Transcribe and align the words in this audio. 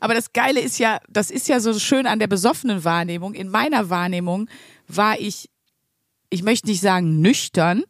Aber 0.00 0.14
das 0.14 0.32
Geile 0.32 0.60
ist 0.60 0.78
ja, 0.78 0.98
das 1.08 1.30
ist 1.30 1.48
ja 1.48 1.60
so 1.60 1.78
schön 1.78 2.06
an 2.06 2.18
der 2.18 2.26
besoffenen 2.26 2.84
Wahrnehmung. 2.84 3.34
In 3.34 3.48
meiner 3.48 3.90
Wahrnehmung 3.90 4.48
war 4.88 5.18
ich, 5.18 5.50
ich 6.30 6.42
möchte 6.42 6.68
nicht 6.68 6.80
sagen 6.80 7.20
nüchtern, 7.20 7.84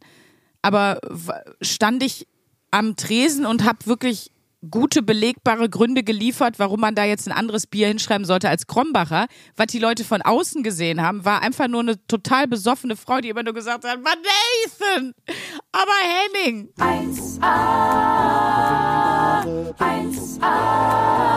aber 0.61 0.99
stand 1.61 2.03
ich 2.03 2.27
am 2.71 2.95
Tresen 2.95 3.45
und 3.45 3.63
habe 3.63 3.85
wirklich 3.85 4.31
gute 4.69 5.03
belegbare 5.03 5.69
Gründe 5.69 6.03
geliefert, 6.03 6.57
warum 6.57 6.79
man 6.79 6.95
da 6.95 7.03
jetzt 7.05 7.27
ein 7.27 7.31
anderes 7.31 7.67
Bier 7.67 7.87
hinschreiben 7.87 8.25
sollte 8.25 8.49
als 8.49 8.65
Krombacher. 8.67 9.27
Was 9.55 9.67
die 9.67 9.79
Leute 9.79 10.03
von 10.03 10.21
außen 10.21 10.63
gesehen 10.63 11.01
haben, 11.01 11.25
war 11.25 11.41
einfach 11.41 11.67
nur 11.67 11.81
eine 11.81 12.05
total 12.07 12.47
besoffene 12.47 12.95
Frau, 12.95 13.19
die 13.19 13.29
immer 13.29 13.43
nur 13.43 13.53
gesagt 13.53 13.85
hat, 13.85 14.03
war 14.03 14.15
Nathan, 14.15 15.13
aber 15.71 15.91
Henning. 16.33 16.69
1a, 16.77 17.43
1a, 19.77 20.41
1a, 20.41 21.36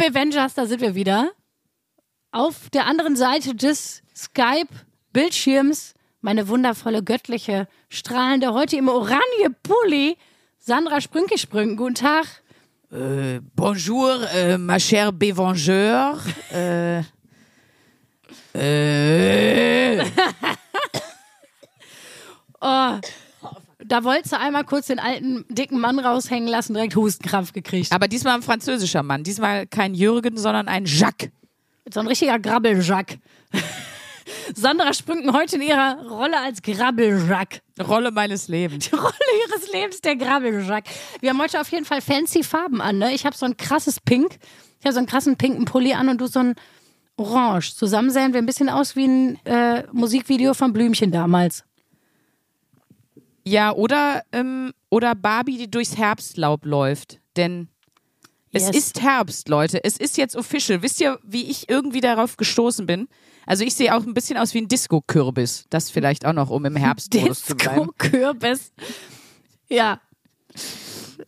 Liebe 0.00 0.12
Bevengers, 0.12 0.54
da 0.54 0.66
sind 0.66 0.80
wir 0.80 0.94
wieder 0.94 1.30
auf 2.32 2.70
der 2.70 2.86
anderen 2.86 3.16
Seite 3.16 3.54
des 3.54 4.02
Skype-Bildschirms 4.16 5.94
meine 6.22 6.48
wundervolle, 6.48 7.02
göttliche, 7.02 7.68
strahlende, 7.88 8.54
heute 8.54 8.76
im 8.76 8.88
Oranje-Pulli, 8.88 10.16
Sandra 10.58 11.00
Sprünke-Sprünken. 11.00 11.76
Guten 11.76 11.96
Tag. 11.96 12.26
Äh, 12.90 13.40
bonjour, 13.54 14.26
äh, 14.32 14.56
ma 14.58 14.78
chère 14.78 15.12
Bévengeur. 15.12 16.18
äh, 16.52 17.00
äh. 18.54 20.04
oh, 22.60 23.00
da 23.90 24.04
wolltest 24.04 24.32
du 24.32 24.38
einmal 24.38 24.64
kurz 24.64 24.86
den 24.86 25.00
alten, 25.00 25.44
dicken 25.48 25.80
Mann 25.80 25.98
raushängen 25.98 26.48
lassen, 26.48 26.74
direkt 26.74 26.94
Hustenkrampf 26.94 27.52
gekriegt. 27.52 27.92
Aber 27.92 28.06
diesmal 28.06 28.36
ein 28.36 28.42
französischer 28.42 29.02
Mann. 29.02 29.24
Diesmal 29.24 29.66
kein 29.66 29.94
Jürgen, 29.94 30.36
sondern 30.36 30.68
ein 30.68 30.84
Jacques. 30.86 31.30
So 31.92 31.98
ein 31.98 32.06
richtiger 32.06 32.38
Grabbeljack. 32.38 33.18
Sandra 34.54 34.94
Sprünken 34.94 35.32
heute 35.32 35.56
in 35.56 35.62
ihrer 35.62 36.06
Rolle 36.08 36.40
als 36.40 36.62
Grabbeljack. 36.62 37.62
Rolle 37.80 38.12
meines 38.12 38.46
Lebens. 38.46 38.90
Die 38.90 38.94
Rolle 38.94 39.12
ihres 39.48 39.72
Lebens, 39.72 40.00
der 40.00 40.14
Grabbeljack. 40.14 40.84
Wir 41.20 41.30
haben 41.30 41.42
heute 41.42 41.60
auf 41.60 41.70
jeden 41.72 41.84
Fall 41.84 42.00
fancy 42.00 42.44
Farben 42.44 42.80
an, 42.80 42.98
ne? 42.98 43.12
Ich 43.12 43.26
habe 43.26 43.36
so 43.36 43.44
ein 43.44 43.56
krasses 43.56 43.98
Pink. 43.98 44.38
Ich 44.78 44.84
habe 44.86 44.92
so 44.92 44.98
einen 44.98 45.08
krassen 45.08 45.36
pinken 45.36 45.64
Pulli 45.64 45.94
an 45.94 46.08
und 46.08 46.20
du 46.20 46.28
so 46.28 46.38
ein 46.38 46.54
Orange. 47.16 47.74
Zusammen 47.74 48.10
sehen 48.10 48.32
wir 48.34 48.40
ein 48.40 48.46
bisschen 48.46 48.68
aus 48.68 48.94
wie 48.94 49.06
ein 49.06 49.46
äh, 49.46 49.82
Musikvideo 49.92 50.54
von 50.54 50.72
Blümchen 50.72 51.10
damals. 51.10 51.64
Ja, 53.50 53.72
oder, 53.72 54.22
ähm, 54.30 54.72
oder 54.90 55.16
Barbie, 55.16 55.58
die 55.58 55.68
durchs 55.68 55.96
Herbstlaub 55.96 56.64
läuft. 56.64 57.18
Denn 57.36 57.66
es 58.52 58.66
yes. 58.66 58.76
ist 58.76 59.02
Herbst, 59.02 59.48
Leute. 59.48 59.82
Es 59.82 59.96
ist 59.96 60.16
jetzt 60.16 60.36
official. 60.36 60.82
Wisst 60.82 61.00
ihr, 61.00 61.18
wie 61.24 61.50
ich 61.50 61.68
irgendwie 61.68 62.00
darauf 62.00 62.36
gestoßen 62.36 62.86
bin? 62.86 63.08
Also 63.46 63.64
ich 63.64 63.74
sehe 63.74 63.92
auch 63.96 64.06
ein 64.06 64.14
bisschen 64.14 64.38
aus 64.38 64.54
wie 64.54 64.60
ein 64.60 64.68
Disco-Kürbis. 64.68 65.64
Das 65.68 65.90
vielleicht 65.90 66.26
auch 66.26 66.32
noch, 66.32 66.50
um 66.50 66.64
im 66.64 66.76
Herbst 66.76 67.12
zu. 67.12 67.18
Disco-Kürbis. 67.18 68.72
Ja. 69.68 70.00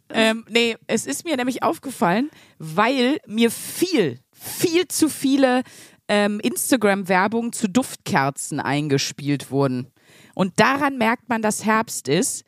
Ähm, 0.09 0.45
nee, 0.49 0.77
es 0.87 1.07
ist 1.07 1.25
mir 1.25 1.37
nämlich 1.37 1.65
aufgefallen, 1.65 2.31
weil 2.59 3.19
mir 3.27 3.51
viel, 3.51 4.21
viel 4.33 4.87
zu 4.87 5.09
viele 5.09 5.65
ähm, 6.07 6.39
Instagram-Werbungen 6.39 7.53
zu 7.53 7.69
Duftkerzen 7.69 8.61
eingespielt 8.61 9.51
wurden. 9.51 9.89
Und 10.35 10.59
daran 10.59 10.99
merkt 10.99 11.29
man, 11.29 11.43
dass 11.43 11.65
Herbst 11.65 12.09
ist, 12.09 12.45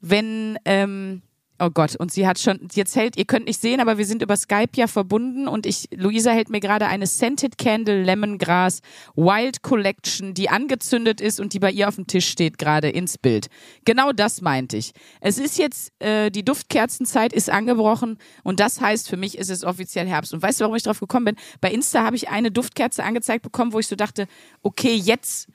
wenn 0.00 0.58
ähm, 0.64 1.22
Oh 1.62 1.68
Gott, 1.68 1.94
und 1.94 2.10
sie 2.10 2.26
hat 2.26 2.38
schon, 2.38 2.68
jetzt 2.72 2.96
hält, 2.96 3.18
ihr 3.18 3.26
könnt 3.26 3.44
nicht 3.44 3.60
sehen, 3.60 3.80
aber 3.80 3.98
wir 3.98 4.06
sind 4.06 4.22
über 4.22 4.34
Skype 4.34 4.70
ja 4.76 4.86
verbunden 4.86 5.46
und 5.46 5.66
ich, 5.66 5.88
Luisa 5.94 6.30
hält 6.30 6.48
mir 6.48 6.60
gerade 6.60 6.86
eine 6.86 7.06
Scented 7.06 7.58
Candle 7.58 8.02
Lemongrass 8.02 8.80
Wild 9.14 9.60
Collection, 9.60 10.32
die 10.32 10.48
angezündet 10.48 11.20
ist 11.20 11.38
und 11.38 11.52
die 11.52 11.58
bei 11.58 11.70
ihr 11.70 11.88
auf 11.88 11.96
dem 11.96 12.06
Tisch 12.06 12.28
steht, 12.28 12.56
gerade 12.56 12.88
ins 12.88 13.18
Bild. 13.18 13.48
Genau 13.84 14.12
das 14.12 14.40
meinte 14.40 14.78
ich. 14.78 14.92
Es 15.20 15.36
ist 15.36 15.58
jetzt, 15.58 15.92
äh, 15.98 16.30
die 16.30 16.46
Duftkerzenzeit 16.46 17.34
ist 17.34 17.50
angebrochen 17.50 18.16
und 18.42 18.58
das 18.58 18.80
heißt, 18.80 19.10
für 19.10 19.18
mich 19.18 19.36
ist 19.36 19.50
es 19.50 19.62
offiziell 19.62 20.08
Herbst. 20.08 20.32
Und 20.32 20.42
weißt 20.42 20.60
du, 20.60 20.64
warum 20.64 20.76
ich 20.76 20.82
drauf 20.82 21.00
gekommen 21.00 21.26
bin? 21.26 21.36
Bei 21.60 21.70
Insta 21.70 22.04
habe 22.04 22.16
ich 22.16 22.30
eine 22.30 22.50
Duftkerze 22.50 23.04
angezeigt 23.04 23.42
bekommen, 23.42 23.74
wo 23.74 23.78
ich 23.78 23.86
so 23.86 23.96
dachte, 23.96 24.28
okay, 24.62 24.94
jetzt 24.94 25.48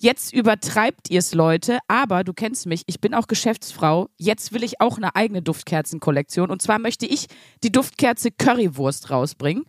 Jetzt 0.00 0.32
übertreibt 0.32 1.10
ihr 1.10 1.18
es, 1.18 1.34
Leute, 1.34 1.80
aber 1.88 2.22
du 2.22 2.32
kennst 2.32 2.66
mich, 2.66 2.84
ich 2.86 3.00
bin 3.00 3.14
auch 3.14 3.26
Geschäftsfrau. 3.26 4.08
Jetzt 4.16 4.52
will 4.52 4.62
ich 4.62 4.80
auch 4.80 4.96
eine 4.96 5.16
eigene 5.16 5.42
Duftkerzenkollektion. 5.42 6.50
Und 6.50 6.62
zwar 6.62 6.78
möchte 6.78 7.04
ich 7.04 7.26
die 7.64 7.72
Duftkerze 7.72 8.30
Currywurst 8.30 9.10
rausbringen. 9.10 9.64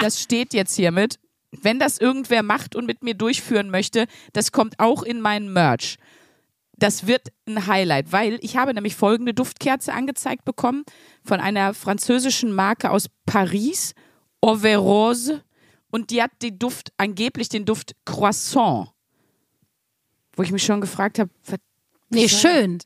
Das 0.00 0.18
steht 0.18 0.54
jetzt 0.54 0.76
hiermit. 0.76 1.18
Wenn 1.50 1.78
das 1.78 1.98
irgendwer 1.98 2.42
macht 2.42 2.74
und 2.74 2.86
mit 2.86 3.02
mir 3.02 3.14
durchführen 3.14 3.68
möchte, 3.68 4.06
das 4.32 4.50
kommt 4.50 4.78
auch 4.78 5.02
in 5.02 5.20
meinen 5.20 5.52
Merch. 5.52 5.96
Das 6.78 7.06
wird 7.06 7.28
ein 7.46 7.66
Highlight, 7.66 8.12
weil 8.12 8.38
ich 8.40 8.56
habe 8.56 8.72
nämlich 8.72 8.96
folgende 8.96 9.34
Duftkerze 9.34 9.92
angezeigt 9.92 10.46
bekommen 10.46 10.84
von 11.22 11.38
einer 11.38 11.74
französischen 11.74 12.54
Marke 12.54 12.90
aus 12.90 13.08
Paris, 13.26 13.94
Overose, 14.40 15.42
und 15.90 16.10
die 16.10 16.22
hat 16.22 16.30
den 16.40 16.58
Duft, 16.58 16.92
angeblich 16.96 17.48
den 17.48 17.66
Duft 17.66 17.94
Croissant 18.06 18.88
wo 20.40 20.42
ich 20.42 20.52
mich 20.52 20.64
schon 20.64 20.80
gefragt 20.80 21.18
habe, 21.18 21.28
Nee, 22.08 22.30
schön. 22.30 22.78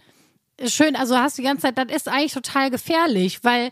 Schön, 0.66 0.96
also 0.96 1.16
hast 1.16 1.38
du 1.38 1.42
die 1.42 1.46
ganze 1.46 1.62
Zeit, 1.62 1.78
das 1.78 1.86
ist 1.94 2.08
eigentlich 2.08 2.32
total 2.32 2.68
gefährlich, 2.68 3.44
weil 3.44 3.70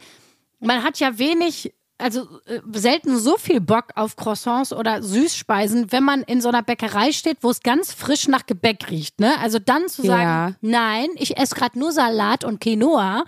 man 0.61 0.85
hat 0.85 1.01
ja 1.01 1.19
wenig, 1.19 1.75
also 1.99 2.29
äh, 2.47 2.61
selten 2.75 3.19
so 3.19 3.37
viel 3.39 3.61
Bock 3.61 3.89
auf 3.97 4.15
Croissants 4.15 4.73
oder 4.73 5.03
Süßspeisen, 5.03 5.91
wenn 5.91 6.05
man 6.05 6.23
in 6.23 6.41
so 6.41 6.49
einer 6.49 6.63
Bäckerei 6.63 7.11
steht, 7.11 7.39
wo 7.41 7.51
es 7.51 7.61
ganz 7.61 7.93
frisch 7.93 8.29
nach 8.29 8.47
Gebäck 8.47 8.89
riecht, 8.89 9.19
ne? 9.19 9.37
Also 9.41 9.59
dann 9.59 9.89
zu 9.89 10.03
sagen, 10.03 10.23
ja. 10.23 10.53
nein, 10.61 11.09
ich 11.17 11.37
esse 11.37 11.57
gerade 11.57 11.77
nur 11.77 11.91
Salat 11.91 12.45
und 12.45 12.61
Quinoa, 12.61 13.25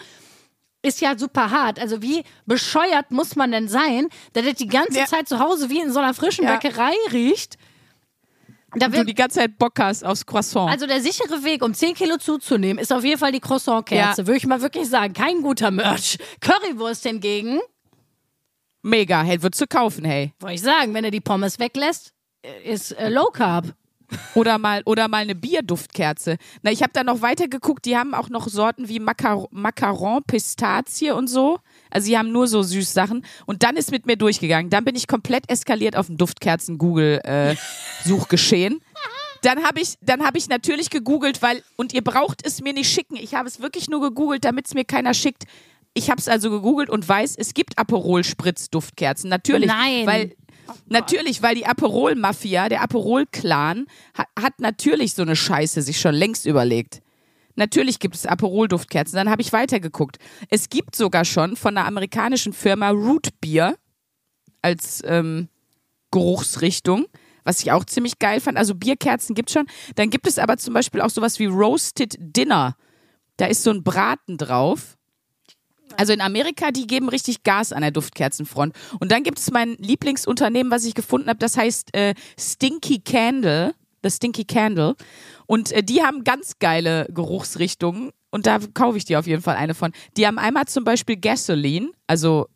ist 0.83 1.01
ja 1.01 1.19
super 1.19 1.51
hart. 1.51 1.81
Also 1.81 2.01
wie 2.01 2.23
bescheuert 2.47 3.11
muss 3.11 3.35
man 3.35 3.51
denn 3.51 3.67
sein, 3.67 4.09
dass 4.35 4.45
das 4.45 4.55
die 4.55 4.69
ganze 4.69 5.01
ja. 5.01 5.07
Zeit 5.07 5.29
zu 5.29 5.41
Hause 5.41 5.69
wie 5.69 5.81
in 5.81 5.93
so 5.93 5.99
einer 5.99 6.15
frischen 6.15 6.45
ja. 6.45 6.57
Bäckerei 6.57 6.95
riecht? 7.13 7.59
Da 8.77 8.89
du 8.89 9.05
die 9.05 9.15
ganze 9.15 9.41
Zeit 9.41 9.59
Bock 9.59 9.79
hast 9.79 10.05
aufs 10.05 10.25
Croissant. 10.25 10.71
Also 10.71 10.87
der 10.87 11.01
sichere 11.01 11.45
Weg, 11.45 11.63
um 11.63 11.75
10 11.75 11.95
Kilo 11.95 12.17
zuzunehmen, 12.17 12.83
ist 12.83 12.93
auf 12.93 13.05
jeden 13.05 13.19
Fall 13.19 13.33
die 13.33 13.41
Croissant-Kerze. 13.41 14.23
Ja. 14.23 14.27
Würde 14.27 14.37
ich 14.37 14.47
mal 14.47 14.61
wirklich 14.61 14.89
sagen. 14.89 15.13
Kein 15.13 15.43
guter 15.43 15.71
Merch. 15.71 16.19
Currywurst 16.41 17.05
hingegen. 17.05 17.61
Mega, 18.83 19.23
hey, 19.23 19.43
würdest 19.43 19.63
du 19.63 19.67
kaufen, 19.67 20.05
hey. 20.05 20.33
Wollte 20.41 20.57
ich 20.57 20.61
sagen, 20.61 20.93
wenn 20.93 21.05
er 21.05 21.11
die 21.11 21.23
Pommes 21.23 21.59
weglässt, 21.59 22.13
ist 22.65 22.93
äh, 22.93 23.09
Low 23.09 23.31
Carb. 23.33 23.75
Oder 24.35 24.59
mal, 24.59 24.83
oder 24.85 25.09
mal 25.09 25.23
eine 25.23 25.35
Bierduftkerze. 25.35 26.37
Na, 26.63 26.71
ich 26.71 26.83
habe 26.83 26.93
da 26.93 27.03
noch 27.03 27.23
weiter 27.23 27.49
geguckt, 27.49 27.87
die 27.87 27.97
haben 27.97 28.15
auch 28.15 28.29
noch 28.29 28.49
Sorten 28.49 28.89
wie 28.89 29.01
Macar 29.01 29.47
Macaron, 29.51 30.23
Pistazie 30.25 31.13
und 31.13 31.29
so. 31.29 31.59
Also 31.95 32.07
sie 32.07 32.19
haben 32.19 32.33
nur 32.33 32.49
so 32.49 32.63
süß 32.63 32.93
Sachen. 32.93 33.25
Und 33.47 33.63
dann 33.63 33.77
ist 33.77 33.91
mit 33.91 34.05
mir 34.07 34.17
durchgegangen. 34.17 34.69
Dann 34.71 34.85
bin 34.85 34.97
ich 34.97 35.07
komplett 35.07 35.51
eskaliert 35.51 35.97
auf 35.97 36.09
dem 36.09 36.17
Duftkerzen-Google-Suchgeschehen. 36.17 38.75
Äh, 38.75 38.79
dann 39.43 39.63
habe 39.63 39.81
ich, 39.81 39.95
dann 40.01 40.25
habe 40.25 40.39
ich 40.39 40.49
natürlich 40.49 40.91
gegoogelt, 40.91 41.43
weil, 41.43 41.63
und 41.77 41.93
ihr 41.93 42.03
braucht 42.03 42.45
es 42.47 42.63
mir 42.63 42.73
nicht 42.73 42.91
schicken. 42.91 43.17
Ich 43.17 43.35
habe 43.35 43.47
es 43.47 43.61
wirklich 43.61 43.89
nur 43.89 44.01
gegoogelt, 44.01 44.45
damit 44.45 44.67
es 44.67 44.75
mir 44.75 44.85
keiner 44.85 45.15
schickt. 45.15 45.45
Ich 45.93 46.11
habe 46.11 46.21
es 46.21 46.27
also 46.29 46.51
gegoogelt 46.51 46.91
und 46.91 47.09
weiß, 47.09 47.37
es 47.37 47.55
gibt 47.55 47.79
Aperol-Spritz-Duftkerzen. 47.79 49.31
Natürlich. 49.31 49.69
Nein. 49.69 50.07
Weil 50.07 50.35
Oh 50.67 50.73
natürlich, 50.89 51.43
weil 51.43 51.55
die 51.55 51.67
Aperol-Mafia, 51.67 52.69
der 52.69 52.83
Aperol-Clan, 52.83 53.87
hat, 54.15 54.29
hat 54.41 54.61
natürlich 54.61 55.15
so 55.15 55.23
eine 55.23 55.37
Scheiße 55.37 55.83
sich 55.83 56.01
schon 56.01 56.15
längst 56.15 56.47
überlegt. 56.47 57.03
Natürlich 57.57 57.99
gibt 57.99 58.15
es 58.15 58.27
Aperol-Duftkerzen. 58.27 59.17
Dann 59.17 59.31
habe 59.31 59.43
ich 59.43 59.53
weitergeguckt. 59.53 60.19
Es 60.51 60.69
gibt 60.69 60.97
sogar 60.97 61.25
schon 61.25 61.57
von 61.57 61.77
einer 61.77 61.87
amerikanischen 61.87 62.53
Firma 62.53 62.91
Root 62.91 63.29
Beer 63.41 63.77
als 64.63 65.03
ähm, 65.05 65.49
Geruchsrichtung, 66.11 67.07
was 67.45 67.61
ich 67.61 67.71
auch 67.71 67.85
ziemlich 67.85 68.19
geil 68.19 68.41
fand. 68.41 68.57
Also 68.57 68.75
Bierkerzen 68.75 69.35
gibt 69.35 69.51
es 69.51 69.55
schon. 69.55 69.67
Dann 69.95 70.11
gibt 70.11 70.27
es 70.27 70.39
aber 70.39 70.57
zum 70.57 70.75
Beispiel 70.75 71.01
auch 71.01 71.11
sowas 71.11 71.39
wie 71.39 71.47
Roasted 71.47 72.17
Dinner. 72.19 72.77
Da 73.37 73.47
ist 73.47 73.63
so 73.63 73.71
ein 73.71 73.83
Braten 73.83 74.39
drauf. 74.39 74.97
Also 75.97 76.13
in 76.13 76.21
Amerika, 76.21 76.71
die 76.71 76.87
geben 76.87 77.09
richtig 77.09 77.43
Gas 77.43 77.73
an 77.73 77.83
der 77.83 77.91
Duftkerzenfront. 77.91 78.75
Und 78.99 79.13
dann 79.13 79.23
gibt 79.23 79.39
es 79.39 79.51
mein 79.51 79.77
Lieblingsunternehmen, 79.79 80.73
was 80.73 80.85
ich 80.85 80.95
gefunden 80.95 81.29
habe, 81.29 81.39
das 81.39 81.57
heißt 81.57 81.95
äh, 81.95 82.15
Stinky 82.39 83.01
Candle. 83.01 83.75
The 84.03 84.11
Stinky 84.11 84.45
Candle. 84.45 84.97
Und 85.47 85.73
äh, 85.73 85.83
die 85.83 86.03
haben 86.03 86.25
ganz 86.25 86.59
geile 86.59 87.07
Geruchsrichtungen 87.13 88.11
und 88.31 88.47
da 88.47 88.59
kaufe 88.73 88.99
ich 88.99 89.05
dir 89.05 89.19
auf 89.19 89.27
jeden 89.27 89.43
Fall 89.43 89.57
eine 89.57 89.75
von. 89.75 89.93
Die 90.17 90.27
haben 90.27 90.39
einmal 90.39 90.67
zum 90.67 90.85
Beispiel 90.85 91.17
Gasoline, 91.17 91.91
also 92.07 92.49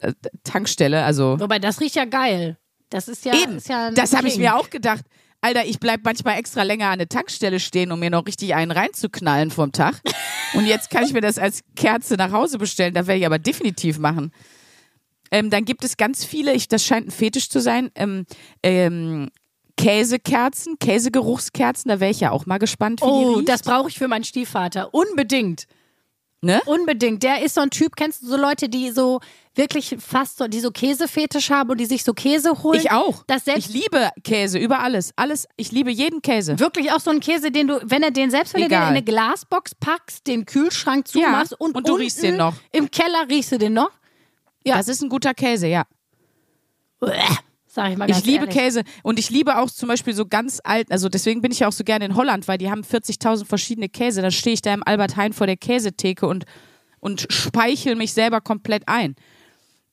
äh, 0.00 0.12
Tankstelle, 0.44 1.04
also. 1.04 1.38
Wobei 1.40 1.58
das 1.58 1.80
riecht 1.80 1.96
ja 1.96 2.04
geil. 2.04 2.58
Das 2.90 3.08
ist 3.08 3.24
ja. 3.24 3.34
Eben. 3.34 3.56
Ist 3.56 3.68
ja 3.68 3.90
das 3.90 4.14
habe 4.16 4.28
ich 4.28 4.36
mir 4.36 4.56
auch 4.56 4.70
gedacht. 4.70 5.04
Alter, 5.42 5.64
ich 5.64 5.80
bleib 5.80 6.04
manchmal 6.04 6.38
extra 6.38 6.64
länger 6.64 6.90
an 6.90 6.98
der 6.98 7.08
Tankstelle 7.08 7.60
stehen, 7.60 7.92
um 7.92 8.00
mir 8.00 8.10
noch 8.10 8.26
richtig 8.26 8.54
einen 8.54 8.70
reinzuknallen 8.70 9.50
vom 9.50 9.72
Tag. 9.72 10.00
Und 10.52 10.66
jetzt 10.66 10.90
kann 10.90 11.04
ich 11.04 11.12
mir 11.12 11.22
das 11.22 11.38
als 11.38 11.62
Kerze 11.76 12.16
nach 12.16 12.32
Hause 12.32 12.58
bestellen. 12.58 12.92
Da 12.92 13.06
werde 13.06 13.20
ich 13.20 13.26
aber 13.26 13.38
definitiv 13.38 13.98
machen. 13.98 14.32
Ähm, 15.30 15.48
dann 15.48 15.64
gibt 15.64 15.84
es 15.84 15.96
ganz 15.96 16.24
viele, 16.24 16.52
ich, 16.52 16.68
das 16.68 16.84
scheint 16.84 17.06
ein 17.06 17.10
Fetisch 17.10 17.48
zu 17.48 17.60
sein, 17.60 17.90
ähm, 17.94 18.26
ähm, 18.62 19.30
Käsekerzen, 19.82 20.78
Käsegeruchskerzen. 20.78 21.88
Da 21.88 22.00
wäre 22.00 22.10
ich 22.10 22.20
ja 22.20 22.30
auch 22.30 22.46
mal 22.46 22.58
gespannt, 22.58 23.00
wie 23.00 23.06
die 23.06 23.10
Oh, 23.10 23.32
riecht. 23.34 23.48
das 23.48 23.62
brauche 23.62 23.88
ich 23.88 23.98
für 23.98 24.08
meinen 24.08 24.24
Stiefvater. 24.24 24.92
Unbedingt. 24.92 25.66
ne? 26.42 26.60
Unbedingt. 26.66 27.22
Der 27.22 27.42
ist 27.42 27.54
so 27.54 27.60
ein 27.60 27.70
Typ, 27.70 27.96
kennst 27.96 28.22
du 28.22 28.26
so 28.26 28.36
Leute, 28.36 28.68
die 28.68 28.90
so 28.90 29.20
wirklich 29.54 29.96
fast 29.98 30.38
so, 30.38 30.48
die 30.48 30.60
so 30.60 30.70
Käsefetisch 30.70 31.50
haben 31.50 31.70
und 31.70 31.78
die 31.78 31.86
sich 31.86 32.04
so 32.04 32.12
Käse 32.14 32.62
holen? 32.62 32.78
Ich 32.80 32.90
auch. 32.92 33.24
Das 33.26 33.44
selbst 33.44 33.68
ich 33.68 33.74
liebe 33.74 34.10
Käse 34.24 34.58
über 34.58 34.80
alles. 34.80 35.12
Alles. 35.16 35.46
Ich 35.56 35.70
liebe 35.72 35.90
jeden 35.90 36.22
Käse. 36.22 36.58
wirklich 36.58 36.92
auch 36.92 37.00
so 37.00 37.10
ein 37.10 37.20
Käse, 37.20 37.50
den 37.50 37.66
du, 37.68 37.80
wenn 37.84 38.02
er 38.02 38.10
den 38.10 38.30
selbst, 38.30 38.54
wenn 38.54 38.62
du 38.62 38.68
den 38.68 38.78
in 38.78 38.84
eine 38.84 39.02
Glasbox 39.02 39.74
packst, 39.74 40.26
den 40.26 40.46
Kühlschrank 40.46 41.08
zumachst 41.08 41.52
und, 41.58 41.74
und 41.74 41.86
du 41.88 41.92
unten 41.92 42.02
riechst 42.04 42.22
den 42.22 42.36
noch. 42.36 42.54
Im 42.72 42.90
Keller 42.90 43.26
riechst 43.28 43.52
du 43.52 43.58
den 43.58 43.74
noch? 43.74 43.90
Ja. 44.64 44.76
Das 44.76 44.88
ist 44.88 45.02
ein 45.02 45.08
guter 45.08 45.34
Käse, 45.34 45.66
ja. 45.66 45.84
Uäh, 47.02 47.12
Sag 47.72 47.92
ich 47.92 47.96
mal 47.96 48.06
ganz 48.06 48.18
Ich 48.18 48.24
liebe 48.24 48.46
ehrlich. 48.46 48.58
Käse 48.58 48.82
und 49.04 49.20
ich 49.20 49.30
liebe 49.30 49.56
auch 49.56 49.70
zum 49.70 49.88
Beispiel 49.88 50.12
so 50.12 50.26
ganz 50.26 50.60
alten, 50.64 50.92
also 50.92 51.08
deswegen 51.08 51.40
bin 51.40 51.52
ich 51.52 51.60
ja 51.60 51.68
auch 51.68 51.72
so 51.72 51.84
gerne 51.84 52.04
in 52.04 52.16
Holland, 52.16 52.48
weil 52.48 52.58
die 52.58 52.68
haben 52.68 52.82
40.000 52.82 53.44
verschiedene 53.44 53.88
Käse. 53.88 54.22
Dann 54.22 54.32
stehe 54.32 54.54
ich 54.54 54.60
da 54.60 54.74
im 54.74 54.82
Albert 54.84 55.16
Heijn 55.16 55.32
vor 55.32 55.46
der 55.46 55.56
Käsetheke 55.56 56.26
und, 56.26 56.46
und 56.98 57.28
speichel 57.30 57.94
mich 57.94 58.12
selber 58.12 58.40
komplett 58.40 58.88
ein. 58.88 59.14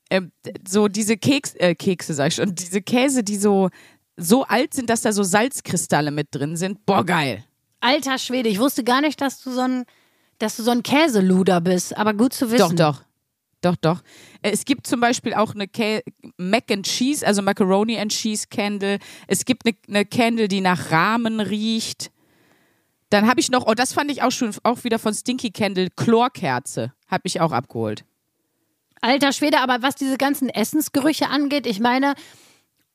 Ähm, 0.09 0.31
so 0.67 0.87
diese 0.87 1.17
Keks, 1.17 1.53
äh, 1.55 1.75
Kekse, 1.75 2.15
sag 2.15 2.29
ich 2.29 2.35
schon, 2.35 2.55
diese 2.55 2.81
Käse, 2.81 3.23
die 3.23 3.37
so, 3.37 3.69
so 4.15 4.43
alt 4.45 4.73
sind, 4.73 4.89
dass 4.89 5.01
da 5.01 5.11
so 5.11 5.21
Salzkristalle 5.21 6.09
mit 6.09 6.29
drin 6.31 6.55
sind. 6.57 6.83
Boah, 6.87 7.05
geil. 7.05 7.43
Alter 7.79 8.17
Schwede, 8.17 8.49
ich 8.49 8.59
wusste 8.59 8.83
gar 8.83 9.01
nicht, 9.01 9.21
dass 9.21 9.39
du 9.43 9.51
so 9.51 9.61
ein, 9.61 9.85
dass 10.39 10.55
du 10.55 10.63
so 10.63 10.71
ein 10.71 10.81
Käseluder 10.81 11.61
bist, 11.61 11.95
aber 11.95 12.15
gut 12.15 12.33
zu 12.33 12.49
wissen. 12.49 12.75
doch. 12.75 12.95
Doch, 12.95 13.01
doch. 13.61 14.01
Äh, 14.41 14.51
Es 14.51 14.65
gibt 14.65 14.87
zum 14.87 14.99
Beispiel 14.99 15.33
auch 15.33 15.53
eine 15.53 15.67
Kä 15.67 16.01
Mac 16.37 16.71
and 16.71 16.85
Cheese, 16.85 17.25
also 17.25 17.41
Macaroni 17.41 17.97
and 17.97 18.11
Cheese 18.11 18.47
Candle. 18.49 18.99
Es 19.27 19.45
gibt 19.45 19.65
eine, 19.65 19.75
eine 19.87 20.05
Candle, 20.05 20.47
die 20.47 20.61
nach 20.61 20.91
Rahmen 20.91 21.39
riecht. 21.39 22.11
Dann 23.09 23.27
habe 23.27 23.39
ich 23.39 23.49
noch, 23.49 23.65
oh, 23.65 23.73
das 23.73 23.93
fand 23.93 24.11
ich 24.11 24.21
auch 24.21 24.31
schon, 24.31 24.53
auch 24.63 24.83
wieder 24.83 24.99
von 24.99 25.13
Stinky 25.13 25.51
Candle, 25.51 25.89
Chlorkerze. 25.95 26.93
Habe 27.07 27.23
ich 27.25 27.39
auch 27.39 27.51
abgeholt. 27.51 28.03
Alter 29.01 29.31
Schwede, 29.31 29.59
aber 29.59 29.81
was 29.81 29.95
diese 29.95 30.17
ganzen 30.17 30.49
Essensgerüche 30.49 31.29
angeht, 31.29 31.67
ich 31.67 31.79
meine, 31.79 32.15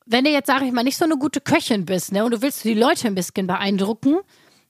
wenn 0.05 0.25
du 0.25 0.31
jetzt, 0.31 0.47
sag 0.47 0.61
ich 0.61 0.71
mal, 0.71 0.83
nicht 0.83 0.97
so 0.97 1.05
eine 1.05 1.17
gute 1.17 1.41
Köchin 1.41 1.85
bist, 1.85 2.11
ne, 2.11 2.25
und 2.25 2.31
du 2.31 2.41
willst 2.41 2.63
die 2.63 2.73
Leute 2.73 3.07
ein 3.07 3.15
bisschen 3.15 3.47
beeindrucken, 3.47 4.17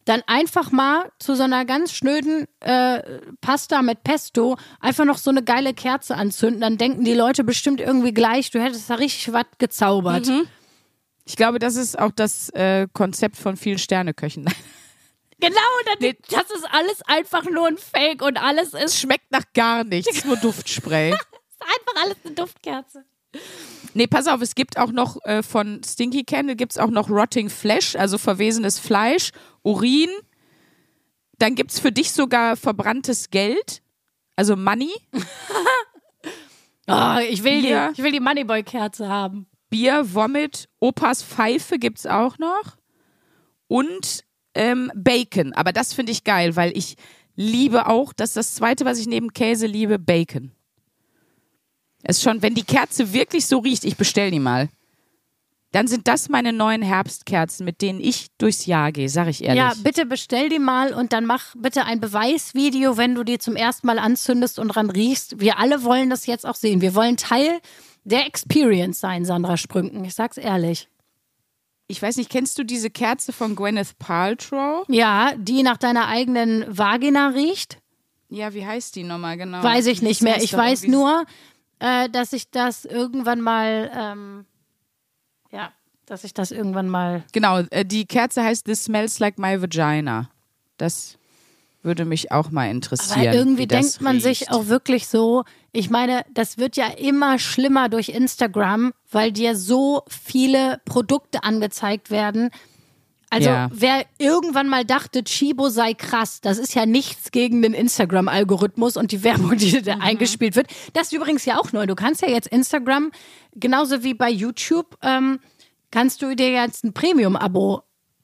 dann 0.06 0.22
einfach 0.28 0.72
mal 0.72 1.12
zu 1.20 1.36
so 1.36 1.44
einer 1.44 1.66
ganz 1.66 1.94
schnöden 1.94 2.48
äh, 2.60 3.02
Pasta 3.42 3.82
mit 3.82 4.04
Pesto 4.04 4.58
einfach 4.80 5.06
noch 5.06 5.18
so 5.18 5.30
eine 5.30 5.44
geile 5.44 5.74
Kerze 5.74 6.16
anzünden, 6.16 6.62
dann 6.62 6.78
denken 6.78 7.04
die 7.04 7.14
Leute 7.14 7.44
bestimmt 7.44 7.80
irgendwie 7.82 8.14
gleich, 8.14 8.52
du 8.52 8.62
hättest 8.62 8.90
da 8.90 8.96
richtig 8.96 9.32
was 9.34 9.46
gezaubert. 9.58 10.30
Ich 11.26 11.38
glaube, 11.38 11.60
das 11.60 11.76
ist 11.78 11.98
auch 11.98 12.12
das 12.12 12.50
äh, 12.50 12.88
Konzept 12.94 13.38
von 13.38 13.56
vielen 13.58 13.80
Sterneköchen. 13.80 14.46
Genau, 15.40 16.00
das, 16.00 16.14
das 16.30 16.58
ist 16.58 16.66
alles 16.72 17.02
einfach 17.06 17.44
nur 17.44 17.68
ein 17.68 17.78
Fake 17.78 18.22
und 18.22 18.38
alles 18.42 18.74
ist, 18.74 18.82
Es 18.82 19.02
schmeckt 19.02 19.30
nach 19.30 19.44
gar 19.54 19.84
nichts, 19.84 20.24
nur 20.24 20.38
Duftspray. 20.42 21.10
ist 21.10 21.18
einfach 21.60 22.04
alles 22.04 22.16
eine 22.24 22.34
Duftkerze. 22.34 23.04
Nee, 23.94 24.08
pass 24.08 24.28
auf, 24.28 24.42
es 24.42 24.56
gibt 24.56 24.78
auch 24.78 24.92
noch 24.92 25.24
äh, 25.26 25.44
von 25.44 25.82
Stinky 25.86 26.24
Candle 26.24 26.56
gibt 26.56 26.74
es 26.74 26.78
auch 26.78 26.90
noch 26.90 27.10
Rotting 27.10 27.50
Flesh, 27.50 27.96
also 27.96 28.18
verwesenes 28.18 28.80
Fleisch, 28.80 29.32
Urin. 29.62 30.10
Dann 31.40 31.56
gibt 31.56 31.72
es 31.72 31.80
für 31.80 31.92
dich 31.92 32.12
sogar 32.12 32.56
verbranntes 32.56 33.30
Geld, 33.30 33.82
also 34.36 34.56
Money, 34.56 34.92
Oh, 36.88 37.18
ich 37.30 37.44
will 37.44 37.62
Bier. 37.62 37.92
die, 37.94 38.00
ich 38.00 38.04
will 38.04 38.12
die 38.12 38.20
Moneyboy-Kerze 38.20 39.08
haben. 39.08 39.48
Bier, 39.70 40.14
Vomit, 40.14 40.68
Opas 40.80 41.24
Pfeife 41.24 41.80
gibt 41.80 42.00
es 42.00 42.06
auch 42.06 42.38
noch. 42.38 42.78
Und 43.68 44.24
ähm, 44.54 44.92
Bacon. 44.94 45.54
Aber 45.54 45.72
das 45.72 45.94
finde 45.94 46.12
ich 46.12 46.24
geil, 46.24 46.56
weil 46.56 46.78
ich 46.78 46.96
liebe 47.36 47.88
auch, 47.88 48.14
das 48.14 48.32
ist 48.32 48.38
das 48.38 48.56
zweite, 48.56 48.86
was 48.86 49.00
ich 49.00 49.08
neben 49.08 49.34
Käse 49.34 49.66
liebe, 49.66 49.98
Bacon. 49.98 50.52
Es 52.04 52.18
ist 52.18 52.24
schon, 52.24 52.42
wenn 52.42 52.54
die 52.54 52.64
Kerze 52.64 53.14
wirklich 53.14 53.48
so 53.48 53.60
riecht, 53.60 53.84
ich 53.86 53.98
bestell 53.98 54.30
die 54.32 54.40
mal. 54.40 54.70
Dann 55.72 55.88
sind 55.88 56.08
das 56.08 56.30
meine 56.30 56.54
neuen 56.54 56.84
Herbstkerzen, 56.84 57.66
mit 57.66 57.82
denen 57.82 58.00
ich 58.00 58.28
durchs 58.38 58.68
Jahr 58.68 58.92
gehe, 58.92 59.10
sag 59.10 59.28
ich 59.28 59.44
ehrlich. 59.44 59.58
Ja, 59.58 59.74
bitte 59.82 60.06
bestell 60.06 60.48
die 60.50 60.60
mal 60.60 60.94
und 60.94 61.14
dann 61.14 61.26
mach 61.26 61.56
bitte 61.58 61.86
ein 61.86 62.00
Beweisvideo, 62.00 62.96
wenn 62.98 63.16
du 63.16 63.24
die 63.24 63.40
zum 63.40 63.56
ersten 63.56 63.88
Mal 63.88 63.98
anzündest 63.98 64.60
und 64.60 64.68
dran 64.68 64.92
riechst. 64.92 65.40
Wir 65.40 65.58
alle 65.58 65.84
wollen 65.84 66.12
das 66.12 66.28
jetzt 66.28 66.46
auch 66.46 66.54
sehen. 66.54 66.82
Wir 66.82 66.94
wollen 66.94 67.18
Teil 67.18 67.60
der 68.04 68.28
Experience 68.28 69.00
sein, 69.00 69.26
Sandra 69.26 69.58
Sprünken. 69.58 70.06
Ich 70.06 70.14
sag's 70.14 70.38
ehrlich. 70.38 70.90
Ich 71.88 72.00
weiß 72.02 72.18
nicht, 72.18 72.30
kennst 72.30 72.58
du 72.60 72.64
diese 72.64 72.92
Kerze 72.92 73.34
von 73.34 73.56
Gwyneth 73.56 73.98
Paltrow? 73.98 74.86
Ja, 74.90 75.32
die 75.38 75.64
nach 75.64 75.78
deiner 75.78 76.08
eigenen 76.08 76.66
Vagina 76.68 77.30
riecht, 77.30 77.80
Ja, 78.30 78.54
wie 78.54 78.66
heißt 78.66 78.96
die 78.96 79.04
nochmal 79.04 79.38
genau? 79.38 79.64
weiß 79.64 79.88
ich 79.88 80.04
nicht 80.04 80.22
mehr. 80.22 80.42
Ich 80.42 80.54
weiß 80.54 80.84
nur, 80.88 81.26
äh, 81.84 82.10
dass 82.10 82.32
ich 82.32 82.50
das 82.50 82.86
irgendwann 82.86 83.42
mal, 83.42 83.92
ähm, 83.94 84.46
ja, 85.52 85.74
dass 86.06 86.24
ich 86.24 86.34
das 86.34 86.52
irgendwann 86.52 86.88
mal 86.88 87.24
Genau, 87.34 87.60
äh, 87.72 87.84
die 87.84 88.06
Kerze 88.06 88.42
heißt 88.42 88.66
This 88.66 88.86
Smells 88.86 89.20
Like 89.20 89.38
My 89.38 89.62
Vagina. 89.62 90.30
Das 90.78 91.18
würde 91.82 92.06
mich 92.06 92.32
auch 92.32 92.52
mal 92.52 92.70
interessieren. 92.70 93.28
Aber 93.28 93.34
irgendwie 93.34 93.68
denkt 93.68 94.00
man 94.00 94.22
sich 94.22 94.42
riecht. 94.42 94.52
auch 94.54 94.68
wirklich 94.68 95.08
so, 95.08 95.44
ich 95.74 95.90
meine, 95.90 96.24
das 96.34 96.58
wird 96.58 96.78
ja 96.78 96.88
immer 96.88 97.38
schlimmer 97.38 97.90
durch 97.90 98.10
Instagram, 98.10 98.94
weil 99.12 99.34
dir 99.34 99.58
so 99.58 100.04
viele 100.08 100.80
Produkte 100.86 101.44
angezeigt 101.44 102.10
werden. 102.10 102.50
Also 103.34 103.50
Ja. 103.50 103.70
wer 103.74 104.06
irgendwann 104.18 104.68
mal 104.70 104.86
dachte, 104.86 105.24
Chibo 105.24 105.70
sei 105.70 105.94
krass, 105.94 106.40
das 106.42 106.58
ist 106.58 106.76
ja 106.76 106.86
nichts 106.86 107.32
gegen 107.32 107.62
den 107.62 107.74
Instagram-Algorithmus 107.74 108.96
und 108.98 109.12
die 109.12 109.24
Werbung, 109.24 109.58
die 109.58 109.78
Mhm. 109.80 109.84
da 109.84 109.94
eingespielt 110.00 110.56
wird. 110.56 110.68
Das 110.94 111.08
ist 111.08 111.14
übrigens 111.14 111.46
ja 111.46 111.58
auch 111.60 111.72
neu. 111.72 111.86
Du 111.88 111.96
kannst 111.96 112.22
ja 112.22 112.30
jetzt 112.30 112.48
Instagram, 112.48 113.12
genauso 113.56 114.04
wie 114.04 114.14
bei 114.14 114.30
YouTube, 114.30 114.98
ähm, 115.02 115.40
kannst 115.92 116.22
du 116.22 116.36
dir 116.36 116.52
jetzt 116.52 116.84
ein 116.84 116.94
Premium-Abo 116.94 117.82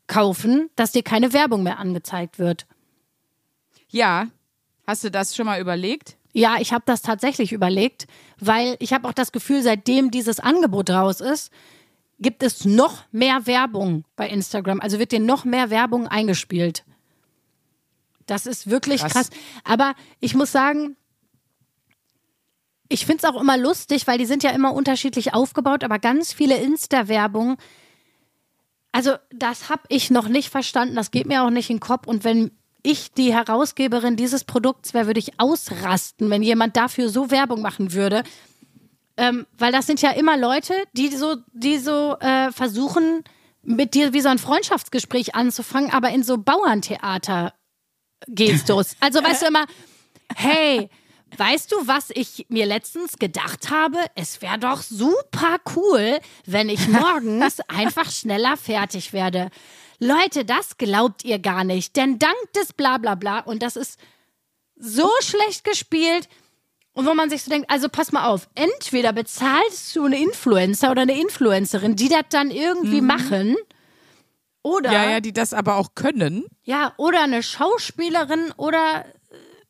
kaufen, 0.08 0.70
dass 0.76 0.92
dir 0.92 1.04
keine 1.04 1.34
Werbung 1.34 1.64
mehr 1.64 1.80
angezeigt 1.80 2.40
wird. 2.40 2.66
Ja, 3.90 4.28
hast 4.88 5.04
du 5.04 5.12
das 5.12 5.36
schon 5.36 5.46
mal 5.46 5.60
überlegt? 5.60 6.16
Ja, 6.34 6.58
ich 6.60 6.74
habe 6.74 6.84
das 6.86 7.02
tatsächlich 7.02 7.52
überlegt, 7.52 8.06
weil 8.40 8.76
ich 8.80 8.94
habe 8.94 9.08
auch 9.08 9.14
das 9.14 9.32
Gefühl, 9.32 9.64
seitdem 9.64 10.12
dieses 10.12 10.40
Angebot 10.40 10.90
raus 10.92 11.22
ist, 11.22 11.52
gibt 12.20 12.44
es 12.44 12.66
noch 12.66 13.04
mehr 13.12 13.48
Werbung 13.48 14.06
bei 14.16 14.28
Instagram. 14.30 14.80
Also 14.82 15.00
wird 15.00 15.12
dir 15.12 15.20
noch 15.20 15.46
mehr 15.46 15.70
Werbung 15.70 16.08
eingespielt. 16.08 16.84
Das 18.26 18.46
ist 18.46 18.70
wirklich 18.70 19.02
krass. 19.02 19.14
Krass. 19.14 19.30
Aber 19.64 19.96
ich 20.20 20.36
muss 20.36 20.52
sagen, 20.52 20.96
ich 22.90 23.06
finde 23.06 23.26
es 23.26 23.34
auch 23.34 23.40
immer 23.40 23.58
lustig, 23.58 24.08
weil 24.08 24.18
die 24.18 24.26
sind 24.26 24.44
ja 24.44 24.50
immer 24.52 24.74
unterschiedlich 24.74 25.34
aufgebaut, 25.34 25.84
aber 25.84 26.00
ganz 26.00 26.34
viele 26.34 26.58
Insta-Werbung, 26.58 27.58
also 28.92 29.16
das 29.32 29.70
habe 29.70 29.84
ich 29.90 30.10
noch 30.10 30.28
nicht 30.28 30.50
verstanden, 30.50 30.96
das 30.96 31.12
geht 31.12 31.28
mir 31.28 31.44
auch 31.44 31.52
nicht 31.52 31.70
in 31.70 31.78
den 31.78 31.82
Kopf. 31.82 32.08
Und 32.08 32.24
wenn 32.24 32.52
ich 32.82 33.12
die 33.12 33.34
Herausgeberin 33.34 34.16
dieses 34.16 34.44
Produkts 34.44 34.94
wäre, 34.94 35.08
würde 35.08 35.20
ich 35.20 35.40
ausrasten, 35.40 36.30
wenn 36.30 36.42
jemand 36.42 36.76
dafür 36.76 37.10
so 37.10 37.30
Werbung 37.30 37.62
machen 37.62 37.94
würde. 37.94 38.24
Ähm, 39.20 39.46
weil 39.58 39.74
das 39.74 39.86
sind 39.86 40.02
ja 40.02 40.12
immer 40.12 40.38
Leute, 40.38 40.74
die 40.94 41.10
so, 41.10 41.36
die 41.52 41.78
so 41.78 42.16
äh, 42.22 42.54
versuchen, 42.54 43.26
mit 43.64 43.94
dir 43.94 44.14
wie 44.14 44.22
so 44.22 44.30
ein 44.30 44.40
Freundschaftsgespräch 44.40 45.36
anzufangen, 45.36 45.92
aber 45.92 46.12
in 46.12 46.24
so 46.24 46.38
Bauerntheater-Gestus. 46.38 48.96
Also 49.02 49.22
weißt 49.22 49.42
du 49.42 49.48
immer, 49.48 49.66
hey, 50.38 50.90
weißt 51.36 51.74
du, 51.74 51.86
was 51.86 52.12
ich 52.12 52.46
mir 52.48 52.66
letztens 52.66 53.20
gedacht 53.20 53.70
habe? 53.70 53.98
Es 54.16 54.42
wäre 54.42 54.58
doch 54.58 54.82
super 54.82 55.58
cool, 55.76 56.22
wenn 56.46 56.70
ich 56.70 56.88
morgens 56.88 57.60
einfach 57.68 58.10
schneller 58.10 58.56
fertig 58.56 59.12
werde. 59.12 59.50
Leute, 60.00 60.46
das 60.46 60.78
glaubt 60.78 61.26
ihr 61.26 61.40
gar 61.40 61.66
nicht, 61.66 61.98
denn 61.98 62.20
dank 62.20 62.38
des 62.56 62.72
Blablabla 62.72 63.40
und 63.40 63.64
das 63.64 63.76
ist 63.76 64.00
so 64.78 65.10
schlecht 65.20 65.66
gespielt. 65.66 66.30
Und 67.00 67.06
wo 67.06 67.14
man 67.14 67.30
sich 67.30 67.44
so 67.44 67.50
denkt, 67.50 67.70
also 67.72 67.88
pass 67.88 68.12
mal 68.12 68.26
auf, 68.28 68.50
entweder 68.56 69.14
bezahlst 69.14 69.96
du 69.96 70.04
einen 70.04 70.22
Influencer 70.22 70.92
oder 70.92 71.04
eine 71.04 71.18
Influencerin, 71.18 71.96
die 71.96 72.10
das 72.10 72.24
dann 72.30 72.52
irgendwie 72.52 73.00
machen, 73.00 73.56
oder 74.64 74.92
Ja, 74.92 75.10
ja, 75.12 75.20
die 75.22 75.32
das 75.32 75.54
aber 75.54 75.78
auch 75.78 75.96
können. 75.96 76.44
ja, 76.64 76.92
oder 76.98 77.24
eine 77.24 77.42
Schauspielerin 77.42 78.52
oder 78.58 79.06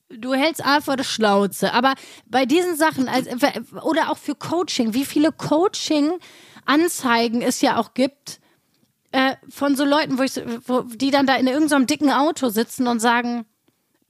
äh, 0.09 0.17
du 0.17 0.33
hältst 0.33 0.65
einfach 0.65 0.95
die 0.95 1.03
Schnauze. 1.03 1.71
Aber 1.73 1.93
bei 2.25 2.47
diesen 2.47 2.75
Sachen, 2.75 3.07
also, 3.07 3.29
oder 3.83 4.09
auch 4.09 4.17
für 4.17 4.33
Coaching, 4.33 4.95
wie 4.95 5.05
viele 5.05 5.31
Coaching-Anzeigen 5.31 7.43
es 7.43 7.61
ja 7.61 7.77
auch 7.77 7.93
gibt, 7.93 8.39
äh, 9.11 9.35
von 9.49 9.75
so 9.75 9.85
Leuten, 9.85 10.17
wo 10.17 10.23
ich, 10.23 10.33
so- 10.33 10.41
wo, 10.65 10.81
die 10.81 11.11
dann 11.11 11.27
da 11.27 11.35
in 11.35 11.45
irgendeinem 11.47 11.85
dicken 11.85 12.09
Auto 12.11 12.49
sitzen 12.49 12.87
und 12.87 12.99
sagen, 12.99 13.45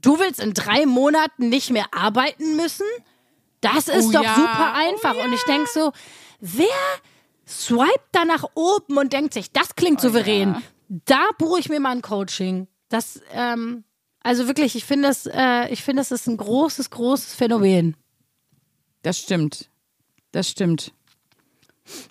du 0.02 0.18
willst 0.20 0.40
in 0.40 0.54
drei 0.54 0.86
Monaten 0.86 1.50
nicht 1.50 1.72
mehr 1.72 1.88
arbeiten 1.94 2.56
müssen? 2.56 2.86
Das 3.62 3.88
ist 3.88 4.08
Oh 4.08 4.12
doch 4.12 4.24
ja, 4.24 4.36
super 4.36 4.74
oh 4.74 4.78
einfach. 4.78 5.16
Und 5.24 5.34
ich 5.34 5.44
denk 5.44 5.68
so, 5.68 5.92
wer 6.40 6.68
swiped 7.48 8.08
da 8.12 8.26
nach 8.26 8.46
oben 8.56 8.98
und 8.98 9.14
denkt 9.14 9.34
sich, 9.34 9.52
das 9.52 9.76
klingt 9.76 10.02
souverän. 10.02 10.62
Da 10.88 11.28
buche 11.38 11.60
ich 11.60 11.70
mir 11.70 11.80
mal 11.80 11.92
ein 11.92 12.02
Coaching. 12.02 12.68
Das, 12.90 13.22
ähm, 13.34 13.84
also 14.24 14.48
wirklich, 14.48 14.76
ich 14.76 14.86
finde 14.86 15.10
es, 15.10 15.26
äh, 15.26 15.68
ich 15.70 15.84
finde 15.84 16.02
es 16.02 16.12
ist 16.12 16.28
ein 16.28 16.38
großes, 16.38 16.90
großes 16.90 17.36
Phänomen. 17.36 17.96
Das 19.02 19.18
stimmt. 19.18 19.70
Das 20.32 20.50
stimmt. 20.50 20.94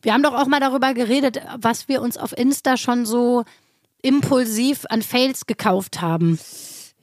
Wir 0.02 0.12
haben 0.12 0.22
doch 0.22 0.34
auch 0.34 0.46
mal 0.46 0.60
darüber 0.60 0.92
geredet, 0.94 1.40
was 1.56 1.88
wir 1.88 2.02
uns 2.02 2.16
auf 2.16 2.36
Insta 2.36 2.76
schon 2.76 3.06
so 3.06 3.44
impulsiv 4.02 4.84
an 4.88 5.02
Fails 5.02 5.46
gekauft 5.46 6.00
haben. 6.00 6.38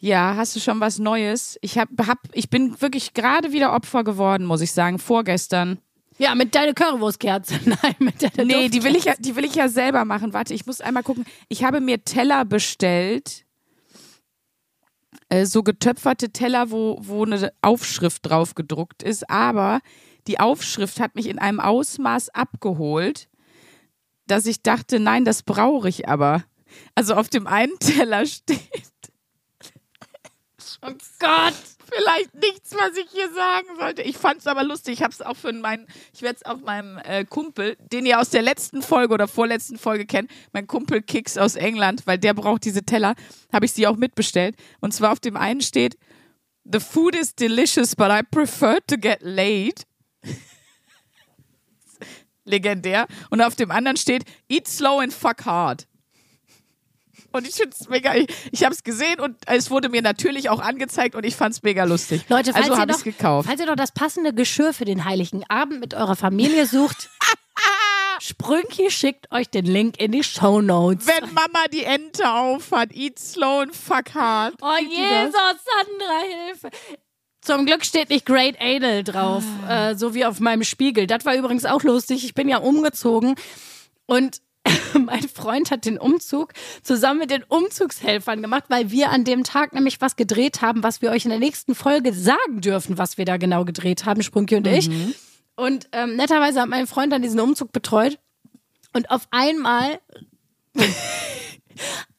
Ja, 0.05 0.35
hast 0.35 0.55
du 0.55 0.59
schon 0.59 0.79
was 0.81 0.99
Neues? 0.99 1.57
Ich 1.61 1.79
hab, 1.79 1.89
hab 2.05 2.19
ich 2.33 2.51
bin 2.51 2.79
wirklich 2.79 3.15
gerade 3.15 3.53
wieder 3.53 3.73
Opfer 3.73 4.03
geworden, 4.03 4.45
muss 4.45 4.61
ich 4.61 4.71
sagen, 4.71 4.99
vorgestern. 4.99 5.79
Ja, 6.19 6.35
mit 6.35 6.53
deiner 6.53 6.75
Currywurstkerze. 6.75 7.59
Nein, 7.65 7.95
mit 7.97 8.21
deiner 8.21 8.45
Nee, 8.45 8.69
die 8.69 8.83
will 8.83 8.95
ich 8.95 9.05
ja, 9.05 9.15
die 9.17 9.35
will 9.35 9.45
ich 9.45 9.55
ja 9.55 9.67
selber 9.67 10.05
machen. 10.05 10.31
Warte, 10.31 10.53
ich 10.53 10.67
muss 10.67 10.79
einmal 10.79 11.01
gucken. 11.01 11.25
Ich 11.49 11.63
habe 11.63 11.81
mir 11.81 12.05
Teller 12.05 12.45
bestellt. 12.45 13.45
Äh, 15.29 15.47
so 15.47 15.63
getöpferte 15.63 16.29
Teller, 16.29 16.69
wo, 16.69 16.99
wo 17.01 17.25
eine 17.25 17.51
Aufschrift 17.63 18.29
drauf 18.29 18.53
gedruckt 18.53 19.01
ist, 19.01 19.27
aber 19.27 19.79
die 20.27 20.39
Aufschrift 20.39 20.99
hat 20.99 21.15
mich 21.15 21.27
in 21.27 21.39
einem 21.39 21.59
Ausmaß 21.59 22.29
abgeholt, 22.29 23.27
dass 24.27 24.45
ich 24.45 24.61
dachte, 24.61 24.99
nein, 24.99 25.25
das 25.25 25.41
brauche 25.41 25.89
ich 25.89 26.07
aber. 26.07 26.43
Also 26.93 27.15
auf 27.15 27.27
dem 27.27 27.47
einen 27.47 27.73
Teller 27.79 28.27
steht 28.27 28.59
Oh 30.87 30.93
Gott. 31.19 31.53
vielleicht 31.91 32.33
nichts, 32.35 32.73
was 32.73 32.95
ich 32.97 33.09
hier 33.11 33.31
sagen 33.33 33.67
sollte. 33.77 34.01
Ich 34.01 34.17
fand 34.17 34.39
es 34.39 34.47
aber 34.47 34.63
lustig. 34.63 34.95
Ich 34.95 35.03
habe 35.03 35.13
es 35.13 35.21
auch 35.21 35.35
für 35.35 35.51
meinen, 35.53 35.87
ich 36.13 36.21
werde 36.21 36.37
es 36.37 36.45
auch 36.45 36.59
meinem 36.59 36.97
äh, 36.99 37.25
Kumpel, 37.25 37.75
den 37.91 38.05
ihr 38.05 38.19
aus 38.19 38.29
der 38.29 38.41
letzten 38.41 38.81
Folge 38.81 39.13
oder 39.13 39.27
vorletzten 39.27 39.77
Folge 39.77 40.05
kennt, 40.05 40.29
mein 40.51 40.67
Kumpel 40.67 41.01
Kicks 41.01 41.37
aus 41.37 41.55
England, 41.55 42.05
weil 42.05 42.17
der 42.17 42.33
braucht 42.33 42.65
diese 42.65 42.83
Teller, 42.83 43.15
habe 43.51 43.65
ich 43.65 43.73
sie 43.73 43.87
auch 43.87 43.95
mitbestellt. 43.95 44.55
Und 44.79 44.93
zwar 44.93 45.11
auf 45.11 45.19
dem 45.19 45.37
einen 45.37 45.61
steht, 45.61 45.97
The 46.71 46.79
food 46.79 47.15
is 47.15 47.35
delicious, 47.35 47.95
but 47.95 48.09
I 48.09 48.21
prefer 48.23 48.79
to 48.87 48.97
get 48.97 49.19
laid. 49.21 49.85
Legendär. 52.43 53.07
Und 53.29 53.41
auf 53.41 53.55
dem 53.55 53.71
anderen 53.71 53.97
steht, 53.97 54.23
Eat 54.49 54.67
slow 54.67 54.99
and 54.99 55.13
fuck 55.13 55.45
hard. 55.45 55.87
Und 57.35 57.47
ich 57.47 57.55
finde 57.55 57.75
es 57.79 57.89
mega, 57.89 58.15
ich, 58.15 58.27
ich 58.51 58.63
habe 58.63 58.73
es 58.73 58.83
gesehen 58.83 59.19
und 59.19 59.35
es 59.45 59.69
wurde 59.69 59.89
mir 59.89 60.01
natürlich 60.01 60.49
auch 60.49 60.59
angezeigt 60.59 61.15
und 61.15 61.25
ich 61.25 61.35
fand 61.35 61.53
es 61.53 61.63
mega 61.63 61.83
lustig. 61.83 62.23
Leute, 62.29 62.53
falls, 62.53 62.65
also 62.69 62.77
habe 62.79 62.91
ich 62.91 62.97
es 62.97 63.03
gekauft. 63.03 63.47
falls 63.47 63.59
ihr 63.59 63.65
doch 63.67 63.75
das 63.75 63.91
passende 63.91 64.33
Geschirr 64.33 64.73
für 64.73 64.85
den 64.85 65.05
Heiligen 65.05 65.43
Abend 65.49 65.79
mit 65.81 65.93
eurer 65.93 66.15
Familie 66.15 66.65
sucht, 66.65 67.09
Sprünki 68.21 68.89
schickt 68.89 69.31
euch 69.31 69.49
den 69.49 69.65
Link 69.65 69.99
in 69.99 70.11
die 70.13 70.23
Show 70.23 70.61
Notes. 70.61 71.05
Wenn 71.07 71.33
Mama 71.33 71.65
die 71.71 71.83
Ente 71.83 72.29
aufhat, 72.31 72.93
eat 72.95 73.19
slow 73.19 73.61
and 73.61 73.75
fuck 73.75 74.13
hard. 74.15 74.55
Oh 74.61 74.77
Jesus, 74.81 75.33
Sandra, 75.33 76.21
Hilfe. 76.47 76.69
Zum 77.41 77.65
Glück 77.65 77.85
steht 77.85 78.09
nicht 78.09 78.25
Great 78.25 78.59
Anal 78.59 79.03
drauf, 79.03 79.43
Ah. 79.67 79.89
äh, 79.91 79.95
so 79.97 80.13
wie 80.15 80.25
auf 80.25 80.39
meinem 80.39 80.63
Spiegel. 80.63 81.05
Das 81.07 81.25
war 81.25 81.35
übrigens 81.35 81.65
auch 81.65 81.83
lustig. 81.83 82.23
Ich 82.25 82.33
bin 82.33 82.47
ja 82.49 82.57
umgezogen 82.57 83.35
und 84.07 84.41
mein 85.05 85.27
Freund 85.27 85.71
hat 85.71 85.85
den 85.85 85.97
Umzug 85.97 86.53
zusammen 86.81 87.19
mit 87.19 87.31
den 87.31 87.43
Umzugshelfern 87.43 88.41
gemacht, 88.41 88.65
weil 88.69 88.91
wir 88.91 89.11
an 89.11 89.23
dem 89.23 89.43
Tag 89.43 89.73
nämlich 89.73 90.01
was 90.01 90.15
gedreht 90.15 90.61
haben, 90.61 90.83
was 90.83 91.01
wir 91.01 91.11
euch 91.11 91.25
in 91.25 91.29
der 91.31 91.39
nächsten 91.39 91.75
Folge 91.75 92.13
sagen 92.13 92.61
dürfen, 92.61 92.97
was 92.97 93.17
wir 93.17 93.25
da 93.25 93.37
genau 93.37 93.65
gedreht 93.65 94.05
haben, 94.05 94.23
Sprünki 94.23 94.55
und 94.55 94.67
ich. 94.67 94.89
Und 95.55 95.87
ähm, 95.91 96.15
netterweise 96.15 96.61
hat 96.61 96.69
mein 96.69 96.87
Freund 96.87 97.13
dann 97.13 97.21
diesen 97.21 97.39
Umzug 97.39 97.71
betreut. 97.71 98.19
Und 98.93 99.09
auf 99.09 99.27
einmal 99.31 99.99
kriege 100.75 100.91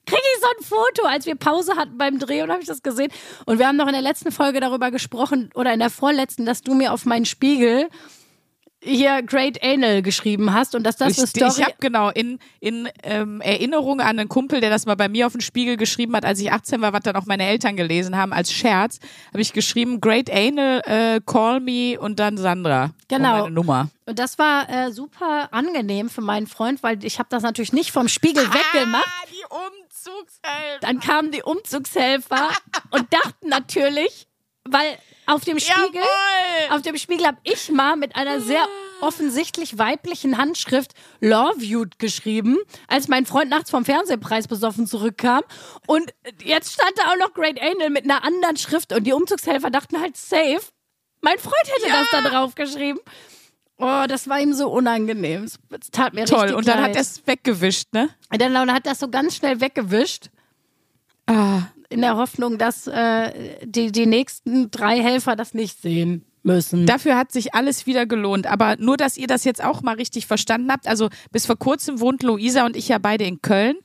ich 0.06 0.40
so 0.40 0.46
ein 0.46 0.64
Foto, 0.64 1.06
als 1.06 1.26
wir 1.26 1.34
Pause 1.34 1.76
hatten 1.76 1.98
beim 1.98 2.18
Dreh 2.18 2.42
und 2.42 2.50
habe 2.50 2.60
ich 2.62 2.68
das 2.68 2.82
gesehen. 2.82 3.10
Und 3.44 3.58
wir 3.58 3.66
haben 3.66 3.76
noch 3.76 3.86
in 3.86 3.92
der 3.92 4.02
letzten 4.02 4.30
Folge 4.30 4.60
darüber 4.60 4.90
gesprochen, 4.90 5.50
oder 5.54 5.72
in 5.72 5.80
der 5.80 5.90
vorletzten, 5.90 6.46
dass 6.46 6.62
du 6.62 6.74
mir 6.74 6.92
auf 6.92 7.04
meinen 7.04 7.24
Spiegel 7.24 7.88
hier 8.86 9.22
Great 9.22 9.62
Anal 9.62 10.02
geschrieben 10.02 10.52
hast 10.52 10.74
und 10.74 10.84
dass 10.84 10.96
das 10.96 11.12
Ich, 11.12 11.18
eine 11.18 11.26
Story 11.26 11.52
ich 11.58 11.64
habe 11.64 11.76
genau 11.80 12.10
in, 12.10 12.38
in 12.60 12.88
ähm, 13.02 13.40
Erinnerung 13.40 14.00
an 14.00 14.18
einen 14.18 14.28
Kumpel, 14.28 14.60
der 14.60 14.70
das 14.70 14.86
mal 14.86 14.94
bei 14.94 15.08
mir 15.08 15.26
auf 15.26 15.32
den 15.32 15.40
Spiegel 15.40 15.76
geschrieben 15.76 16.14
hat, 16.16 16.24
als 16.24 16.40
ich 16.40 16.52
18 16.52 16.80
war, 16.80 16.92
was 16.92 17.02
dann 17.02 17.16
auch 17.16 17.26
meine 17.26 17.46
Eltern 17.46 17.76
gelesen 17.76 18.16
haben, 18.16 18.32
als 18.32 18.52
Scherz, 18.52 18.98
habe 19.28 19.40
ich 19.40 19.52
geschrieben, 19.52 20.00
Great 20.00 20.30
Anal, 20.30 20.82
äh, 20.86 21.20
call 21.24 21.60
me 21.60 21.98
und 21.98 22.18
dann 22.18 22.38
Sandra. 22.38 22.90
Genau. 23.08 23.34
Und 23.34 23.40
meine 23.40 23.54
Nummer. 23.54 23.88
Und 24.06 24.18
das 24.18 24.38
war 24.38 24.68
äh, 24.68 24.92
super 24.92 25.48
angenehm 25.52 26.08
für 26.08 26.20
meinen 26.20 26.46
Freund, 26.46 26.82
weil 26.82 27.04
ich 27.04 27.18
habe 27.18 27.28
das 27.28 27.42
natürlich 27.42 27.72
nicht 27.72 27.90
vom 27.90 28.08
Spiegel 28.08 28.44
weggemacht. 28.44 29.04
Ah, 29.04 29.26
die 29.30 29.44
Umzugshelfer. 30.06 30.80
Dann 30.80 31.00
kamen 31.00 31.32
die 31.32 31.42
Umzugshelfer 31.42 32.50
und 32.90 33.12
dachten 33.12 33.48
natürlich, 33.48 34.28
weil 34.68 34.98
auf 35.26 35.44
dem 35.44 35.58
Spiegel, 35.58 35.94
Jawohl. 35.94 36.76
auf 36.76 36.82
dem 36.82 36.96
Spiegel 36.96 37.26
habe 37.26 37.38
ich 37.42 37.70
mal 37.70 37.96
mit 37.96 38.14
einer 38.14 38.40
sehr 38.40 38.64
offensichtlich 39.00 39.76
weiblichen 39.76 40.38
Handschrift 40.38 40.92
Love 41.20 41.62
You 41.62 41.84
geschrieben, 41.98 42.58
als 42.88 43.08
mein 43.08 43.26
Freund 43.26 43.50
nachts 43.50 43.70
vom 43.70 43.84
Fernsehpreis 43.84 44.46
besoffen 44.48 44.86
zurückkam. 44.86 45.42
Und 45.86 46.14
jetzt 46.44 46.72
stand 46.74 46.92
da 46.96 47.10
auch 47.12 47.16
noch 47.18 47.34
Great 47.34 47.60
Angel 47.60 47.90
mit 47.90 48.04
einer 48.04 48.24
anderen 48.24 48.56
Schrift 48.56 48.92
und 48.92 49.04
die 49.04 49.12
Umzugshelfer 49.12 49.70
dachten 49.70 50.00
halt 50.00 50.16
safe. 50.16 50.62
Mein 51.20 51.38
Freund 51.38 51.54
hätte 51.76 51.90
das 51.92 52.08
da 52.10 52.20
drauf 52.22 52.54
geschrieben. 52.54 53.00
Oh, 53.78 54.04
das 54.08 54.28
war 54.28 54.40
ihm 54.40 54.54
so 54.54 54.70
unangenehm. 54.70 55.44
Es 55.44 55.58
es 55.80 55.90
tat 55.90 56.14
mir 56.14 56.24
Toll. 56.24 56.54
Und 56.54 56.66
dann 56.68 56.78
leid. 56.78 56.90
hat 56.90 56.96
er 56.96 57.02
es 57.02 57.26
weggewischt, 57.26 57.92
ne? 57.92 58.08
Und 58.32 58.40
dann 58.40 58.72
hat 58.72 58.86
das 58.86 59.00
so 59.00 59.08
ganz 59.08 59.36
schnell 59.36 59.60
weggewischt, 59.60 60.30
Ah. 61.28 61.62
In 61.96 62.02
der 62.02 62.16
Hoffnung, 62.16 62.58
dass 62.58 62.86
äh, 62.86 63.56
die, 63.64 63.90
die 63.90 64.06
nächsten 64.06 64.70
drei 64.70 65.00
Helfer 65.00 65.34
das 65.34 65.54
nicht 65.54 65.80
sehen 65.80 66.24
müssen. 66.42 66.86
Dafür 66.86 67.16
hat 67.16 67.32
sich 67.32 67.54
alles 67.54 67.86
wieder 67.86 68.06
gelohnt. 68.06 68.46
Aber 68.46 68.76
nur, 68.78 68.96
dass 68.96 69.16
ihr 69.16 69.26
das 69.26 69.44
jetzt 69.44 69.64
auch 69.64 69.82
mal 69.82 69.96
richtig 69.96 70.26
verstanden 70.26 70.70
habt. 70.70 70.86
Also 70.86 71.08
bis 71.32 71.46
vor 71.46 71.56
kurzem 71.56 72.00
wohnt 72.00 72.22
Luisa 72.22 72.64
und 72.64 72.76
ich 72.76 72.88
ja 72.88 72.98
beide 72.98 73.24
in 73.24 73.42
Köln. 73.42 73.76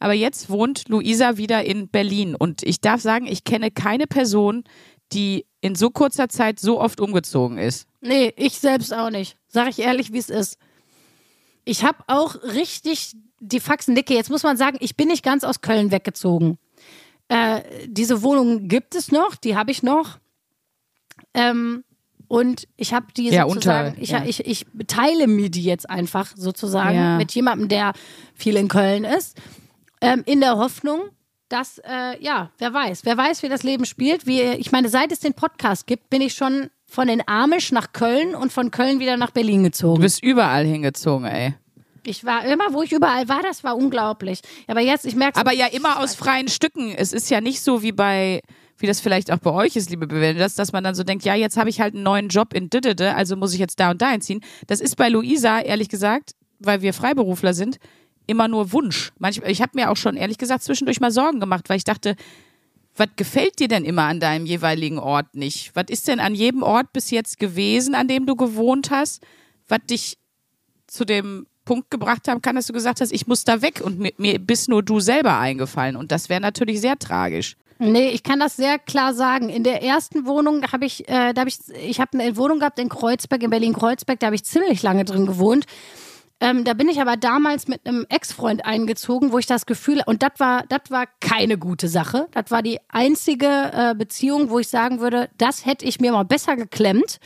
Aber 0.00 0.14
jetzt 0.14 0.50
wohnt 0.50 0.88
Luisa 0.88 1.36
wieder 1.36 1.64
in 1.64 1.88
Berlin. 1.88 2.34
Und 2.34 2.62
ich 2.62 2.80
darf 2.80 3.00
sagen, 3.00 3.26
ich 3.26 3.44
kenne 3.44 3.70
keine 3.70 4.06
Person, 4.06 4.64
die 5.12 5.46
in 5.60 5.74
so 5.74 5.90
kurzer 5.90 6.28
Zeit 6.28 6.60
so 6.60 6.80
oft 6.80 7.00
umgezogen 7.00 7.58
ist. 7.58 7.86
nee, 8.00 8.32
ich 8.36 8.58
selbst 8.58 8.94
auch 8.94 9.10
nicht. 9.10 9.36
Sag 9.48 9.68
ich 9.68 9.78
ehrlich, 9.78 10.12
wie 10.12 10.18
es 10.18 10.30
ist. 10.30 10.58
Ich 11.64 11.84
habe 11.84 11.98
auch 12.06 12.34
richtig 12.42 13.12
die 13.40 13.60
Faxen 13.60 13.94
dicke. 13.94 14.14
Jetzt 14.14 14.30
muss 14.30 14.42
man 14.42 14.56
sagen, 14.56 14.78
ich 14.80 14.96
bin 14.96 15.08
nicht 15.08 15.22
ganz 15.24 15.44
aus 15.44 15.60
Köln 15.60 15.90
weggezogen. 15.90 16.58
Äh, 17.28 17.60
diese 17.86 18.22
Wohnung 18.22 18.68
gibt 18.68 18.94
es 18.94 19.12
noch, 19.12 19.36
die 19.36 19.56
habe 19.56 19.70
ich 19.70 19.82
noch. 19.82 20.18
Ähm, 21.34 21.84
und 22.26 22.68
ich 22.76 22.92
habe 22.92 23.06
die 23.16 23.28
Ja, 23.30 23.48
sozusagen, 23.48 23.88
unter- 23.90 24.02
ich, 24.02 24.10
ja. 24.10 24.24
ich, 24.24 24.46
ich 24.46 24.66
teile 24.86 25.26
mir 25.26 25.50
die 25.50 25.62
jetzt 25.64 25.88
einfach 25.88 26.32
sozusagen 26.36 26.94
Ja. 26.96 27.16
mit 27.16 27.32
jemandem, 27.32 27.68
der 27.68 27.92
viel 28.34 28.56
in 28.56 28.68
Köln 28.68 29.04
ist, 29.04 29.36
ähm, 30.00 30.22
in 30.26 30.40
der 30.40 30.56
Hoffnung, 30.58 31.00
dass, 31.48 31.78
äh, 31.78 32.22
ja, 32.22 32.50
wer 32.58 32.74
weiß, 32.74 33.04
wer 33.04 33.16
weiß, 33.16 33.42
wie 33.42 33.48
das 33.48 33.62
Leben 33.62 33.86
spielt. 33.86 34.26
Wie, 34.26 34.42
ich 34.42 34.70
meine, 34.72 34.90
seit 34.90 35.10
es 35.12 35.20
den 35.20 35.32
Podcast 35.32 35.86
gibt, 35.86 36.10
bin 36.10 36.20
ich 36.20 36.34
schon 36.34 36.68
von 36.86 37.08
den 37.08 37.26
Amish 37.26 37.72
nach 37.72 37.92
Köln 37.92 38.34
und 38.34 38.52
von 38.52 38.70
Köln 38.70 39.00
wieder 39.00 39.16
nach 39.16 39.30
Berlin 39.30 39.60
Du 39.62 39.68
gezogen. 39.70 40.00
bist 40.02 40.22
überall 40.22 40.64
hingezogen, 40.66 41.26
ey. 41.26 41.54
Ich 42.08 42.24
war 42.24 42.44
immer, 42.46 42.72
wo 42.72 42.82
ich 42.82 42.92
überall 42.92 43.28
war, 43.28 43.42
das 43.42 43.62
war 43.62 43.76
unglaublich. 43.76 44.40
Aber 44.66 44.80
jetzt, 44.80 45.04
ich 45.04 45.14
merke 45.14 45.38
Aber 45.38 45.52
ja 45.52 45.66
immer 45.66 46.00
aus 46.00 46.14
freien 46.14 46.48
Stücken. 46.48 46.90
Es 46.90 47.12
ist 47.12 47.28
ja 47.28 47.42
nicht 47.42 47.60
so 47.60 47.82
wie 47.82 47.92
bei, 47.92 48.40
wie 48.78 48.86
das 48.86 49.00
vielleicht 49.00 49.30
auch 49.30 49.38
bei 49.38 49.50
euch 49.50 49.76
ist, 49.76 49.90
liebe 49.90 50.06
Bewerber, 50.06 50.38
dass, 50.38 50.54
dass 50.54 50.72
man 50.72 50.82
dann 50.82 50.94
so 50.94 51.04
denkt, 51.04 51.24
ja, 51.26 51.34
jetzt 51.34 51.58
habe 51.58 51.68
ich 51.68 51.82
halt 51.82 51.94
einen 51.94 52.04
neuen 52.04 52.28
Job 52.28 52.54
in 52.54 52.70
Didede, 52.70 53.14
also 53.14 53.36
muss 53.36 53.52
ich 53.52 53.60
jetzt 53.60 53.78
da 53.78 53.90
und 53.90 54.00
da 54.00 54.08
einziehen. 54.08 54.40
Das 54.66 54.80
ist 54.80 54.96
bei 54.96 55.10
Luisa, 55.10 55.60
ehrlich 55.60 55.90
gesagt, 55.90 56.32
weil 56.58 56.80
wir 56.80 56.94
Freiberufler 56.94 57.52
sind, 57.52 57.78
immer 58.26 58.48
nur 58.48 58.72
Wunsch. 58.72 59.12
Manchmal, 59.18 59.50
ich 59.50 59.60
habe 59.60 59.72
mir 59.74 59.90
auch 59.90 59.96
schon, 59.96 60.16
ehrlich 60.16 60.38
gesagt, 60.38 60.62
zwischendurch 60.62 61.00
mal 61.00 61.10
Sorgen 61.10 61.40
gemacht, 61.40 61.68
weil 61.68 61.76
ich 61.76 61.84
dachte, 61.84 62.16
was 62.96 63.08
gefällt 63.16 63.58
dir 63.58 63.68
denn 63.68 63.84
immer 63.84 64.04
an 64.04 64.18
deinem 64.18 64.46
jeweiligen 64.46 64.98
Ort 64.98 65.34
nicht? 65.34 65.72
Was 65.74 65.84
ist 65.88 66.08
denn 66.08 66.20
an 66.20 66.34
jedem 66.34 66.62
Ort 66.62 66.92
bis 66.94 67.10
jetzt 67.10 67.38
gewesen, 67.38 67.94
an 67.94 68.08
dem 68.08 68.24
du 68.24 68.34
gewohnt 68.34 68.90
hast, 68.90 69.22
was 69.68 69.80
dich 69.88 70.16
zu 70.86 71.04
dem 71.04 71.46
Punkt 71.68 71.90
gebracht 71.90 72.28
haben 72.28 72.40
kann, 72.40 72.56
dass 72.56 72.66
du 72.66 72.72
gesagt 72.72 73.02
hast, 73.02 73.12
ich 73.12 73.26
muss 73.26 73.44
da 73.44 73.60
weg 73.60 73.82
und 73.84 73.98
mir, 73.98 74.12
mir 74.16 74.38
bist 74.38 74.70
nur 74.70 74.82
du 74.82 75.00
selber 75.00 75.38
eingefallen. 75.38 75.96
Und 75.96 76.10
das 76.10 76.30
wäre 76.30 76.40
natürlich 76.40 76.80
sehr 76.80 76.98
tragisch. 76.98 77.56
Nee, 77.78 78.08
ich 78.08 78.22
kann 78.22 78.40
das 78.40 78.56
sehr 78.56 78.78
klar 78.78 79.12
sagen. 79.12 79.50
In 79.50 79.64
der 79.64 79.82
ersten 79.82 80.24
Wohnung 80.24 80.62
habe 80.72 80.86
ich, 80.86 81.06
äh, 81.10 81.34
da 81.34 81.42
habe 81.42 81.50
ich, 81.50 81.58
ich 81.86 82.00
habe 82.00 82.18
eine 82.18 82.38
Wohnung 82.38 82.60
gehabt 82.60 82.78
in 82.78 82.88
Kreuzberg, 82.88 83.42
in 83.42 83.50
Berlin-Kreuzberg, 83.50 84.18
da 84.18 84.28
habe 84.28 84.36
ich 84.36 84.44
ziemlich 84.44 84.82
lange 84.82 85.04
drin 85.04 85.26
gewohnt. 85.26 85.66
Ähm, 86.40 86.64
da 86.64 86.72
bin 86.72 86.88
ich 86.88 87.02
aber 87.02 87.18
damals 87.18 87.68
mit 87.68 87.86
einem 87.86 88.06
Ex-Freund 88.08 88.64
eingezogen, 88.64 89.30
wo 89.30 89.38
ich 89.38 89.46
das 89.46 89.66
Gefühl, 89.66 90.02
und 90.06 90.22
das 90.22 90.32
war, 90.38 90.64
das 90.70 90.90
war 90.90 91.04
keine 91.20 91.58
gute 91.58 91.88
Sache. 91.88 92.28
Das 92.32 92.50
war 92.50 92.62
die 92.62 92.78
einzige 92.88 93.46
äh, 93.46 93.94
Beziehung, 93.94 94.48
wo 94.48 94.58
ich 94.58 94.68
sagen 94.68 95.00
würde, 95.00 95.28
das 95.36 95.66
hätte 95.66 95.84
ich 95.84 96.00
mir 96.00 96.12
mal 96.12 96.24
besser 96.24 96.56
geklemmt. 96.56 97.20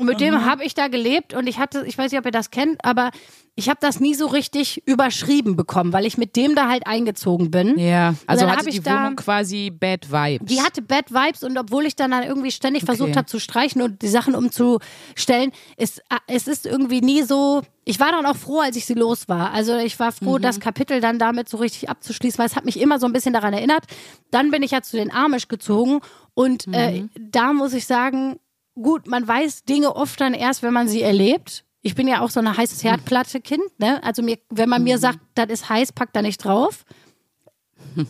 Und 0.00 0.06
mit 0.06 0.20
dem 0.20 0.44
habe 0.46 0.64
ich 0.64 0.74
da 0.74 0.88
gelebt 0.88 1.34
und 1.34 1.46
ich 1.46 1.58
hatte, 1.58 1.84
ich 1.86 1.96
weiß 1.98 2.10
nicht, 2.10 2.18
ob 2.18 2.24
ihr 2.24 2.30
das 2.32 2.50
kennt, 2.50 2.82
aber 2.84 3.10
ich 3.54 3.68
habe 3.68 3.78
das 3.82 4.00
nie 4.00 4.14
so 4.14 4.26
richtig 4.28 4.82
überschrieben 4.86 5.56
bekommen, 5.56 5.92
weil 5.92 6.06
ich 6.06 6.16
mit 6.16 6.36
dem 6.36 6.54
da 6.54 6.68
halt 6.70 6.86
eingezogen 6.86 7.50
bin. 7.50 7.78
Ja, 7.78 8.14
also 8.26 8.48
hatte 8.50 8.70
die 8.70 8.80
da- 8.80 9.00
Wohnung 9.02 9.16
quasi 9.16 9.70
Bad 9.70 10.10
Vibes. 10.10 10.46
Die 10.48 10.62
hatte 10.62 10.80
Bad 10.80 11.10
Vibes 11.12 11.42
und 11.44 11.58
obwohl 11.58 11.84
ich 11.84 11.96
dann, 11.96 12.12
dann 12.12 12.22
irgendwie 12.22 12.50
ständig 12.50 12.84
versucht 12.84 13.10
Okay. 13.10 13.18
habe 13.18 13.26
zu 13.26 13.38
streichen 13.38 13.82
und 13.82 14.00
die 14.00 14.08
Sachen 14.08 14.34
umzustellen, 14.34 15.52
es, 15.76 15.98
äh, 15.98 16.02
es 16.26 16.48
ist 16.48 16.64
irgendwie 16.64 17.00
nie 17.02 17.22
so. 17.22 17.62
Ich 17.84 18.00
war 18.00 18.12
dann 18.12 18.24
auch 18.24 18.36
froh, 18.36 18.60
als 18.60 18.76
ich 18.76 18.86
sie 18.86 18.94
los 18.94 19.28
war. 19.28 19.52
Also 19.52 19.76
ich 19.76 19.98
war 20.00 20.12
froh, 20.12 20.38
Mhm. 20.38 20.42
das 20.42 20.60
Kapitel 20.60 21.00
dann 21.00 21.18
damit 21.18 21.48
so 21.48 21.58
richtig 21.58 21.90
abzuschließen, 21.90 22.38
weil 22.38 22.46
es 22.46 22.56
hat 22.56 22.64
mich 22.64 22.80
immer 22.80 22.98
so 22.98 23.06
ein 23.06 23.12
bisschen 23.12 23.34
daran 23.34 23.52
erinnert. 23.52 23.84
Dann 24.30 24.50
bin 24.50 24.62
ich 24.62 24.70
ja 24.70 24.80
zu 24.80 24.96
den 24.96 25.12
Amish 25.12 25.48
gezogen 25.48 26.00
und 26.34 26.66
äh, 26.72 27.02
Mhm. 27.02 27.10
da 27.18 27.52
muss 27.52 27.74
ich 27.74 27.86
sagen, 27.86 28.38
gut, 28.82 29.06
man 29.06 29.26
weiß 29.26 29.64
Dinge 29.64 29.94
oft 29.96 30.20
dann 30.20 30.34
erst, 30.34 30.62
wenn 30.62 30.72
man 30.72 30.88
sie 30.88 31.02
erlebt. 31.02 31.64
Ich 31.82 31.94
bin 31.94 32.06
ja 32.08 32.20
auch 32.20 32.30
so 32.30 32.40
eine 32.40 32.56
heißes 32.56 32.84
Herdplatte-Kind, 32.84 33.78
ne? 33.78 34.02
Also 34.02 34.22
mir, 34.22 34.38
wenn 34.50 34.68
man 34.68 34.82
mir 34.82 34.98
sagt, 34.98 35.18
das 35.34 35.46
ist 35.48 35.68
heiß, 35.70 35.92
pack 35.92 36.12
da 36.12 36.22
nicht 36.22 36.44
drauf. 36.44 36.84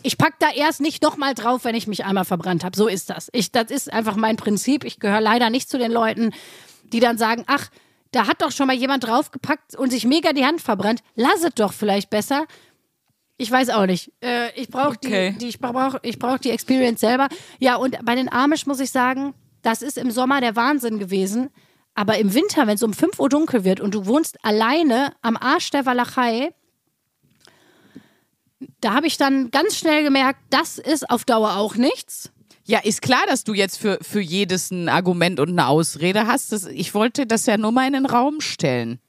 Ich 0.03 0.17
pack 0.17 0.35
da 0.39 0.49
erst 0.51 0.81
nicht 0.81 1.01
nochmal 1.01 1.33
drauf, 1.33 1.63
wenn 1.63 1.73
ich 1.75 1.87
mich 1.87 2.05
einmal 2.05 2.25
verbrannt 2.25 2.63
habe. 2.63 2.75
So 2.77 2.87
ist 2.87 3.09
das. 3.09 3.29
Ich, 3.31 3.51
das 3.51 3.71
ist 3.71 3.91
einfach 3.91 4.15
mein 4.15 4.35
Prinzip. 4.35 4.83
Ich 4.83 4.99
gehöre 4.99 5.21
leider 5.21 5.49
nicht 5.49 5.69
zu 5.69 5.79
den 5.79 5.91
Leuten, 5.91 6.33
die 6.93 6.99
dann 6.99 7.17
sagen, 7.17 7.45
ach, 7.47 7.69
da 8.11 8.27
hat 8.27 8.41
doch 8.43 8.51
schon 8.51 8.67
mal 8.67 8.75
jemand 8.75 9.05
draufgepackt 9.05 9.75
und 9.75 9.89
sich 9.89 10.05
mega 10.05 10.33
die 10.33 10.45
Hand 10.45 10.61
verbrannt. 10.61 11.01
Lass 11.15 11.43
es 11.43 11.55
doch 11.55 11.73
vielleicht 11.73 12.09
besser. 12.11 12.45
Ich 13.37 13.49
weiß 13.49 13.69
auch 13.69 13.85
nicht. 13.87 14.11
Äh, 14.23 14.51
ich 14.59 14.67
brauche 14.69 14.97
Okay. 14.97 15.31
die, 15.31 15.37
die, 15.39 15.47
ich 15.47 15.59
brauch, 15.59 15.95
ich 16.03 16.19
brauch 16.19 16.37
die 16.37 16.51
Experience 16.51 16.99
selber. 16.99 17.27
Ja, 17.59 17.77
und 17.77 17.97
bei 18.05 18.13
den 18.13 18.31
Amish 18.31 18.67
muss 18.67 18.81
ich 18.81 18.91
sagen, 18.91 19.33
das 19.61 19.81
ist 19.81 19.97
im 19.97 20.11
Sommer 20.11 20.41
der 20.41 20.55
Wahnsinn 20.55 20.99
gewesen. 20.99 21.49
Aber 21.93 22.17
im 22.17 22.33
Winter, 22.33 22.67
wenn 22.67 22.75
es 22.75 22.83
um 22.83 22.93
5 22.93 23.19
Uhr 23.19 23.29
dunkel 23.29 23.63
wird 23.63 23.79
und 23.79 23.93
du 23.93 24.05
wohnst 24.05 24.43
alleine 24.43 25.13
am 25.21 25.35
Arsch 25.35 25.71
der 25.71 25.85
Walachei, 25.85 26.53
da 28.79 28.93
habe 28.93 29.07
ich 29.07 29.17
dann 29.17 29.51
ganz 29.51 29.77
schnell 29.77 30.03
gemerkt, 30.03 30.39
das 30.49 30.77
ist 30.77 31.09
auf 31.09 31.25
Dauer 31.25 31.57
auch 31.57 31.75
nichts. 31.75 32.31
Ja, 32.63 32.79
ist 32.79 33.01
klar, 33.01 33.23
dass 33.27 33.43
du 33.43 33.53
jetzt 33.53 33.77
für, 33.77 33.97
für 34.01 34.21
jedes 34.21 34.71
ein 34.71 34.87
Argument 34.87 35.39
und 35.39 35.49
eine 35.49 35.67
Ausrede 35.67 36.27
hast. 36.27 36.51
Das, 36.51 36.65
ich 36.65 36.93
wollte 36.93 37.25
das 37.25 37.45
ja 37.45 37.57
nur 37.57 37.71
mal 37.71 37.87
in 37.87 37.93
den 37.93 38.05
Raum 38.05 38.39
stellen. 38.39 38.99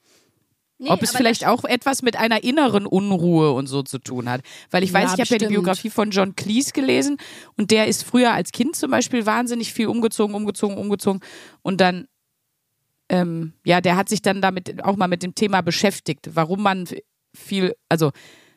Nee, 0.83 0.91
Ob 0.91 1.01
es 1.01 1.13
vielleicht 1.13 1.47
auch 1.47 1.65
etwas 1.65 2.03
mit 2.03 2.17
einer 2.17 2.43
inneren 2.43 2.87
Unruhe 2.87 3.53
und 3.53 3.69
so 3.69 3.85
zu 3.85 4.01
tun 4.01 4.29
hat. 4.29 4.41
Weil 4.73 4.83
ich 4.83 4.93
weiß, 4.93 5.11
Ja, 5.11 5.15
ich 5.15 5.21
habe 5.21 5.41
ja 5.41 5.49
die. 5.49 5.55
Biografie 5.55 5.91
von 5.91 6.11
John 6.11 6.35
Cleese 6.35 6.73
gelesen 6.73 7.19
und 7.57 7.71
der 7.71 7.87
ist 7.87 8.03
früher 8.03 8.33
als 8.33 8.51
Kind 8.51 8.75
zum 8.75 8.91
Beispiel 8.91 9.25
wahnsinnig 9.25 9.73
viel 9.73 9.87
umgezogen, 9.87 10.35
umgezogen, 10.35 10.77
umgezogen 10.77 11.21
und 11.63 11.81
dann, 11.81 12.09
ähm, 13.09 13.53
ja, 13.65 13.81
der 13.81 13.97
hat 13.97 14.09
sich 14.09 14.23
dann 14.23 14.43
damit 14.43 14.83
auch 14.83 14.97
mal 14.97 15.07
mit 15.07 15.23
dem 15.23 15.37
Thema 15.37 15.61
beschäftigt, 15.61 16.31
warum 16.35 16.63
man 16.63 16.89
viel, 17.33 17.77
also 17.89 18.11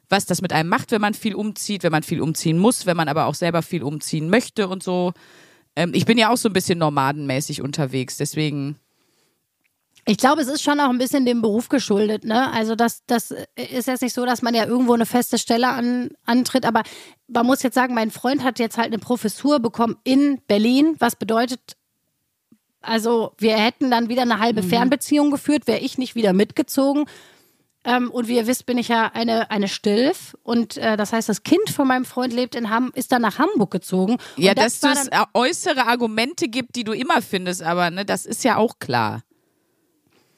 was 0.10 0.26
das 0.26 0.42
mit 0.42 0.52
einem 0.52 0.70
macht, 0.70 0.90
wenn 0.90 1.02
man 1.02 1.14
viel 1.14 1.36
umzieht, 1.36 1.84
wenn 1.84 1.92
man 1.92 2.02
viel 2.02 2.22
umziehen 2.22 2.58
muss, 2.58 2.88
wenn 2.88 2.98
man 2.98 3.08
aber 3.08 3.28
auch 3.28 3.36
selber 3.36 3.62
viel 3.62 3.84
umziehen 3.84 4.32
möchte 4.32 4.68
und 4.68 4.82
so. 4.82 5.14
Ähm, 5.76 5.92
ich 5.94 6.06
bin 6.06 6.18
ja 6.18 6.32
auch 6.32 6.38
so 6.38 6.50
ein 6.50 6.54
bisschen 6.54 6.80
nomadenmäßig 6.80 7.62
unterwegs, 7.62 8.18
deswegen. 8.18 8.78
Ich 10.08 10.18
glaube, 10.18 10.42
es 10.42 10.48
ist 10.48 10.62
schon 10.62 10.80
auch 10.80 10.90
ein 10.90 11.00
bisschen 11.00 11.26
dem 11.26 11.42
Beruf 11.42 11.68
geschuldet, 11.68 12.26
ne? 12.26 12.52
Also 12.52 12.76
das, 12.76 13.04
das 13.08 13.32
ist 13.56 13.88
jetzt 13.88 14.04
nicht 14.04 14.14
so, 14.14 14.24
dass 14.26 14.44
man 14.44 14.54
ja 14.54 14.66
irgendwo 14.66 14.94
eine 14.94 15.08
feste 15.08 15.40
Stelle 15.40 15.68
an, 15.68 16.12
antritt, 16.26 16.66
aber 16.66 16.84
man 17.28 17.46
muss 17.46 17.64
jetzt 17.64 17.74
sagen, 17.74 17.96
mein 17.96 18.12
Freund 18.12 18.44
hat 18.44 18.60
jetzt 18.60 18.78
halt 18.78 18.88
eine 18.88 19.00
Professur 19.00 19.60
bekommen 19.60 19.98
in 20.04 20.42
Berlin, 20.48 20.96
was 21.00 21.16
bedeutet, 21.16 21.76
also 22.82 23.34
wir 23.40 23.58
hätten 23.58 23.90
dann 23.90 24.10
wieder 24.10 24.22
eine 24.22 24.40
halbe 24.40 24.62
Fernbeziehung 24.62 25.32
geführt, 25.32 25.66
wäre 25.66 25.80
ich 25.80 25.98
nicht 25.98 26.14
wieder 26.14 26.34
mitgezogen. 26.34 27.06
Ähm, 27.84 28.10
und 28.10 28.28
wie 28.28 28.36
ihr 28.36 28.48
wisst, 28.48 28.66
bin 28.66 28.78
ich 28.78 28.88
ja 28.88 29.12
eine, 29.14 29.52
eine 29.52 29.68
Stilf. 29.68 30.36
Und 30.44 30.78
äh, 30.78 30.98
das 30.98 31.14
heißt, 31.14 31.30
das 31.30 31.44
Kind 31.44 31.70
von 31.70 31.88
meinem 31.88 32.06
Freund 32.06 32.34
lebt 32.34 32.56
in 32.56 32.70
Ham 32.70 32.92
ist 32.96 33.12
dann 33.12 33.22
nach 33.22 33.38
Hamburg 33.38 33.72
gezogen. 33.72 34.18
Ja, 34.38 34.52
und 34.52 34.60
dass 34.60 34.82
es 34.82 35.10
äußere 35.34 35.86
Argumente 35.86 36.48
gibt, 36.48 36.76
die 36.76 36.84
du 36.84 36.94
immer 36.94 37.22
findest, 37.22 37.62
aber 37.62 37.92
ne, 37.92 38.06
das 38.06 38.26
ist 38.26 38.44
ja 38.44 38.58
auch 38.58 38.80
klar. 38.80 39.22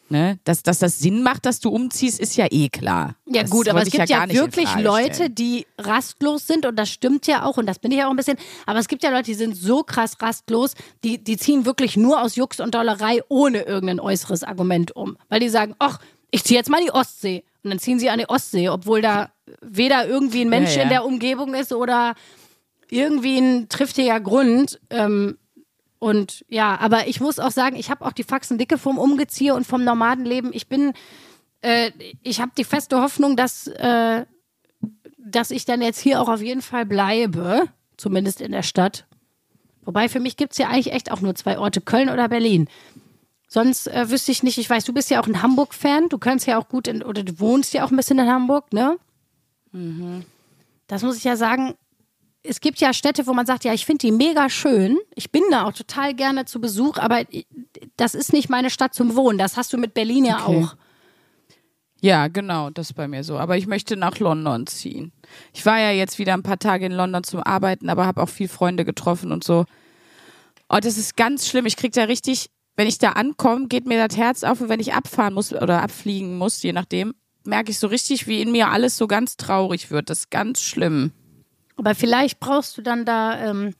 Ne? 0.09 0.39
Dass, 0.45 0.63
dass 0.63 0.79
das 0.79 0.99
Sinn 0.99 1.21
macht, 1.21 1.45
dass 1.45 1.59
du 1.59 1.69
umziehst, 1.69 2.19
ist 2.19 2.37
ja 2.37 2.47
eh 2.49 2.69
klar. 2.69 3.15
Ja 3.25 3.41
das 3.41 3.51
gut, 3.51 3.67
aber 3.67 3.81
es 3.81 3.91
gibt 3.91 4.09
ja, 4.09 4.23
in 4.23 4.33
wirklich 4.33 4.73
Leute, 4.75 5.29
die 5.29 5.67
rastlos 5.77 6.47
sind 6.47 6.65
und 6.65 6.77
das 6.77 6.89
stimmt 6.89 7.27
ja 7.27 7.43
auch 7.43 7.57
und 7.57 7.65
das 7.65 7.79
bin 7.79 7.91
ich 7.91 8.03
auch 8.03 8.09
ein 8.09 8.15
bisschen. 8.15 8.37
Aber 8.65 8.79
es 8.79 8.87
gibt 8.87 9.03
ja 9.03 9.09
Leute, 9.09 9.23
die 9.23 9.33
sind 9.33 9.55
so 9.55 9.83
krass 9.83 10.13
rastlos, 10.21 10.75
die, 11.03 11.21
die 11.21 11.35
ziehen 11.35 11.65
wirklich 11.65 11.97
nur 11.97 12.21
aus 12.21 12.35
Jux 12.37 12.61
und 12.61 12.73
Dollerei 12.73 13.21
ohne 13.27 13.63
irgendein 13.63 13.99
äußeres 13.99 14.43
Argument 14.43 14.95
um. 14.95 15.17
Weil 15.27 15.41
die 15.41 15.49
sagen, 15.49 15.75
ach, 15.79 15.99
ich 16.31 16.43
ziehe 16.43 16.57
jetzt 16.57 16.69
mal 16.69 16.79
in 16.79 16.85
die 16.85 16.93
Ostsee. 16.93 17.43
Und 17.63 17.71
dann 17.71 17.79
ziehen 17.79 17.99
sie 17.99 18.09
an 18.09 18.19
die 18.19 18.29
Ostsee, 18.29 18.69
obwohl 18.69 19.01
da 19.01 19.31
weder 19.61 20.07
irgendwie 20.07 20.41
ein 20.41 20.49
Mensch 20.49 20.71
Ja, 20.71 20.77
ja. 20.77 20.83
in 20.83 20.89
der 20.89 21.05
Umgebung 21.05 21.53
ist 21.53 21.73
oder 21.73 22.15
irgendwie 22.89 23.37
ein 23.37 23.67
triftiger 23.67 24.19
Grund. 24.21 24.79
Ähm, 24.89 25.37
und 25.99 26.45
ja, 26.47 26.77
aber 26.79 27.07
ich 27.07 27.19
muss 27.19 27.39
auch 27.39 27.51
sagen, 27.51 27.75
ich 27.75 27.89
habe 27.89 28.05
auch 28.05 28.11
die 28.11 28.23
Faxen 28.23 28.57
dicke 28.57 28.77
vom 28.77 28.97
Umgezieher 28.97 29.55
und 29.55 29.65
vom 29.65 29.83
Nomadenleben. 29.83 30.51
Ich 30.53 30.67
bin, 30.67 30.93
äh, 31.61 31.91
ich 32.23 32.39
habe 32.41 32.51
die 32.57 32.63
feste 32.63 33.01
Hoffnung, 33.01 33.35
dass, 33.35 33.67
äh, 33.67 34.25
dass 35.17 35.51
ich 35.51 35.65
dann 35.65 35.81
jetzt 35.81 35.99
hier 35.99 36.21
auch 36.21 36.29
auf 36.29 36.41
jeden 36.41 36.61
Fall 36.61 36.85
bleibe, 36.85 37.67
zumindest 37.97 38.41
in 38.41 38.51
der 38.51 38.63
Stadt. 38.63 39.05
Wobei 39.83 40.09
für 40.09 40.19
mich 40.19 40.37
gibt 40.37 40.51
es 40.51 40.57
ja 40.57 40.67
eigentlich 40.67 40.93
echt 40.93 41.11
auch 41.11 41.21
nur 41.21 41.33
zwei 41.35 41.57
Orte, 41.57 41.81
Köln 41.81 42.09
oder 42.09 42.27
Berlin. 42.27 42.67
Sonst 43.47 43.87
äh, 43.87 44.09
wüsste 44.09 44.31
ich 44.31 44.43
nicht, 44.43 44.57
ich 44.57 44.69
weiß, 44.69 44.83
du 44.83 44.93
bist 44.93 45.09
ja 45.09 45.21
auch 45.21 45.27
ein 45.27 45.41
Hamburg-Fan, 45.41 46.09
du 46.09 46.17
kannst 46.17 46.45
ja 46.45 46.59
auch 46.59 46.67
gut 46.67 46.87
in, 46.87 47.01
oder 47.01 47.23
du 47.23 47.39
wohnst 47.39 47.73
ja 47.73 47.85
auch 47.85 47.91
ein 47.91 47.97
bisschen 47.97 48.19
in 48.19 48.27
Hamburg, 48.27 48.73
ne? 48.73 48.97
Das 50.87 51.03
muss 51.03 51.17
ich 51.17 51.23
ja 51.23 51.37
sagen, 51.37 51.75
es 52.47 52.59
gibt 52.61 52.79
ja 52.79 52.93
Städte, 52.93 53.27
wo 53.27 53.33
man 53.33 53.45
sagt, 53.45 53.63
ja, 53.65 53.73
ich 53.73 53.85
finde 53.85 54.07
die 54.07 54.11
mega 54.11 54.49
schön. 54.49 54.97
Ich 55.15 55.31
bin 55.31 55.43
da 55.51 55.65
auch 55.65 55.73
total 55.73 56.13
gerne 56.13 56.45
zu 56.45 56.59
Besuch, 56.61 56.97
aber 56.97 57.23
das 57.97 58.15
ist 58.15 58.33
nicht 58.33 58.49
meine 58.49 58.69
Stadt 58.69 58.93
zum 58.93 59.15
Wohnen. 59.15 59.37
Das 59.37 59.57
hast 59.57 59.73
du 59.73 59.77
mit 59.77 59.93
Berlin 59.93 60.25
ja 60.25 60.45
Okay. 60.45 60.63
auch. 60.63 60.75
Ja, 61.99 62.27
genau, 62.27 62.69
das 62.69 62.91
ist 62.91 62.93
bei 62.93 63.07
mir 63.07 63.23
so. 63.23 63.37
Aber 63.39 63.57
ich 63.57 63.65
möchte 63.65 63.97
nach 63.97 64.19
London 64.19 64.67
ziehen. 64.67 65.11
Ich 65.51 65.65
war 65.65 65.79
ja 65.79 65.91
jetzt 65.91 66.19
wieder 66.19 66.33
ein 66.33 66.43
paar 66.43 66.59
Tage 66.59 66.85
in 66.85 66.91
London 66.91 67.23
zum 67.23 67.41
Arbeiten, 67.41 67.89
aber 67.89 68.05
habe 68.05 68.21
auch 68.21 68.29
viel 68.29 68.47
Freunde 68.47 68.85
getroffen 68.85 69.31
und 69.31 69.43
so. 69.43 69.65
Oh, 70.69 70.77
das 70.79 70.97
ist 70.97 71.17
ganz 71.17 71.47
schlimm. 71.47 71.65
Ich 71.65 71.75
krieg 71.75 71.93
da 71.93 72.03
richtig, 72.03 72.49
wenn 72.75 72.87
ich 72.87 72.99
da 72.99 73.13
ankomme, 73.13 73.67
geht 73.67 73.87
mir 73.87 74.05
das 74.07 74.15
Herz 74.15 74.43
auf 74.43 74.61
und 74.61 74.69
wenn 74.69 74.79
ich 74.79 74.93
abfahren 74.93 75.33
muss 75.33 75.51
oder 75.53 75.81
abfliegen 75.81 76.37
muss, 76.37 76.61
je 76.61 76.71
nachdem, 76.73 77.15
merke 77.43 77.71
ich 77.71 77.79
so 77.79 77.87
richtig, 77.87 78.27
wie 78.27 78.41
in 78.41 78.51
mir 78.51 78.69
alles 78.69 78.95
so 78.97 79.07
ganz 79.07 79.35
traurig 79.37 79.89
wird. 79.89 80.09
Das 80.11 80.19
ist 80.19 80.29
ganz 80.29 80.61
schlimm. 80.61 81.11
Aber 81.77 81.95
vielleicht 81.95 82.39
brauchst 82.39 82.77
du 82.77 82.81
dann 82.81 83.05
da, 83.05 83.39
ähm, 83.39 83.73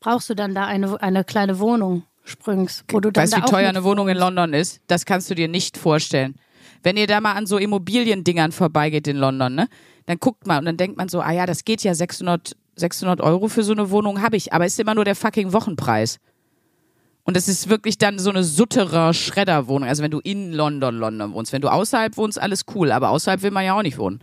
brauchst 0.00 0.30
du 0.30 0.34
dann 0.34 0.54
da 0.54 0.66
eine, 0.66 1.00
eine 1.02 1.24
kleine 1.24 1.58
Wohnung, 1.58 2.04
Sprüngs, 2.24 2.84
wo 2.90 3.00
du 3.00 3.10
dann 3.10 3.22
Weißt 3.22 3.32
du, 3.32 3.40
da 3.40 3.46
wie 3.46 3.50
teuer 3.50 3.68
eine 3.68 3.84
Wohnung 3.84 4.08
in 4.08 4.18
London 4.18 4.52
ist? 4.52 4.80
Das 4.86 5.06
kannst 5.06 5.30
du 5.30 5.34
dir 5.34 5.48
nicht 5.48 5.76
vorstellen. 5.78 6.36
Wenn 6.82 6.96
ihr 6.96 7.06
da 7.06 7.20
mal 7.20 7.32
an 7.32 7.46
so 7.46 7.56
Immobiliendingern 7.56 8.52
vorbeigeht 8.52 9.08
in 9.08 9.16
London, 9.16 9.54
ne, 9.54 9.68
dann 10.06 10.18
guckt 10.18 10.46
mal 10.46 10.58
und 10.58 10.66
dann 10.66 10.76
denkt 10.76 10.96
man 10.96 11.08
so, 11.08 11.20
ah 11.20 11.32
ja, 11.32 11.46
das 11.46 11.64
geht 11.64 11.82
ja 11.82 11.94
600, 11.94 12.54
600 12.76 13.20
Euro 13.20 13.48
für 13.48 13.62
so 13.62 13.72
eine 13.72 13.90
Wohnung 13.90 14.22
habe 14.22 14.36
ich, 14.36 14.52
aber 14.52 14.66
ist 14.66 14.78
immer 14.78 14.94
nur 14.94 15.04
der 15.04 15.16
fucking 15.16 15.52
Wochenpreis. 15.52 16.18
Und 17.24 17.36
es 17.36 17.46
ist 17.46 17.68
wirklich 17.68 17.98
dann 17.98 18.18
so 18.18 18.30
eine 18.30 18.42
sutterer 18.42 19.12
Schredderwohnung. 19.12 19.86
Also 19.86 20.02
wenn 20.02 20.10
du 20.10 20.20
in 20.20 20.54
London, 20.54 20.96
London 20.96 21.34
wohnst. 21.34 21.52
Wenn 21.52 21.60
du 21.60 21.68
außerhalb 21.68 22.16
wohnst, 22.16 22.40
alles 22.40 22.64
cool. 22.74 22.90
Aber 22.90 23.10
außerhalb 23.10 23.42
will 23.42 23.50
man 23.50 23.66
ja 23.66 23.74
auch 23.76 23.82
nicht 23.82 23.98
wohnen. 23.98 24.20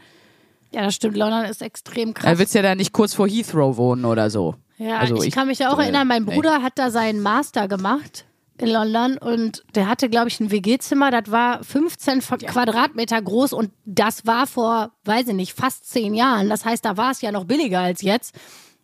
Ja, 0.75 0.81
das 0.83 0.95
stimmt. 0.95 1.15
London 1.15 1.45
ist 1.45 1.61
extrem 1.61 2.13
Da 2.13 2.21
krass. 2.21 2.38
willst 2.38 2.53
du 2.53 2.59
ja 2.59 2.63
dann 2.63 2.77
nicht 2.77 2.91
kurz 2.91 3.13
vor 3.13 3.27
Heathrow 3.27 3.77
wohnen 3.77 4.03
oder 4.05 4.29
so. 4.29 4.55
Ja, 4.77 4.97
Also 4.97 5.15
ich, 5.21 5.29
ich- 5.29 5.33
kann 5.33 5.47
mich 5.47 5.65
auch 5.65 5.79
äh, 5.79 5.83
erinnern, 5.83 6.07
mein 6.07 6.23
nee. 6.25 6.33
Bruder 6.35 6.61
hat 6.61 6.73
da 6.77 6.91
seinen 6.91 7.21
Master 7.21 7.67
gemacht 7.69 8.25
in 8.57 8.69
London 8.69 9.17
und 9.17 9.63
der 9.75 9.88
hatte, 9.88 10.09
glaube 10.09 10.27
ich, 10.27 10.39
ein 10.39 10.51
WG-Zimmer, 10.51 11.11
das 11.11 11.31
war 11.31 11.63
15 11.63 12.21
Fa- 12.21 12.38
Quadratmeter 12.38 13.21
groß 13.21 13.53
und 13.53 13.71
das 13.85 14.25
war 14.25 14.47
vor, 14.47 14.91
weiß 15.05 15.27
ich 15.29 15.33
nicht, 15.33 15.53
fast 15.53 15.89
zehn 15.89 16.13
Jahren. 16.13 16.49
Das 16.49 16.65
heißt, 16.65 16.83
da 16.85 16.97
war 16.97 17.11
es 17.11 17.21
ja 17.21 17.31
noch 17.31 17.45
billiger 17.45 17.79
als 17.79 18.01
jetzt. 18.01 18.35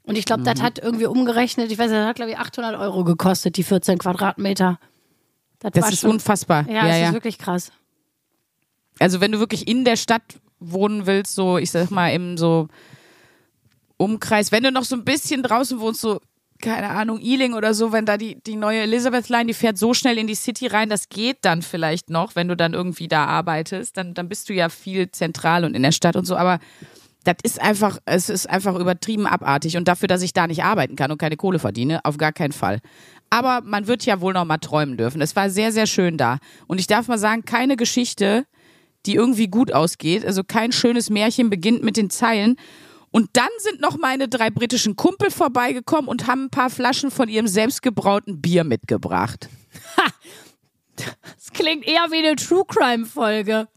Und 0.03 0.17
ich 0.17 0.25
glaube, 0.25 0.41
Mhm. 0.41 0.45
das 0.45 0.61
hat 0.61 0.79
irgendwie 0.79 1.05
umgerechnet, 1.05 1.71
ich 1.71 1.77
weiß 1.77 1.89
nicht, 1.89 1.99
das 1.99 2.07
hat, 2.07 2.15
glaube 2.15 2.31
ich, 2.31 2.37
800 2.37 2.77
Euro 2.79 3.03
gekostet, 3.03 3.55
die 3.57 3.63
14 3.63 3.97
Quadratmeter. 3.97 4.79
Das 5.59 5.73
war 5.83 5.89
ist 5.91 5.99
schon, 5.99 6.11
unfassbar. 6.11 6.65
Ja, 6.67 6.73
ja, 6.73 6.87
das 6.87 6.97
ja. 6.99 7.07
ist 7.09 7.13
wirklich 7.13 7.37
krass. 7.37 7.71
also 8.99 9.21
wenn 9.21 9.31
du 9.31 9.39
wirklich 9.39 9.67
in 9.67 9.85
der 9.85 9.95
Stadt 9.95 10.21
wohnen 10.61 11.05
willst, 11.05 11.35
so, 11.35 11.57
ich 11.57 11.71
sag 11.71 11.91
mal, 11.91 12.09
im 12.13 12.37
so 12.37 12.67
Umkreis, 13.97 14.51
wenn 14.51 14.63
du 14.63 14.71
noch 14.71 14.85
so 14.85 14.95
ein 14.95 15.03
bisschen 15.03 15.43
draußen 15.43 15.79
wohnst, 15.79 16.01
so 16.01 16.21
keine 16.61 16.89
Ahnung, 16.89 17.19
Ealing 17.19 17.53
oder 17.53 17.73
so, 17.73 17.91
wenn 17.91 18.05
da 18.05 18.17
die, 18.17 18.41
die 18.41 18.55
neue 18.55 18.81
Elizabeth 18.81 19.29
Line, 19.29 19.47
die 19.47 19.53
fährt 19.53 19.77
so 19.77 19.93
schnell 19.93 20.17
in 20.17 20.27
die 20.27 20.35
City 20.35 20.67
rein, 20.67 20.89
das 20.89 21.09
geht 21.09 21.39
dann 21.41 21.63
vielleicht 21.63 22.09
noch, 22.09 22.35
wenn 22.35 22.47
du 22.47 22.55
dann 22.55 22.73
irgendwie 22.73 23.07
da 23.07 23.25
arbeitest, 23.25 23.97
dann, 23.97 24.13
dann 24.13 24.29
bist 24.29 24.47
du 24.47 24.53
ja 24.53 24.69
viel 24.69 25.11
zentral 25.11 25.65
und 25.65 25.75
in 25.75 25.81
der 25.81 25.91
Stadt 25.91 26.15
und 26.15 26.25
so, 26.25 26.35
aber 26.35 26.59
das 27.23 27.35
ist 27.43 27.61
einfach, 27.61 27.99
es 28.05 28.29
ist 28.29 28.49
einfach 28.49 28.75
übertrieben 28.75 29.27
abartig 29.27 29.77
und 29.77 29.87
dafür, 29.87 30.07
dass 30.07 30.21
ich 30.21 30.33
da 30.33 30.47
nicht 30.47 30.63
arbeiten 30.63 30.95
kann 30.95 31.11
und 31.11 31.17
keine 31.17 31.37
Kohle 31.37 31.59
verdiene, 31.59 32.03
auf 32.05 32.17
gar 32.17 32.31
keinen 32.31 32.51
Fall. 32.51 32.79
Aber 33.29 33.61
man 33.63 33.87
wird 33.87 34.05
ja 34.05 34.21
wohl 34.21 34.33
noch 34.33 34.45
mal 34.45 34.57
träumen 34.57 34.97
dürfen. 34.97 35.21
Es 35.21 35.35
war 35.35 35.49
sehr, 35.49 35.71
sehr 35.71 35.85
schön 35.85 36.17
da. 36.17 36.39
Und 36.67 36.79
ich 36.79 36.87
darf 36.87 37.07
mal 37.07 37.19
sagen, 37.19 37.45
keine 37.45 37.77
Geschichte, 37.77 38.45
die 39.05 39.15
irgendwie 39.15 39.47
gut 39.47 39.71
ausgeht. 39.73 40.25
Also 40.25 40.43
kein 40.43 40.71
schönes 40.71 41.09
Märchen 41.09 41.49
beginnt 41.49 41.83
mit 41.83 41.97
den 41.97 42.09
Zeilen. 42.09 42.57
Und 43.11 43.29
dann 43.33 43.49
sind 43.57 43.81
noch 43.81 43.97
meine 43.97 44.27
drei 44.29 44.49
britischen 44.49 44.95
Kumpel 44.95 45.31
vorbeigekommen 45.31 46.07
und 46.07 46.27
haben 46.27 46.45
ein 46.45 46.49
paar 46.49 46.69
Flaschen 46.69 47.11
von 47.11 47.27
ihrem 47.27 47.47
selbstgebrauten 47.47 48.41
Bier 48.41 48.63
mitgebracht. 48.63 49.49
Das 50.95 51.51
klingt 51.53 51.85
eher 51.85 52.05
wie 52.11 52.19
eine 52.25 52.35
True 52.35 52.63
Crime 52.67 53.05
Folge. 53.05 53.67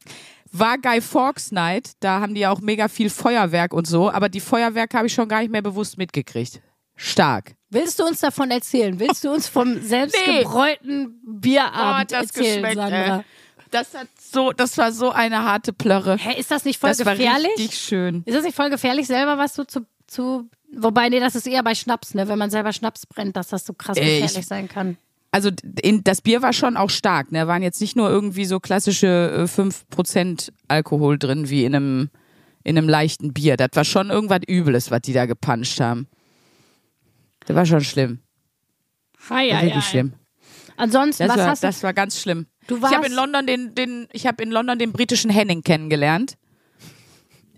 War 0.52 0.78
Guy 0.78 1.00
Fawkes 1.00 1.50
Night, 1.50 1.92
da 1.98 2.20
haben 2.20 2.34
die 2.34 2.42
ja 2.42 2.50
auch 2.52 2.60
mega 2.60 2.86
viel 2.86 3.10
Feuerwerk 3.10 3.72
und 3.74 3.88
so, 3.88 4.08
aber 4.08 4.28
die 4.28 4.38
Feuerwerke 4.40 4.96
habe 4.96 5.08
ich 5.08 5.14
schon 5.14 5.28
gar 5.28 5.40
nicht 5.40 5.50
mehr 5.50 5.62
bewusst 5.62 5.98
mitgekriegt. 5.98 6.60
Stark. 6.94 7.56
Willst 7.70 7.98
du 7.98 8.04
uns 8.04 8.20
davon 8.20 8.52
erzählen? 8.52 9.00
Willst 9.00 9.24
du 9.24 9.32
uns 9.32 9.48
vom 9.48 9.80
selbstgebräuten 9.82 11.20
Bierabend 11.26 12.12
Oh, 12.12 12.16
das 12.16 12.26
erzählen, 12.26 12.74
Sandra? 12.76 13.16
ey. 13.18 13.24
Das 13.72 13.94
hat 13.94 14.06
so, 14.34 14.52
das 14.52 14.76
war 14.76 14.92
so 14.92 15.10
eine 15.10 15.44
harte 15.44 15.72
Plörre. 15.72 16.18
Hä, 16.18 16.38
ist 16.38 16.50
das 16.50 16.64
nicht 16.66 16.78
voll 16.78 16.90
Das 16.90 17.04
war 17.06 17.16
gefährlich? 17.16 17.48
richtig 17.56 17.78
schön. 17.78 18.22
Ist 18.26 18.34
das 18.36 18.44
nicht 18.44 18.54
voll 18.56 18.68
gefährlich, 18.68 19.06
selber 19.06 19.38
was 19.38 19.54
so 19.54 19.64
zu, 19.64 19.86
zu. 20.06 20.50
Wobei, 20.76 21.08
nee, 21.08 21.20
das 21.20 21.34
ist 21.36 21.46
eher 21.46 21.62
bei 21.62 21.74
Schnaps, 21.74 22.12
ne? 22.14 22.28
Wenn 22.28 22.38
man 22.38 22.50
selber 22.50 22.72
Schnaps 22.72 23.06
brennt, 23.06 23.36
dass 23.36 23.48
das 23.48 23.64
so 23.64 23.72
krass 23.72 23.96
Äh, 23.96 24.18
ich- 24.18 24.22
gefährlich 24.22 24.46
sein 24.46 24.68
kann. 24.68 24.96
Also 25.30 25.50
in, 25.82 26.04
das 26.04 26.20
Bier 26.22 26.42
war 26.42 26.52
schon 26.52 26.76
auch 26.76 26.90
stark, 26.90 27.32
ne? 27.32 27.48
Waren 27.48 27.62
jetzt 27.62 27.80
nicht 27.80 27.96
nur 27.96 28.08
irgendwie 28.10 28.44
so 28.44 28.60
klassische 28.60 29.46
äh, 29.48 29.60
5% 29.60 30.50
Alkohol 30.68 31.18
drin 31.18 31.48
wie 31.50 31.64
in 31.64 31.74
einem, 31.74 32.10
in 32.62 32.76
einem 32.78 32.88
leichten 32.88 33.32
Bier. 33.32 33.56
Das 33.56 33.70
war 33.74 33.84
schon 33.84 34.10
irgendwas 34.10 34.40
Übles, 34.48 34.90
was 34.92 35.00
die 35.00 35.12
da 35.12 35.26
gepanscht 35.26 35.80
haben. 35.80 36.06
Das 37.46 37.56
war 37.56 37.66
schon 37.66 37.80
schlimm. 37.82 38.20
Hi, 39.30 39.50
War 39.52 39.62
wirklich 39.62 39.84
schlimm. 39.84 40.12
Ansonsten, 40.76 41.24
Das 41.26 41.30
was 41.36 41.38
war, 41.42 41.50
hast 41.50 41.62
du? 41.62 41.66
das 41.68 41.82
war 41.82 41.94
ganz 41.94 42.20
schlimm. 42.20 42.46
Du 42.66 42.76
ich 42.76 42.82
habe 42.82 42.94
warst- 42.96 43.08
in 43.08 43.12
London 43.14 43.46
den, 43.46 43.74
den, 43.74 44.08
ich 44.12 44.26
habe 44.26 44.42
in 44.42 44.50
London 44.50 44.78
den 44.78 44.92
britischen 44.92 45.30
Henning 45.30 45.62
kennengelernt. 45.62 46.36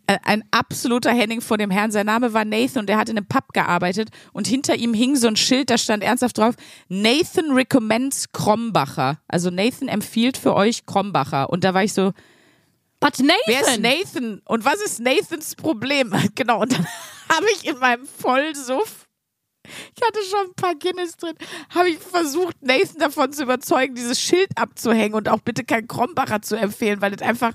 Ein 0.08 0.44
absoluter 0.52 1.10
Henning 1.12 1.40
vor 1.40 1.58
dem 1.58 1.70
Herrn. 1.70 1.90
Sein 1.90 2.06
Name 2.06 2.32
war 2.32 2.44
Nathan 2.44 2.82
und 2.82 2.90
er 2.90 2.96
hat 2.96 3.08
in 3.08 3.16
einem 3.16 3.26
Pub 3.26 3.52
gearbeitet 3.52 4.10
und 4.32 4.46
hinter 4.46 4.76
ihm 4.76 4.94
hing 4.94 5.16
so 5.16 5.26
ein 5.26 5.34
Schild, 5.34 5.68
da 5.68 5.76
stand 5.78 6.04
ernsthaft 6.04 6.38
drauf, 6.38 6.54
Nathan 6.88 7.50
recommends 7.50 8.30
Krombacher. 8.30 9.18
Also 9.26 9.50
Nathan 9.50 9.88
empfiehlt 9.88 10.36
für 10.36 10.54
euch 10.54 10.86
Krombacher. 10.86 11.50
Und 11.50 11.64
da 11.64 11.74
war 11.74 11.82
ich 11.82 11.92
so, 11.92 12.12
But 13.00 13.18
Nathan! 13.18 13.36
wer 13.46 13.60
ist 13.62 13.80
Nathan? 13.80 14.42
Und 14.44 14.64
was 14.64 14.80
ist 14.80 15.00
Nathans 15.00 15.56
Problem? 15.56 16.14
Genau, 16.36 16.62
und 16.62 16.72
dann 16.72 16.86
habe 17.28 17.46
ich 17.56 17.66
in 17.68 17.76
meinem 17.78 18.06
Vollsuff 18.06 19.05
ich 19.94 20.02
hatte 20.02 20.18
schon 20.28 20.46
ein 20.48 20.54
paar 20.54 20.74
Guinness 20.74 21.16
drin. 21.16 21.34
Habe 21.70 21.90
ich 21.90 21.98
versucht, 21.98 22.56
Nathan 22.62 22.98
davon 22.98 23.32
zu 23.32 23.42
überzeugen, 23.44 23.94
dieses 23.94 24.20
Schild 24.20 24.48
abzuhängen 24.56 25.14
und 25.14 25.28
auch 25.28 25.40
bitte 25.40 25.64
kein 25.64 25.88
Krombacher 25.88 26.42
zu 26.42 26.56
empfehlen, 26.56 27.00
weil 27.00 27.12
das 27.12 27.26
einfach. 27.26 27.52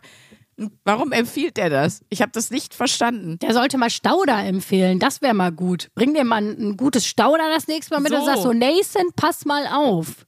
Warum 0.84 1.12
empfiehlt 1.12 1.58
er 1.58 1.72
das? 1.72 2.02
Ich 2.10 2.22
habe 2.22 2.32
das 2.34 2.52
nicht 2.52 2.76
verstanden. 2.76 3.40
Der 3.40 3.54
sollte 3.54 3.80
mal 3.80 3.90
Stauder 3.90 4.44
empfehlen. 4.44 5.00
Das 5.00 5.22
wäre 5.24 5.34
mal 5.34 5.52
gut. 5.52 5.90
Bring 5.96 6.14
dir 6.14 6.24
mal 6.24 6.44
ein, 6.44 6.78
gutes 6.78 7.08
Stauder 7.08 7.50
das 7.52 7.68
nächste 7.68 7.96
Mal 7.96 8.02
mit 8.02 8.12
So. 8.12 8.20
und 8.20 8.26
sag 8.26 8.38
so, 8.38 8.54
Nathan, 8.54 9.08
pass 9.16 9.46
mal 9.46 9.66
auf. 9.66 10.28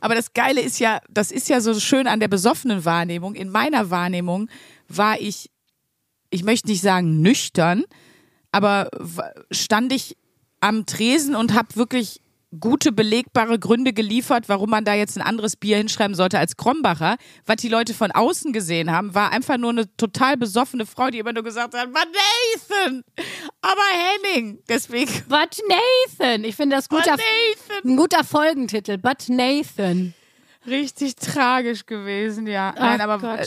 Aber 0.00 0.14
das 0.14 0.32
Geile 0.32 0.60
ist 0.60 0.78
ja, 0.78 1.00
das 1.10 1.30
ist 1.30 1.48
ja 1.48 1.60
so 1.60 1.78
schön 1.80 2.06
an 2.06 2.20
der 2.20 2.28
besoffenen 2.28 2.84
Wahrnehmung. 2.84 3.34
In 3.34 3.50
meiner 3.50 3.90
Wahrnehmung 3.90 4.48
war 4.88 5.20
ich, 5.20 5.50
ich 6.30 6.44
möchte 6.44 6.68
nicht 6.68 6.80
sagen 6.80 7.20
nüchtern, 7.20 7.84
aber 8.52 8.88
stand 9.50 9.92
ich 9.92 10.16
am 10.60 10.86
Tresen 10.86 11.34
und 11.34 11.54
habe 11.54 11.76
wirklich 11.76 12.20
gute 12.58 12.92
belegbare 12.92 13.58
Gründe 13.58 13.92
geliefert, 13.92 14.48
warum 14.48 14.70
man 14.70 14.84
da 14.84 14.94
jetzt 14.94 15.18
ein 15.18 15.22
anderes 15.22 15.56
Bier 15.56 15.76
hinschreiben 15.76 16.14
sollte 16.14 16.38
als 16.38 16.56
Krombacher. 16.56 17.16
Was 17.44 17.56
die 17.56 17.68
Leute 17.68 17.92
von 17.92 18.10
außen 18.10 18.52
gesehen 18.52 18.90
haben, 18.90 19.14
war 19.14 19.32
einfach 19.32 19.58
nur 19.58 19.70
eine 19.70 19.94
total 19.96 20.36
besoffene 20.36 20.86
Frau, 20.86 21.08
die 21.10 21.18
immer 21.18 21.32
nur 21.32 21.42
gesagt 21.42 21.74
hat, 21.74 21.92
war 21.92 22.04
Nathan, 22.06 23.04
aber 23.60 23.82
Henning. 23.92 24.60
Deswegen, 24.68 25.12
But 25.28 25.58
Nathan. 25.68 26.44
Ich 26.44 26.56
finde 26.56 26.76
das 26.76 26.88
guter, 26.88 27.16
ein 27.84 27.96
guter 27.96 28.24
Folgentitel. 28.24 28.96
But 28.96 29.28
Nathan. 29.28 30.14
Richtig 30.66 31.16
tragisch 31.16 31.86
gewesen, 31.86 32.46
ja. 32.46 32.72
Ach 32.76 32.80
Nein, 32.80 33.00
aber 33.00 33.18
Gott. 33.18 33.40
äh, 33.40 33.46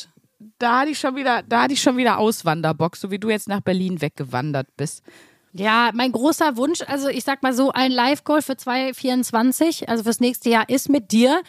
da 0.60 0.82
hatte 0.82 0.92
ich 0.92 1.00
schon 1.00 1.16
wieder, 1.16 1.44
da 1.44 1.64
hatte 1.64 1.74
ich 1.74 1.82
schon 1.82 1.98
wieder 1.98 2.18
Auswanderbock, 2.20 2.96
so 2.96 3.10
wie 3.12 3.20
du 3.20 3.30
jetzt 3.30 3.48
nach 3.48 3.62
Berlin 3.62 4.02
weggewandert 4.02 4.68
bist. 4.78 5.04
Ja, 5.54 5.92
mein 5.94 6.12
großer 6.12 6.56
Wunsch, 6.58 6.82
also 6.88 7.08
ich 7.10 7.24
sag 7.24 7.44
mal 7.44 7.54
so, 7.54 7.72
ein 7.72 7.92
Live-Goal 7.92 8.42
für 8.42 8.56
2024, 8.58 9.90
also 9.90 10.04
fürs 10.04 10.20
nächste 10.20 10.50
Jahr, 10.50 10.70
ist 10.70 10.90
mit 10.90 11.12
dir 11.12 11.42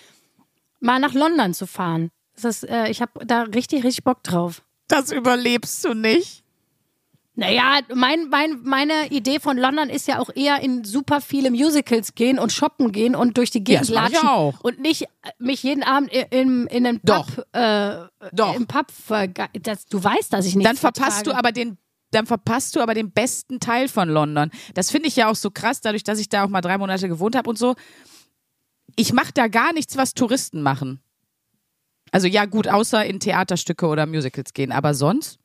mal 0.80 0.98
nach 0.98 1.14
London 1.14 1.54
zu 1.54 1.66
fahren. 1.66 2.10
Das 2.34 2.44
ist, 2.44 2.68
äh, 2.68 2.88
ich 2.88 3.00
habe 3.00 3.24
da 3.26 3.42
richtig, 3.42 3.84
richtig 3.84 4.04
Bock 4.04 4.22
drauf. 4.24 4.62
Das 4.88 5.12
überlebst 5.12 5.84
du 5.84 5.94
nicht. 5.94 6.42
Naja, 7.34 7.78
mein, 7.94 8.28
mein, 8.28 8.60
meine 8.62 9.06
Idee 9.08 9.40
von 9.40 9.56
London 9.56 9.88
ist 9.88 10.06
ja 10.06 10.18
auch 10.18 10.28
eher 10.34 10.60
in 10.60 10.84
super 10.84 11.22
viele 11.22 11.50
Musicals 11.50 12.14
gehen 12.14 12.38
und 12.38 12.52
shoppen 12.52 12.92
gehen 12.92 13.14
und 13.16 13.38
durch 13.38 13.50
die 13.50 13.64
Gegend 13.64 13.84
ich 13.84 13.88
latschen 13.88 14.28
auch. 14.28 14.60
und 14.60 14.80
nicht 14.80 15.02
äh, 15.04 15.06
mich 15.38 15.62
jeden 15.62 15.82
Abend 15.82 16.12
i- 16.12 16.26
in, 16.30 16.66
in 16.66 16.86
einen 16.86 17.00
Doch. 17.02 17.26
Pub, 17.34 17.46
äh, 17.52 17.96
Doch. 18.32 18.54
im 18.54 18.66
Pub 18.66 18.86
verge- 19.08 19.48
das, 19.62 19.86
Du 19.86 20.02
weißt, 20.04 20.30
dass 20.30 20.44
ich 20.44 20.56
nicht 20.56 20.66
Dann 20.68 20.76
verpasst 20.76 21.26
du 21.26 21.32
aber 21.32 21.52
den, 21.52 21.78
dann 22.12 22.26
verpasst 22.26 22.76
du 22.76 22.80
aber 22.80 22.94
den 22.94 23.10
besten 23.10 23.60
Teil 23.60 23.88
von 23.88 24.08
London. 24.08 24.50
Das 24.74 24.90
finde 24.90 25.08
ich 25.08 25.16
ja 25.16 25.28
auch 25.30 25.36
so 25.36 25.50
krass, 25.50 25.80
dadurch, 25.80 26.04
dass 26.04 26.18
ich 26.18 26.28
da 26.28 26.44
auch 26.44 26.48
mal 26.48 26.60
drei 26.60 26.78
Monate 26.78 27.08
gewohnt 27.08 27.36
habe 27.36 27.50
und 27.50 27.58
so. 27.58 27.74
Ich 28.96 29.12
mache 29.12 29.32
da 29.34 29.48
gar 29.48 29.72
nichts, 29.72 29.96
was 29.96 30.14
Touristen 30.14 30.62
machen. 30.62 31.00
Also 32.12 32.28
ja, 32.28 32.44
gut, 32.44 32.68
außer 32.68 33.04
in 33.04 33.20
Theaterstücke 33.20 33.86
oder 33.86 34.06
Musicals 34.06 34.52
gehen, 34.52 34.70
aber 34.70 34.94
sonst? 34.94 35.38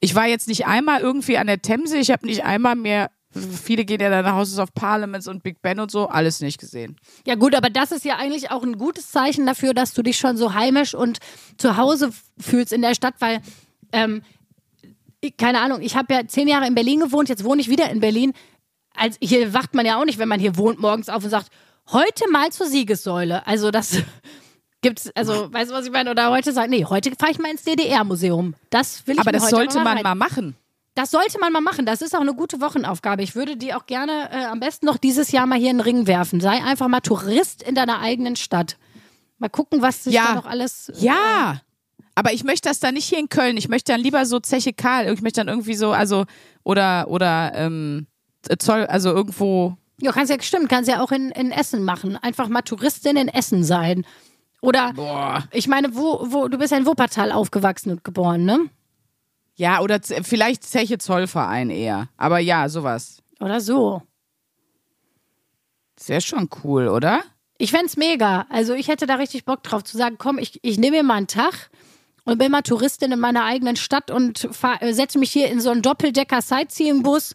Ich 0.00 0.14
war 0.14 0.26
jetzt 0.26 0.48
nicht 0.48 0.66
einmal 0.66 1.00
irgendwie 1.00 1.36
an 1.36 1.48
der 1.48 1.60
Themse, 1.60 1.98
ich 1.98 2.10
habe 2.10 2.26
nicht 2.26 2.44
einmal 2.44 2.76
mehr, 2.76 3.10
viele 3.30 3.84
gehen 3.84 4.00
ja 4.00 4.10
dann 4.10 4.24
nach 4.24 4.36
Houses 4.36 4.58
of 4.58 4.72
Parliaments 4.74 5.26
und 5.26 5.42
Big 5.42 5.60
Ben 5.62 5.80
und 5.80 5.90
so, 5.90 6.08
alles 6.08 6.40
nicht 6.40 6.60
gesehen. 6.60 6.96
Ja 7.26 7.34
gut, 7.34 7.54
aber 7.56 7.70
das 7.70 7.90
ist 7.90 8.04
ja 8.04 8.16
eigentlich 8.16 8.50
auch 8.50 8.62
ein 8.62 8.78
gutes 8.78 9.10
Zeichen 9.10 9.46
dafür, 9.46 9.74
dass 9.74 9.94
du 9.94 10.02
dich 10.02 10.16
schon 10.16 10.36
so 10.36 10.54
heimisch 10.54 10.94
und 10.94 11.18
zu 11.58 11.76
Hause 11.76 12.10
fühlst 12.38 12.72
in 12.72 12.82
der 12.82 12.94
Stadt, 12.94 13.14
weil, 13.18 13.40
ähm, 13.92 14.22
keine 15.32 15.60
Ahnung, 15.60 15.80
ich 15.82 15.96
habe 15.96 16.12
ja 16.14 16.26
zehn 16.26 16.48
Jahre 16.48 16.66
in 16.66 16.74
Berlin 16.74 17.00
gewohnt, 17.00 17.28
jetzt 17.28 17.44
wohne 17.44 17.60
ich 17.60 17.68
wieder 17.68 17.90
in 17.90 18.00
Berlin. 18.00 18.32
Als, 18.96 19.16
hier 19.20 19.52
wacht 19.54 19.74
man 19.74 19.84
ja 19.86 19.98
auch 20.00 20.04
nicht, 20.04 20.18
wenn 20.18 20.28
man 20.28 20.38
hier 20.40 20.56
wohnt, 20.56 20.78
morgens 20.78 21.08
auf 21.08 21.24
und 21.24 21.30
sagt, 21.30 21.48
heute 21.92 22.30
mal 22.30 22.50
zur 22.52 22.66
Siegessäule. 22.66 23.46
Also 23.46 23.70
das 23.70 23.98
gibt's, 24.82 25.10
also 25.14 25.52
weißt 25.52 25.70
du, 25.70 25.74
was 25.74 25.84
ich 25.86 25.92
meine? 25.92 26.10
Oder 26.10 26.30
heute 26.30 26.52
sagen, 26.52 26.70
nee, 26.70 26.84
heute 26.84 27.10
fahre 27.18 27.32
ich 27.32 27.38
mal 27.38 27.50
ins 27.50 27.62
DDR-Museum. 27.64 28.54
Das 28.70 29.06
will 29.06 29.14
ich 29.14 29.20
Aber 29.20 29.32
das 29.32 29.50
sollte 29.50 29.78
mal 29.80 29.94
man 29.94 30.02
mal 30.02 30.14
machen. 30.14 30.54
das 30.94 31.10
sollte 31.10 31.38
man 31.40 31.52
mal 31.52 31.60
machen. 31.60 31.86
Das 31.86 32.02
ist 32.02 32.14
auch 32.14 32.20
eine 32.20 32.34
gute 32.34 32.60
Wochenaufgabe. 32.60 33.22
Ich 33.22 33.34
würde 33.34 33.56
die 33.56 33.74
auch 33.74 33.86
gerne 33.86 34.30
äh, 34.30 34.44
am 34.44 34.60
besten 34.60 34.86
noch 34.86 34.96
dieses 34.98 35.32
Jahr 35.32 35.46
mal 35.46 35.58
hier 35.58 35.70
in 35.70 35.78
den 35.78 35.84
Ring 35.84 36.06
werfen. 36.06 36.40
Sei 36.40 36.62
einfach 36.62 36.86
mal 36.88 37.00
Tourist 37.00 37.62
in 37.62 37.74
deiner 37.74 38.00
eigenen 38.00 38.36
Stadt. 38.36 38.76
Mal 39.38 39.48
gucken, 39.48 39.82
was 39.82 40.04
sich 40.04 40.14
Ja. 40.14 40.26
da 40.28 40.34
noch 40.36 40.46
alles. 40.46 40.92
Ja. 40.98 41.60
Aber 42.14 42.32
ich 42.32 42.44
möchte 42.44 42.68
das 42.68 42.80
dann 42.80 42.94
nicht 42.94 43.08
hier 43.08 43.18
in 43.18 43.28
Köln. 43.28 43.56
Ich 43.56 43.68
möchte 43.68 43.92
dann 43.92 44.00
lieber 44.00 44.24
so 44.26 44.40
Zeche 44.40 44.72
Karl. 44.72 45.12
Ich 45.12 45.22
möchte 45.22 45.40
dann 45.40 45.48
irgendwie 45.48 45.74
so, 45.74 45.92
also, 45.92 46.24
oder, 46.62 47.08
oder, 47.08 47.52
ähm, 47.54 48.06
Zoll, 48.58 48.86
also 48.86 49.10
irgendwo. 49.10 49.76
Ja, 50.00 50.12
kannst 50.12 50.30
ja, 50.30 50.40
stimmt, 50.40 50.68
kannst 50.68 50.90
ja 50.90 51.02
auch 51.02 51.12
in, 51.12 51.30
in 51.30 51.50
Essen 51.50 51.84
machen. 51.84 52.16
Einfach 52.16 52.48
mal 52.48 52.62
Touristin 52.62 53.16
in 53.16 53.28
Essen 53.28 53.64
sein. 53.64 54.04
Oder, 54.60 54.92
Boah. 54.92 55.44
ich 55.52 55.68
meine, 55.68 55.94
wo, 55.94 56.26
wo, 56.30 56.48
du 56.48 56.58
bist 56.58 56.72
ja 56.72 56.78
in 56.78 56.86
Wuppertal 56.86 57.32
aufgewachsen 57.32 57.90
und 57.90 58.04
geboren, 58.04 58.44
ne? 58.44 58.70
Ja, 59.56 59.80
oder 59.80 60.00
vielleicht 60.02 60.64
Zeche 60.64 60.98
Zollverein 60.98 61.70
eher. 61.70 62.08
Aber 62.16 62.38
ja, 62.38 62.68
sowas. 62.68 63.22
Oder 63.40 63.60
so. 63.60 64.02
Das 65.96 66.08
wäre 66.08 66.20
schon 66.20 66.48
cool, 66.64 66.88
oder? 66.88 67.22
Ich 67.58 67.70
fänd's 67.70 67.96
mega. 67.96 68.46
Also 68.50 68.74
ich 68.74 68.88
hätte 68.88 69.06
da 69.06 69.14
richtig 69.14 69.44
Bock 69.44 69.62
drauf 69.62 69.84
zu 69.84 69.96
sagen, 69.96 70.16
komm, 70.18 70.38
ich, 70.38 70.58
ich 70.62 70.78
nehme 70.78 70.98
mir 70.98 71.02
mal 71.04 71.14
einen 71.14 71.28
Tag 71.28 71.70
und 72.24 72.38
bin 72.38 72.50
mal 72.50 72.62
Touristin 72.62 73.12
in 73.12 73.20
meiner 73.20 73.44
eigenen 73.44 73.76
Stadt 73.76 74.10
und 74.10 74.48
fahr, 74.52 74.82
äh, 74.82 74.92
setze 74.92 75.18
mich 75.18 75.30
hier 75.30 75.48
in 75.48 75.60
so 75.60 75.70
einen 75.70 75.82
Doppeldecker-Sightseeing-Bus, 75.82 77.34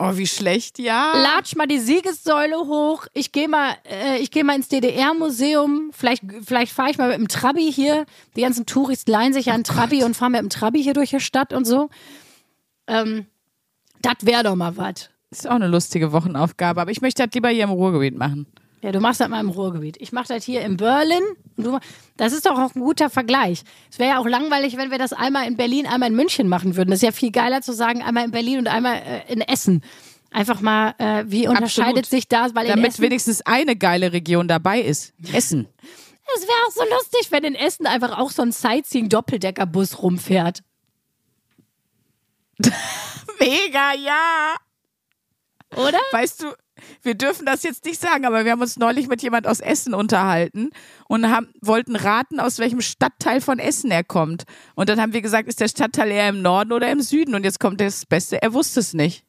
Oh, 0.00 0.16
wie 0.16 0.28
schlecht, 0.28 0.78
ja. 0.78 1.12
latsch 1.16 1.56
mal 1.56 1.66
die 1.66 1.80
Siegessäule 1.80 2.56
hoch, 2.56 3.08
ich 3.14 3.32
gehe 3.32 3.48
mal, 3.48 3.74
äh, 3.84 4.18
ich 4.18 4.30
gehe 4.30 4.44
mal 4.44 4.54
ins 4.54 4.68
DDR-Museum, 4.68 5.90
vielleicht, 5.92 6.22
vielleicht 6.44 6.72
fahre 6.72 6.90
ich 6.90 6.98
mal 6.98 7.08
mit 7.08 7.18
dem 7.18 7.26
Trabi 7.26 7.72
hier, 7.72 8.06
die 8.36 8.42
ganzen 8.42 8.64
Touristen 8.64 9.10
leihen 9.10 9.32
sich 9.32 9.46
ja 9.46 9.54
einen 9.54 9.64
Trabi 9.64 10.04
und 10.04 10.16
fahren 10.16 10.32
mit 10.32 10.40
dem 10.40 10.50
Trabi 10.50 10.80
hier 10.80 10.94
durch 10.94 11.10
die 11.10 11.18
Stadt 11.18 11.52
und 11.52 11.64
so. 11.64 11.90
Ähm, 12.86 13.26
das 14.00 14.14
wäre 14.22 14.44
doch 14.44 14.54
mal 14.54 14.76
was. 14.76 15.10
Ist 15.32 15.48
auch 15.48 15.56
eine 15.56 15.66
lustige 15.66 16.12
Wochenaufgabe, 16.12 16.80
aber 16.80 16.92
ich 16.92 17.00
möchte 17.00 17.24
das 17.24 17.34
lieber 17.34 17.48
hier 17.48 17.64
im 17.64 17.70
Ruhrgebiet 17.70 18.16
machen. 18.16 18.46
Ja, 18.80 18.92
du 18.92 19.00
machst 19.00 19.20
das 19.20 19.28
mal 19.28 19.40
im 19.40 19.48
Ruhrgebiet. 19.48 19.96
Ich 20.00 20.12
mache 20.12 20.28
das 20.28 20.44
hier 20.44 20.60
in 20.62 20.76
Berlin. 20.76 21.22
Du, 21.56 21.78
das 22.16 22.32
ist 22.32 22.46
doch 22.46 22.56
auch 22.58 22.74
ein 22.74 22.80
guter 22.80 23.10
Vergleich. 23.10 23.62
Es 23.90 23.98
wäre 23.98 24.10
ja 24.10 24.18
auch 24.18 24.26
langweilig, 24.26 24.76
wenn 24.76 24.90
wir 24.90 24.98
das 24.98 25.12
einmal 25.12 25.48
in 25.48 25.56
Berlin, 25.56 25.86
einmal 25.86 26.10
in 26.10 26.16
München 26.16 26.48
machen 26.48 26.76
würden. 26.76 26.90
Das 26.90 26.98
ist 26.98 27.02
ja 27.02 27.12
viel 27.12 27.32
geiler 27.32 27.60
zu 27.60 27.72
sagen, 27.72 28.02
einmal 28.02 28.24
in 28.24 28.30
Berlin 28.30 28.58
und 28.58 28.68
einmal 28.68 28.96
äh, 28.96 29.32
in 29.32 29.40
Essen. 29.40 29.82
Einfach 30.30 30.60
mal, 30.60 30.94
äh, 30.98 31.24
wie 31.26 31.48
unterscheidet 31.48 32.04
Absolut. 32.04 32.06
sich 32.06 32.28
das? 32.28 32.54
Weil 32.54 32.68
Damit 32.68 32.90
Essen, 32.90 33.02
wenigstens 33.02 33.42
eine 33.42 33.74
geile 33.76 34.12
Region 34.12 34.46
dabei 34.46 34.80
ist. 34.80 35.12
Essen. 35.32 35.66
es 36.36 36.42
wäre 36.42 36.58
auch 36.66 36.72
so 36.72 36.84
lustig, 36.94 37.32
wenn 37.32 37.44
in 37.44 37.54
Essen 37.54 37.86
einfach 37.86 38.16
auch 38.18 38.30
so 38.30 38.42
ein 38.42 38.52
Sightseeing-Doppeldeckerbus 38.52 40.02
rumfährt. 40.02 40.62
Mega, 43.40 43.94
ja. 43.94 44.54
Oder? 45.76 45.98
Weißt 46.12 46.42
du, 46.42 46.52
wir 47.02 47.14
dürfen 47.14 47.46
das 47.46 47.62
jetzt 47.62 47.84
nicht 47.84 48.00
sagen, 48.00 48.24
aber 48.24 48.44
wir 48.44 48.52
haben 48.52 48.60
uns 48.60 48.76
neulich 48.76 49.08
mit 49.08 49.22
jemand 49.22 49.46
aus 49.46 49.60
Essen 49.60 49.94
unterhalten 49.94 50.70
und 51.08 51.30
haben, 51.30 51.48
wollten 51.60 51.96
raten, 51.96 52.40
aus 52.40 52.58
welchem 52.58 52.80
Stadtteil 52.80 53.40
von 53.40 53.58
Essen 53.58 53.90
er 53.90 54.04
kommt. 54.04 54.44
Und 54.74 54.88
dann 54.88 55.00
haben 55.00 55.12
wir 55.12 55.22
gesagt, 55.22 55.48
ist 55.48 55.60
der 55.60 55.68
Stadtteil 55.68 56.10
eher 56.10 56.28
im 56.28 56.42
Norden 56.42 56.72
oder 56.72 56.90
im 56.90 57.00
Süden? 57.00 57.34
Und 57.34 57.44
jetzt 57.44 57.60
kommt 57.60 57.80
das 57.80 58.06
Beste, 58.06 58.42
er 58.42 58.52
wusste 58.52 58.80
es 58.80 58.94
nicht. 58.94 59.24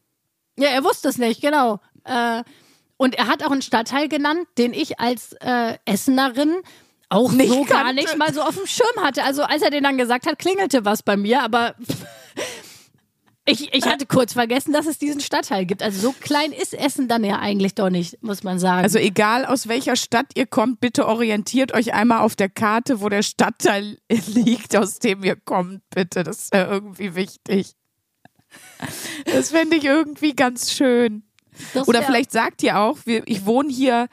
Ja, 0.58 0.70
er 0.70 0.84
wusste 0.84 1.10
es 1.10 1.18
nicht, 1.18 1.42
genau. 1.42 1.80
Äh, 2.04 2.44
und 2.98 3.16
er 3.16 3.28
hat 3.28 3.44
auch 3.44 3.52
einen 3.52 3.62
Stadtteil 3.62 4.10
genannt, 4.10 4.46
den 4.58 4.74
ich 4.74 5.00
als 5.00 5.34
äh, 5.40 5.78
Essenerin 5.86 6.62
auch 7.10 7.32
Nicht 7.32 7.50
so 7.50 7.64
gar 7.64 7.92
nicht 7.92 8.18
mal 8.18 8.34
so 8.34 8.42
auf 8.42 8.56
dem 8.56 8.68
Schirm 8.68 9.04
hatte. 9.04 9.24
Also 9.24 9.44
als 9.44 9.64
er 9.64 9.72
den 9.72 9.84
dann 9.84 9.98
gesagt 9.98 10.28
hat, 10.28 10.38
klingelte 10.38 10.86
was 10.86 11.02
bei 11.02 11.18
mir, 11.18 11.42
aber 11.42 11.76
ich, 13.52 13.74
ich 13.74 13.86
hatte 13.86 14.06
kurz 14.06 14.34
vergessen, 14.34 14.74
dass 14.74 14.86
es 14.86 14.98
diesen 14.98 15.22
Stadtteil 15.22 15.66
gibt. 15.66 15.84
Also 15.84 16.00
so 16.00 16.16
klein 16.20 16.52
ist 16.52 16.74
Essen 16.74 17.08
dann 17.08 17.24
ja 17.24 17.40
eigentlich 17.40 17.76
doch 17.76 17.90
nicht, 17.90 18.22
muss 18.24 18.44
man 18.44 18.60
sagen. 18.60 18.84
Also 18.84 19.00
egal 19.00 19.46
aus 19.46 19.68
welcher 19.68 19.96
Stadt 19.96 20.28
ihr 20.36 20.46
kommt, 20.46 20.80
bitte 20.80 21.08
orientiert 21.08 21.74
euch 21.74 21.94
einmal 21.94 22.20
auf 22.20 22.36
der 22.36 22.50
Karte, 22.50 23.02
wo 23.02 23.10
der 23.10 23.24
Stadtteil 23.24 23.98
liegt, 24.28 24.76
aus 24.76 25.00
dem 25.00 25.24
ihr 25.24 25.36
kommt, 25.36 25.82
bitte. 25.90 26.24
Das 26.24 26.44
ist 26.44 26.54
ja 26.54 26.70
irgendwie 26.70 27.16
wichtig. 27.16 27.76
Das 29.26 29.52
fände 29.52 29.76
ich 29.76 29.86
irgendwie 29.86 30.36
ganz 30.36 30.72
schön. 30.72 31.24
Das 31.74 31.88
Oder 31.88 32.04
vielleicht 32.04 32.32
sagt 32.32 32.64
ihr 32.64 32.80
auch, 32.80 32.98
wir, 33.06 33.24
ich 33.26 33.46
wohne 33.46 33.72
hier 33.72 34.08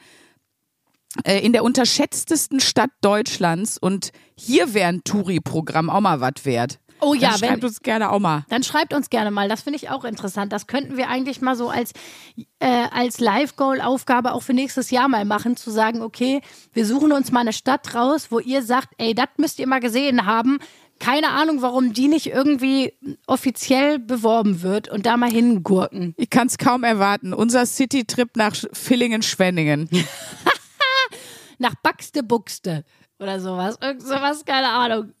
äh, 1.23 1.39
in 1.39 1.53
der 1.53 1.63
unterschätztesten 1.63 2.59
Stadt 2.59 2.91
Deutschlands 3.01 3.77
und 3.77 4.11
hier 4.35 4.73
wäre 4.73 4.89
ein 4.89 5.03
Touri-Programm 5.03 5.89
auch 5.89 6.01
mal 6.01 6.21
was 6.21 6.45
wert. 6.45 6.79
Oh 6.99 7.13
ja, 7.13 7.31
Dann 7.31 7.41
wenn, 7.41 7.49
schreibt 7.49 7.63
uns 7.63 7.81
gerne 7.81 8.11
auch 8.11 8.19
mal. 8.19 8.45
Dann 8.49 8.63
schreibt 8.63 8.93
uns 8.93 9.09
gerne 9.09 9.31
mal, 9.31 9.47
das 9.49 9.61
finde 9.61 9.77
ich 9.77 9.89
auch 9.89 10.03
interessant. 10.03 10.51
Das 10.51 10.67
könnten 10.67 10.97
wir 10.97 11.09
eigentlich 11.09 11.41
mal 11.41 11.55
so 11.55 11.69
als, 11.69 11.91
äh, 12.59 12.67
als 12.91 13.19
Live-Goal-Aufgabe 13.19 14.33
auch 14.33 14.41
für 14.43 14.53
nächstes 14.53 14.89
Jahr 14.91 15.07
mal 15.07 15.25
machen, 15.25 15.55
zu 15.57 15.69
sagen, 15.71 16.01
okay, 16.01 16.41
wir 16.73 16.85
suchen 16.85 17.11
uns 17.11 17.31
mal 17.31 17.41
eine 17.41 17.53
Stadt 17.53 17.93
raus, 17.95 18.27
wo 18.29 18.39
ihr 18.39 18.63
sagt, 18.63 18.89
ey, 18.97 19.13
das 19.13 19.27
müsst 19.37 19.59
ihr 19.59 19.67
mal 19.67 19.79
gesehen 19.79 20.25
haben. 20.25 20.59
Keine 20.99 21.29
Ahnung, 21.29 21.61
warum 21.61 21.93
die 21.93 22.07
nicht 22.07 22.25
irgendwie 22.25 22.93
offiziell 23.27 23.99
beworben 23.99 24.63
wird 24.63 24.89
und 24.89 25.05
da 25.05 25.15
mal 25.15 25.29
hingurken. 25.29 26.15
Ich 26.17 26.31
kann 26.31 26.47
es 26.47 26.57
kaum 26.57 26.83
erwarten. 26.83 27.33
Unser 27.33 27.67
City-Trip 27.67 28.35
nach 28.35 28.53
Sch- 28.53 28.73
Villingen-Schwenningen. 28.73 29.89
Nach 31.59 31.73
Baxte 31.83 32.23
Buxte 32.23 32.83
oder 33.19 33.39
sowas. 33.39 33.77
Irgend 33.81 34.01
sowas, 34.03 34.45
keine 34.45 34.69
Ahnung. 34.69 35.13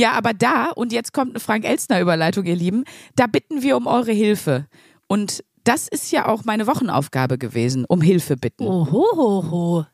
Ja, 0.00 0.12
aber 0.12 0.32
da, 0.32 0.70
und 0.70 0.94
jetzt 0.94 1.12
kommt 1.12 1.32
eine 1.32 1.40
Frank-Elstner-Überleitung, 1.40 2.46
ihr 2.46 2.56
Lieben, 2.56 2.84
da 3.16 3.26
bitten 3.26 3.60
wir 3.60 3.76
um 3.76 3.86
eure 3.86 4.12
Hilfe. 4.12 4.66
Und 5.08 5.44
das 5.64 5.88
ist 5.88 6.10
ja 6.10 6.26
auch 6.26 6.46
meine 6.46 6.66
Wochenaufgabe 6.66 7.36
gewesen, 7.36 7.84
um 7.84 8.00
Hilfe 8.00 8.38
bitten. 8.38 8.66
Ohohoho. 8.66 9.84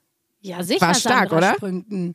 Ja, 0.43 0.63
sicher. 0.63 0.87
War 0.87 0.95
stark, 0.95 1.31
Sandra 1.31 1.37
oder? 1.39 1.55
Sprünken. 1.55 2.15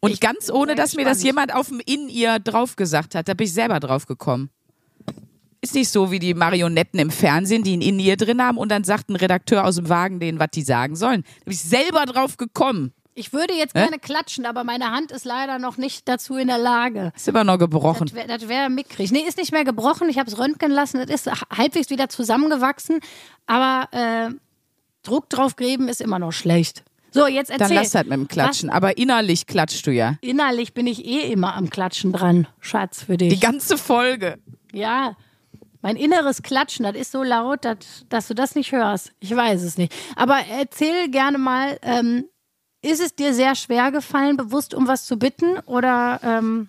Und 0.00 0.12
Ich 0.12 0.20
ganz 0.20 0.50
ohne, 0.50 0.74
dass 0.74 0.96
mir 0.96 1.04
das 1.04 1.22
jemand 1.22 1.54
auf 1.54 1.68
dem 1.68 1.80
In-Ear 1.84 2.40
drauf 2.40 2.76
gesagt 2.76 3.14
hat, 3.14 3.28
da 3.28 3.34
bin 3.34 3.46
ich 3.46 3.52
selber 3.52 3.78
drauf 3.78 4.06
gekommen. 4.06 4.48
Ist 5.60 5.74
nicht 5.74 5.90
so 5.90 6.10
wie 6.10 6.18
die 6.18 6.32
Marionetten 6.32 6.98
im 6.98 7.10
Fernsehen, 7.10 7.62
die 7.62 7.76
ein 7.76 7.82
In-Ear 7.82 8.16
drin 8.16 8.40
haben 8.42 8.56
und 8.56 8.70
dann 8.70 8.84
sagt 8.84 9.10
ein 9.10 9.16
Redakteur 9.16 9.66
aus 9.66 9.76
dem 9.76 9.90
Wagen 9.90 10.18
denen, 10.18 10.38
was 10.38 10.48
die 10.54 10.62
sagen 10.62 10.96
sollen. 10.96 11.24
Da 11.40 11.44
bin 11.44 11.52
ich 11.52 11.60
selber 11.60 12.06
drauf 12.06 12.38
gekommen. 12.38 12.94
Ich 13.16 13.32
würde 13.32 13.54
jetzt 13.54 13.74
gerne 13.74 13.98
klatschen, 13.98 14.44
aber 14.44 14.64
meine 14.64 14.90
Hand 14.90 15.12
ist 15.12 15.24
leider 15.24 15.58
noch 15.60 15.76
nicht 15.76 16.08
dazu 16.08 16.36
in 16.36 16.48
der 16.48 16.58
Lage. 16.58 17.12
Ist 17.14 17.28
immer 17.28 17.44
noch 17.44 17.58
gebrochen. 17.58 18.10
Das 18.12 18.14
wäre 18.14 18.48
wär 18.48 18.68
mickrig. 18.68 19.12
Nee, 19.12 19.20
ist 19.20 19.38
nicht 19.38 19.52
mehr 19.52 19.64
gebrochen. 19.64 20.08
Ich 20.08 20.18
habe 20.18 20.28
es 20.28 20.36
röntgen 20.36 20.72
lassen. 20.72 20.98
Das 21.06 21.26
ist 21.26 21.30
halbwegs 21.56 21.90
wieder 21.90 22.08
zusammengewachsen. 22.08 22.98
Aber 23.46 23.88
äh, 23.92 24.30
Druck 25.04 25.28
drauf 25.30 25.54
geben 25.54 25.88
ist 25.88 26.00
immer 26.00 26.18
noch 26.18 26.32
schlecht. 26.32 26.82
So, 27.12 27.28
jetzt 27.28 27.50
erzähl. 27.50 27.68
Dann 27.68 27.76
lass 27.76 27.90
das 27.92 28.02
mit 28.02 28.12
dem 28.14 28.26
Klatschen. 28.26 28.70
Aber 28.70 28.98
innerlich 28.98 29.46
klatschst 29.46 29.86
du 29.86 29.92
ja. 29.92 30.16
Was, 30.20 30.28
innerlich 30.28 30.74
bin 30.74 30.88
ich 30.88 31.04
eh 31.04 31.30
immer 31.32 31.54
am 31.54 31.70
Klatschen 31.70 32.12
dran. 32.12 32.48
Schatz, 32.58 33.04
für 33.04 33.16
Die 33.16 33.28
dich. 33.28 33.40
ganze 33.40 33.78
Folge. 33.78 34.38
Ja. 34.72 35.16
Mein 35.82 35.94
inneres 35.96 36.42
Klatschen, 36.42 36.82
das 36.84 36.96
ist 36.96 37.12
so 37.12 37.22
laut, 37.22 37.64
dass, 37.64 37.76
dass 38.08 38.26
du 38.26 38.34
das 38.34 38.56
nicht 38.56 38.72
hörst. 38.72 39.12
Ich 39.20 39.36
weiß 39.36 39.62
es 39.62 39.78
nicht. 39.78 39.94
Aber 40.16 40.38
erzähl 40.50 41.08
gerne 41.10 41.38
mal, 41.38 41.78
ähm, 41.82 42.24
ist 42.84 43.00
es 43.00 43.14
dir 43.14 43.34
sehr 43.34 43.54
schwer 43.54 43.90
gefallen, 43.90 44.36
bewusst 44.36 44.74
um 44.74 44.86
was 44.86 45.06
zu 45.06 45.18
bitten? 45.18 45.58
Oder 45.66 46.20
ähm, 46.22 46.68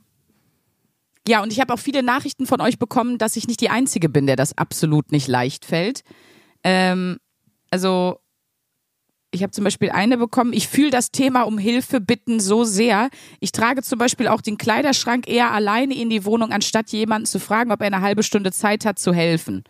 Ja, 1.28 1.43
und 1.43 1.51
ich 1.51 1.60
habe 1.60 1.73
auch 1.73 1.80
viele 1.80 2.04
Nachrichten 2.04 2.45
von 2.45 2.62
euch 2.62 2.80
bekommen, 2.80 3.17
dass 3.17 3.36
ich 3.36 3.47
nicht 3.47 3.62
die 3.62 3.69
Einzige 3.69 4.10
bin, 4.10 4.28
der 4.28 4.36
das 4.36 4.58
absolut 4.58 5.12
nicht 5.12 5.28
leicht 5.28 5.65
fällt. 5.65 6.04
Ähm, 6.63 7.17
also, 7.69 8.19
ich 9.32 9.43
habe 9.43 9.51
zum 9.51 9.65
Beispiel 9.65 9.89
eine 9.89 10.17
bekommen, 10.17 10.54
ich 10.54 10.69
fühle 10.69 10.91
das 10.91 11.12
Thema 11.12 11.41
um 11.41 11.58
Hilfe 11.58 11.99
bitten 11.99 12.39
so 12.39 12.63
sehr. 12.63 13.10
Ich 13.41 13.51
trage 13.51 13.84
zum 13.84 13.99
Beispiel 13.99 14.30
auch 14.30 14.41
den 14.41 14.58
Kleiderschrank 14.58 15.28
eher 15.28 15.51
alleine 15.51 15.93
in 15.93 16.10
die 16.10 16.23
Wohnung, 16.23 16.51
anstatt 16.51 16.89
jemanden 16.91 17.25
zu 17.25 17.39
fragen, 17.39 17.71
ob 17.71 17.82
er 17.82 17.88
eine 17.88 18.01
halbe 18.01 18.23
Stunde 18.23 18.54
Zeit 18.54 18.86
hat 18.86 18.97
zu 18.97 19.13
helfen. 19.13 19.65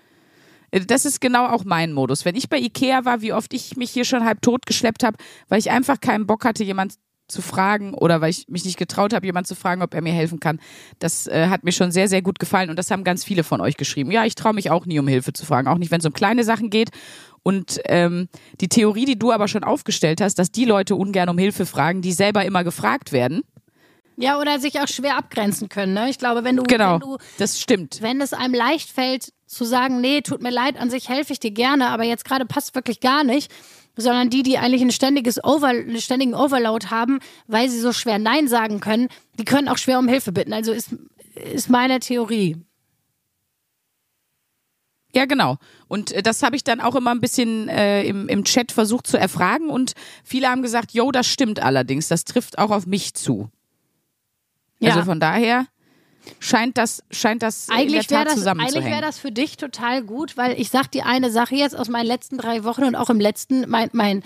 Das 0.88 1.06
ist 1.06 1.22
genau 1.22 1.48
auch 1.48 1.64
mein 1.64 1.94
Modus. 1.94 2.26
Wenn 2.26 2.36
ich 2.36 2.50
bei 2.50 2.58
Ikea 2.60 3.06
war, 3.06 3.22
wie 3.22 3.34
oft 3.34 3.54
ich 3.54 3.78
mich 3.78 3.92
hier 3.92 4.04
schon 4.06 4.26
halb 4.26 4.42
tot 4.42 4.66
geschleppt 4.66 5.04
habe, 5.04 5.18
weil 5.48 5.60
ich 5.60 5.72
einfach 5.72 6.00
keinen 6.02 6.28
Bock 6.28 6.44
hatte, 6.46 6.64
jemand 6.64 6.96
zu 7.28 7.42
fragen 7.42 7.94
oder 7.96 8.22
weil 8.22 8.30
ich 8.30 8.48
mich 8.50 8.66
nicht 8.66 8.78
getraut 8.78 9.14
habe, 9.14 9.26
jemand 9.26 9.48
zu 9.48 9.56
fragen, 9.56 9.82
ob 9.82 9.94
er 9.96 10.02
mir 10.02 10.14
helfen 10.14 10.40
kann. 10.40 10.60
Das 11.00 11.26
äh, 11.28 11.48
hat 11.48 11.64
mir 11.64 11.72
schon 11.72 11.92
sehr, 11.92 12.08
sehr 12.08 12.22
gut 12.22 12.38
gefallen 12.40 12.70
und 12.70 12.78
das 12.78 12.92
haben 12.92 13.04
ganz 13.04 13.24
viele 13.24 13.44
von 13.44 13.62
euch 13.62 13.78
geschrieben. 13.78 14.12
Ja, 14.12 14.26
ich 14.26 14.36
traue 14.36 14.54
mich 14.54 14.70
auch 14.70 14.86
nie, 14.86 15.00
um 15.00 15.08
Hilfe 15.08 15.34
zu 15.34 15.46
fragen, 15.46 15.68
auch 15.68 15.78
nicht, 15.80 15.90
wenn 15.92 16.02
es 16.02 16.06
um 16.06 16.14
kleine 16.14 16.44
Sachen 16.44 16.70
geht. 16.70 16.90
Und 17.42 17.80
ähm, 17.86 18.28
die 18.60 18.68
Theorie, 18.70 19.06
die 19.06 19.18
du 19.18 19.32
aber 19.32 19.48
schon 19.48 19.64
aufgestellt 19.64 20.20
hast, 20.22 20.36
dass 20.38 20.52
die 20.52 20.66
Leute 20.66 20.96
ungern 20.96 21.30
um 21.30 21.38
Hilfe 21.38 21.66
fragen, 21.66 22.02
die 22.02 22.12
selber 22.12 22.44
immer 22.46 22.64
gefragt 22.64 23.12
werden. 23.12 23.42
ja, 24.18 24.40
oder 24.40 24.60
sich 24.60 24.80
auch 24.80 24.88
schwer 24.88 25.18
abgrenzen 25.18 25.68
können. 25.70 25.94
Ne? 25.94 26.10
Ich 26.10 26.18
glaube, 26.20 26.44
wenn 26.44 26.56
du, 26.58 26.64
Genau, 26.64 26.94
wenn 26.94 27.00
du 27.02 27.18
das 27.38 27.60
stimmt. 27.60 28.02
wenn 28.02 28.22
es 28.22 28.34
einem 28.34 28.54
leicht 28.54 28.90
fällt, 28.92 29.32
zu 29.46 29.64
sagen, 29.64 30.02
nee, 30.02 30.22
tut 30.22 30.42
mir 30.42 30.50
leid, 30.52 30.78
an 30.80 30.90
sich 30.90 31.10
helfe 31.10 31.34
ich 31.34 31.40
dir 31.40 31.52
gerne, 31.52 31.90
aber 31.90 32.04
jetzt 32.04 32.26
gerade 32.26 32.46
passt 32.46 32.76
wirklich 32.76 33.00
gar 33.00 33.24
nicht, 33.24 33.52
sondern 33.96 34.30
die, 34.30 34.44
die 34.44 34.58
eigentlich 34.58 34.82
ein 34.82 34.92
ständiges 34.92 35.44
Over, 35.44 35.68
einen 35.68 36.02
ständigen 36.02 36.34
Overload 36.34 36.88
haben, 36.88 37.20
weil 37.48 37.70
sie 37.70 37.80
so 37.80 37.94
schwer 37.94 38.20
Nein 38.20 38.48
sagen 38.48 38.80
können, 38.80 39.08
die 39.40 39.46
können 39.46 39.70
auch 39.70 39.78
schwer 39.78 40.00
um 40.00 40.08
Hilfe 40.08 40.32
bitten. 40.32 40.54
Also 40.54 40.72
ist, 40.72 40.96
ist 41.36 41.70
meine 41.70 42.00
Theorie. 42.00 42.58
Ja, 45.14 45.26
genau. 45.26 45.58
Und 45.88 46.12
äh, 46.12 46.22
das 46.22 46.44
habe 46.44 46.58
ich 46.58 46.64
dann 46.66 46.82
auch 46.82 46.96
immer 46.96 47.12
ein 47.12 47.22
bisschen 47.22 47.70
äh, 47.70 48.04
im, 48.04 48.28
im 48.28 48.44
Chat 48.44 48.74
versucht 48.74 49.08
zu 49.08 49.18
erfragen 49.18 49.70
und 49.70 49.94
viele 50.26 50.50
haben 50.50 50.62
gesagt, 50.62 50.92
jo, 50.92 51.12
das 51.12 51.26
stimmt 51.26 51.62
allerdings, 51.62 52.10
das 52.10 52.26
trifft 52.26 52.58
auch 52.58 52.70
auf 52.70 52.86
mich 52.86 53.14
zu. 53.14 53.50
Ja. 54.80 54.92
Also 54.92 55.06
von 55.06 55.22
daher 55.22 55.68
scheint 56.40 56.78
das, 56.78 57.04
scheint 57.12 57.42
das 57.44 57.68
in 57.70 57.76
Eigentlich 57.76 58.08
der 58.08 58.18
wäre 58.18 58.26
Tat 58.26 58.28
das, 58.28 58.34
eigentlich 58.34 58.40
zusammenzuhängen. 58.40 58.92
wär 58.92 59.02
das 59.02 59.20
für 59.20 59.32
dich 59.32 59.58
total 59.58 60.04
gut, 60.04 60.38
weil 60.38 60.60
ich 60.60 60.70
sag 60.70 60.92
dir 60.92 61.06
eine 61.06 61.32
Sache 61.32 61.56
jetzt 61.56 61.76
aus 61.76 61.90
meinen 61.90 62.08
letzten 62.08 62.38
drei 62.38 62.64
Wochen 62.64 62.84
und 62.84 62.96
auch 62.96 63.10
im 63.10 63.20
letzten, 63.20 63.70
mein, 63.70 63.90
mein, 63.94 64.24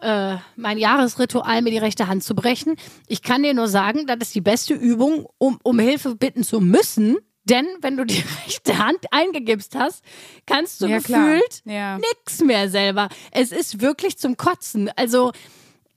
äh, 0.00 0.36
mein 0.56 0.78
Jahresritual, 0.78 1.62
mir 1.62 1.70
die 1.70 1.78
rechte 1.78 2.06
Hand 2.06 2.22
zu 2.24 2.34
brechen. 2.34 2.76
Ich 3.06 3.22
kann 3.22 3.42
dir 3.42 3.54
nur 3.54 3.68
sagen, 3.68 4.06
das 4.06 4.18
ist 4.20 4.34
die 4.34 4.40
beste 4.40 4.74
Übung, 4.74 5.26
um, 5.38 5.58
um 5.62 5.78
Hilfe 5.78 6.14
bitten 6.14 6.44
zu 6.44 6.60
müssen. 6.60 7.16
Denn 7.44 7.66
wenn 7.80 7.96
du 7.96 8.04
die 8.04 8.22
rechte 8.44 8.78
Hand 8.78 8.98
eingegibst 9.10 9.74
hast, 9.74 10.04
kannst 10.46 10.80
du 10.82 10.86
Ja, 10.86 10.98
gefühlt 10.98 11.62
Ja. 11.64 11.98
nix 11.98 12.40
mehr 12.44 12.68
selber. 12.68 13.08
Es 13.32 13.52
ist 13.52 13.80
wirklich 13.80 14.18
zum 14.18 14.36
Kotzen. 14.36 14.90
Also, 14.96 15.32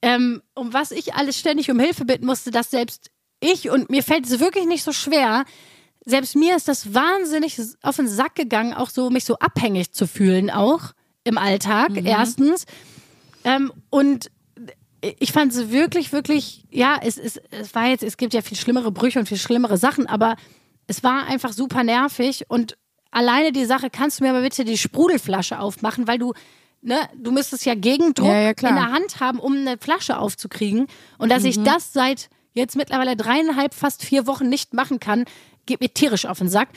ähm, 0.01 0.41
um 0.55 0.73
was 0.73 0.91
ich 0.91 1.13
alles 1.13 1.37
ständig 1.37 1.69
um 1.69 1.77
Hilfe 1.79 2.05
bitten 2.05 2.25
musste, 2.25 2.49
dass 2.51 2.71
selbst 2.71 3.10
ich, 3.41 3.69
und 3.69 3.89
mir 3.89 4.03
fällt 4.03 4.25
es 4.25 4.39
wirklich 4.39 4.65
nicht 4.65 4.83
so 4.83 4.93
schwer, 4.93 5.43
selbst 6.05 6.35
mir 6.35 6.55
ist 6.55 6.67
das 6.67 6.93
wahnsinnig 6.93 7.59
auf 7.81 7.97
den 7.97 8.07
Sack 8.07 8.35
gegangen, 8.35 8.73
auch 8.73 8.89
so 8.89 9.09
mich 9.09 9.25
so 9.25 9.37
abhängig 9.37 9.91
zu 9.91 10.07
fühlen, 10.07 10.49
auch 10.49 10.93
im 11.23 11.37
Alltag, 11.37 11.91
erstens. 12.03 12.65
Ähm, 13.43 13.71
und 13.89 14.31
ich 15.19 15.31
fand 15.31 15.51
es 15.51 15.71
wirklich, 15.71 16.11
wirklich, 16.11 16.65
ja, 16.69 16.99
es, 17.01 17.17
es, 17.17 17.39
es 17.49 17.73
war 17.75 17.87
jetzt, 17.87 18.03
es 18.03 18.17
gibt 18.17 18.33
ja 18.33 18.41
viel 18.41 18.57
schlimmere 18.57 18.91
Brüche 18.91 19.19
und 19.19 19.27
viel 19.27 19.37
schlimmere 19.37 19.77
Sachen, 19.77 20.07
aber 20.07 20.35
es 20.87 21.03
war 21.03 21.25
einfach 21.27 21.53
super 21.53 21.83
nervig 21.83 22.45
und 22.49 22.77
alleine 23.11 23.51
die 23.51 23.65
Sache, 23.65 23.89
kannst 23.89 24.19
du 24.19 24.23
mir 24.23 24.31
aber 24.31 24.41
bitte 24.41 24.63
die 24.63 24.77
Sprudelflasche 24.77 25.59
aufmachen, 25.59 26.07
weil 26.07 26.17
du, 26.17 26.33
ne, 26.81 26.97
du 27.15 27.31
müsstest 27.31 27.65
ja 27.65 27.75
Gegendruck 27.75 28.27
Ja, 28.27 28.41
ja, 28.41 28.49
in 28.49 28.55
der 28.75 28.91
Hand 28.91 29.19
haben, 29.19 29.39
um 29.39 29.53
eine 29.53 29.77
Flasche 29.77 30.17
aufzukriegen. 30.17 30.87
Und 31.17 31.29
dass 31.29 31.43
ich 31.43 31.61
das 31.61 31.93
seit 31.93 32.29
jetzt 32.53 32.75
mittlerweile 32.75 33.15
dreieinhalb, 33.15 33.73
fast 33.73 34.03
vier 34.03 34.27
Wochen 34.27 34.49
nicht 34.49 34.73
machen 34.73 34.99
kann, 34.99 35.25
geht 35.65 35.79
mir 35.81 35.93
tierisch 35.93 36.25
auf 36.25 36.39
den 36.39 36.49
Sack. 36.49 36.69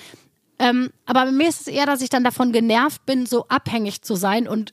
Ähm, 0.59 0.91
aber 1.05 1.25
bei 1.27 1.33
mir 1.33 1.49
ist 1.49 1.63
es 1.63 1.67
eher, 1.67 1.87
dass 1.87 2.01
ich 2.01 2.11
dann 2.11 2.23
davon 2.25 2.53
genervt 2.53 3.05
bin, 3.07 3.27
so 3.27 3.49
abhängig 3.49 4.03
zu 4.03 4.15
sein 4.15 4.47
und 4.47 4.73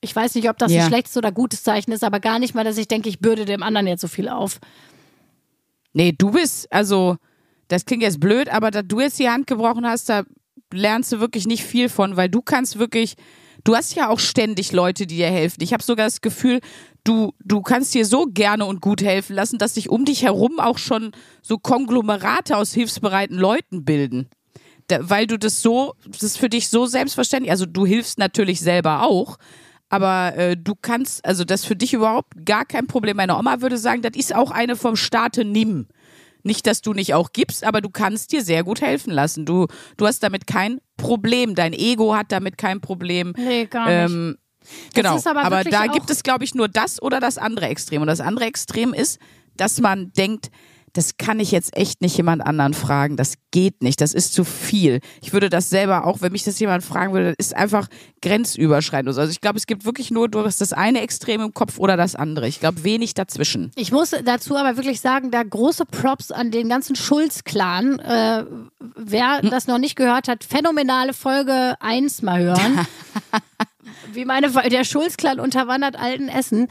ich 0.00 0.14
weiß 0.14 0.36
nicht, 0.36 0.48
ob 0.48 0.56
das 0.58 0.70
Ja. 0.70 0.82
ein 0.82 0.88
schlechtes 0.88 1.16
oder 1.16 1.32
gutes 1.32 1.64
Zeichen 1.64 1.90
ist, 1.90 2.04
aber 2.04 2.20
gar 2.20 2.38
nicht 2.38 2.54
mal, 2.54 2.62
dass 2.62 2.78
ich 2.78 2.86
denke, 2.86 3.08
ich 3.08 3.18
bürde 3.18 3.44
dem 3.44 3.64
anderen 3.64 3.88
jetzt 3.88 4.00
so 4.00 4.06
viel 4.06 4.28
auf. 4.28 4.60
Nee, 5.92 6.14
du 6.16 6.30
bist, 6.30 6.72
also, 6.72 7.16
das 7.66 7.84
klingt 7.84 8.02
jetzt 8.02 8.20
blöd, 8.20 8.48
aber 8.48 8.70
da 8.70 8.82
du 8.82 9.00
jetzt 9.00 9.18
die 9.18 9.28
Hand 9.28 9.46
gebrochen 9.48 9.86
hast, 9.86 10.08
da 10.08 10.22
lernst 10.72 11.10
du 11.12 11.18
wirklich 11.20 11.46
nicht 11.46 11.64
viel 11.64 11.88
von, 11.88 12.16
weil 12.16 12.28
du 12.28 12.42
kannst 12.42 12.78
wirklich, 12.78 13.16
du 13.68 13.76
hast 13.76 13.94
ja 13.94 14.08
auch 14.08 14.18
ständig 14.18 14.72
Leute, 14.72 15.06
die 15.06 15.16
dir 15.16 15.28
helfen. 15.28 15.62
Ich 15.62 15.74
habe 15.74 15.82
sogar 15.82 16.06
das 16.06 16.22
Gefühl, 16.22 16.60
du, 17.04 17.34
du 17.44 17.60
kannst 17.60 17.92
dir 17.92 18.06
so 18.06 18.24
gerne 18.24 18.64
und 18.64 18.80
gut 18.80 19.02
helfen 19.02 19.36
lassen, 19.36 19.58
dass 19.58 19.74
sich 19.74 19.90
um 19.90 20.06
dich 20.06 20.22
herum 20.22 20.58
auch 20.58 20.78
schon 20.78 21.12
so 21.42 21.58
Konglomerate 21.58 22.56
aus 22.56 22.72
hilfsbereiten 22.72 23.36
Leuten 23.36 23.84
bilden. 23.84 24.30
Da, 24.86 25.10
weil 25.10 25.26
du 25.26 25.38
das 25.38 25.60
so, 25.60 25.92
das 26.06 26.22
ist 26.22 26.38
für 26.38 26.48
dich 26.48 26.70
so 26.70 26.86
selbstverständlich, 26.86 27.50
also 27.50 27.66
du 27.66 27.84
hilfst 27.84 28.18
natürlich 28.18 28.60
selber 28.60 29.02
auch, 29.02 29.36
aber 29.90 30.34
äh, 30.34 30.56
du 30.56 30.74
kannst, 30.80 31.22
also 31.26 31.44
das 31.44 31.60
ist 31.60 31.66
für 31.66 31.76
dich 31.76 31.92
überhaupt 31.92 32.46
gar 32.46 32.64
kein 32.64 32.86
Problem. 32.86 33.18
Meine 33.18 33.36
Oma 33.36 33.60
würde 33.60 33.76
sagen, 33.76 34.00
das 34.00 34.16
ist 34.16 34.34
auch 34.34 34.50
eine 34.50 34.76
vom 34.76 34.96
Staate 34.96 35.44
nimm. 35.44 35.88
Nicht, 36.42 36.66
dass 36.66 36.80
du 36.82 36.92
nicht 36.92 37.14
auch 37.14 37.32
gibst, 37.32 37.64
aber 37.64 37.80
du 37.80 37.90
kannst 37.90 38.32
dir 38.32 38.42
sehr 38.42 38.64
gut 38.64 38.80
helfen 38.80 39.12
lassen. 39.12 39.44
Du, 39.44 39.66
du 39.96 40.06
hast 40.06 40.22
damit 40.22 40.46
kein 40.46 40.80
Problem. 40.96 41.54
Dein 41.54 41.72
Ego 41.72 42.14
hat 42.14 42.32
damit 42.32 42.58
kein 42.58 42.80
Problem. 42.80 43.34
Nee, 43.36 43.66
gar 43.66 43.86
nicht. 43.86 44.14
Ähm, 44.14 44.38
genau. 44.94 45.16
ist 45.16 45.26
aber 45.26 45.44
aber 45.44 45.64
da 45.64 45.86
gibt 45.86 46.10
es, 46.10 46.22
glaube 46.22 46.44
ich, 46.44 46.54
nur 46.54 46.68
das 46.68 47.02
oder 47.02 47.20
das 47.20 47.38
andere 47.38 47.66
Extrem. 47.66 48.02
Und 48.02 48.08
das 48.08 48.20
andere 48.20 48.46
Extrem 48.46 48.94
ist, 48.94 49.18
dass 49.56 49.80
man 49.80 50.12
denkt, 50.12 50.50
das 50.92 51.16
kann 51.16 51.40
ich 51.40 51.50
jetzt 51.50 51.76
echt 51.76 52.00
nicht 52.00 52.16
jemand 52.16 52.44
anderen 52.44 52.74
fragen. 52.74 53.16
Das 53.16 53.34
geht 53.50 53.82
nicht. 53.82 54.00
Das 54.00 54.14
ist 54.14 54.32
zu 54.32 54.44
viel. 54.44 55.00
Ich 55.22 55.32
würde 55.32 55.48
das 55.48 55.70
selber 55.70 56.06
auch, 56.06 56.20
wenn 56.20 56.32
mich 56.32 56.44
das 56.44 56.58
jemand 56.58 56.84
fragen 56.84 57.12
würde, 57.12 57.34
das 57.36 57.48
ist 57.48 57.56
einfach 57.56 57.88
grenzüberschreitend. 58.22 59.16
Also 59.16 59.30
ich 59.30 59.40
glaube, 59.40 59.58
es 59.58 59.66
gibt 59.66 59.84
wirklich 59.84 60.10
nur, 60.10 60.28
du 60.28 60.44
hast 60.44 60.60
das 60.60 60.72
eine 60.72 61.00
Extrem 61.00 61.40
im 61.40 61.54
Kopf 61.54 61.78
oder 61.78 61.96
das 61.96 62.14
andere. 62.14 62.48
Ich 62.48 62.60
glaube, 62.60 62.84
wenig 62.84 63.14
dazwischen. 63.14 63.70
Ich 63.76 63.92
muss 63.92 64.10
dazu 64.24 64.56
aber 64.56 64.76
wirklich 64.76 65.00
sagen, 65.00 65.30
da 65.30 65.42
große 65.42 65.86
Props 65.86 66.30
an 66.30 66.50
den 66.50 66.68
ganzen 66.68 66.96
Schulz-Clan. 66.96 67.98
Äh, 67.98 68.44
wer 68.96 69.42
das 69.42 69.66
noch 69.66 69.78
nicht 69.78 69.96
gehört 69.96 70.28
hat, 70.28 70.44
phänomenale 70.44 71.12
Folge 71.12 71.74
1 71.80 72.22
mal 72.22 72.42
hören. 72.42 72.86
Wie 74.12 74.24
meine, 74.24 74.50
der 74.50 74.84
Schulz-Clan 74.84 75.40
unterwandert 75.40 75.96
alten 75.96 76.28
Essen. 76.28 76.68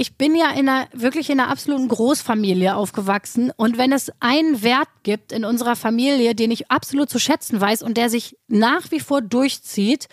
Ich 0.00 0.14
bin 0.14 0.36
ja 0.36 0.50
in 0.52 0.68
einer, 0.68 0.86
wirklich 0.92 1.28
in 1.28 1.40
einer 1.40 1.50
absoluten 1.50 1.88
Großfamilie 1.88 2.76
aufgewachsen. 2.76 3.50
Und 3.56 3.78
wenn 3.78 3.90
es 3.90 4.12
einen 4.20 4.62
Wert 4.62 4.88
gibt 5.02 5.32
in 5.32 5.44
unserer 5.44 5.74
Familie, 5.74 6.36
den 6.36 6.52
ich 6.52 6.70
absolut 6.70 7.10
zu 7.10 7.18
schätzen 7.18 7.60
weiß 7.60 7.82
und 7.82 7.96
der 7.96 8.08
sich 8.08 8.38
nach 8.46 8.92
wie 8.92 9.00
vor 9.00 9.22
durchzieht, 9.22 10.06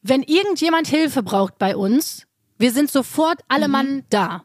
wenn 0.00 0.22
irgendjemand 0.22 0.86
Hilfe 0.86 1.22
braucht 1.22 1.58
bei 1.58 1.76
uns, 1.76 2.26
wir 2.56 2.72
sind 2.72 2.90
sofort 2.90 3.40
alle 3.46 3.68
Mann 3.68 4.04
da. 4.08 4.44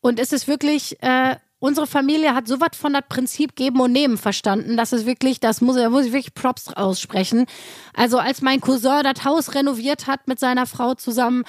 Und 0.00 0.20
es 0.20 0.32
ist 0.32 0.46
wirklich, 0.46 1.02
äh, 1.02 1.34
unsere 1.62 1.86
Familie 1.86 2.34
hat 2.34 2.48
so 2.48 2.60
was 2.60 2.76
von 2.76 2.92
das 2.92 3.04
Prinzip 3.08 3.54
Geben 3.54 3.80
und 3.80 3.92
Nehmen 3.92 4.18
verstanden, 4.18 4.76
dass 4.76 4.90
es 4.92 5.06
wirklich, 5.06 5.38
das 5.38 5.60
muss, 5.60 5.76
da 5.76 5.90
muss 5.90 6.06
ich 6.06 6.12
wirklich 6.12 6.34
Props 6.34 6.68
aussprechen. 6.74 7.46
Also 7.94 8.18
als 8.18 8.42
mein 8.42 8.60
Cousin 8.60 9.04
das 9.04 9.24
Haus 9.24 9.54
renoviert 9.54 10.08
hat 10.08 10.26
mit 10.26 10.40
seiner 10.40 10.66
Frau 10.66 10.94
zusammen, 10.94 11.44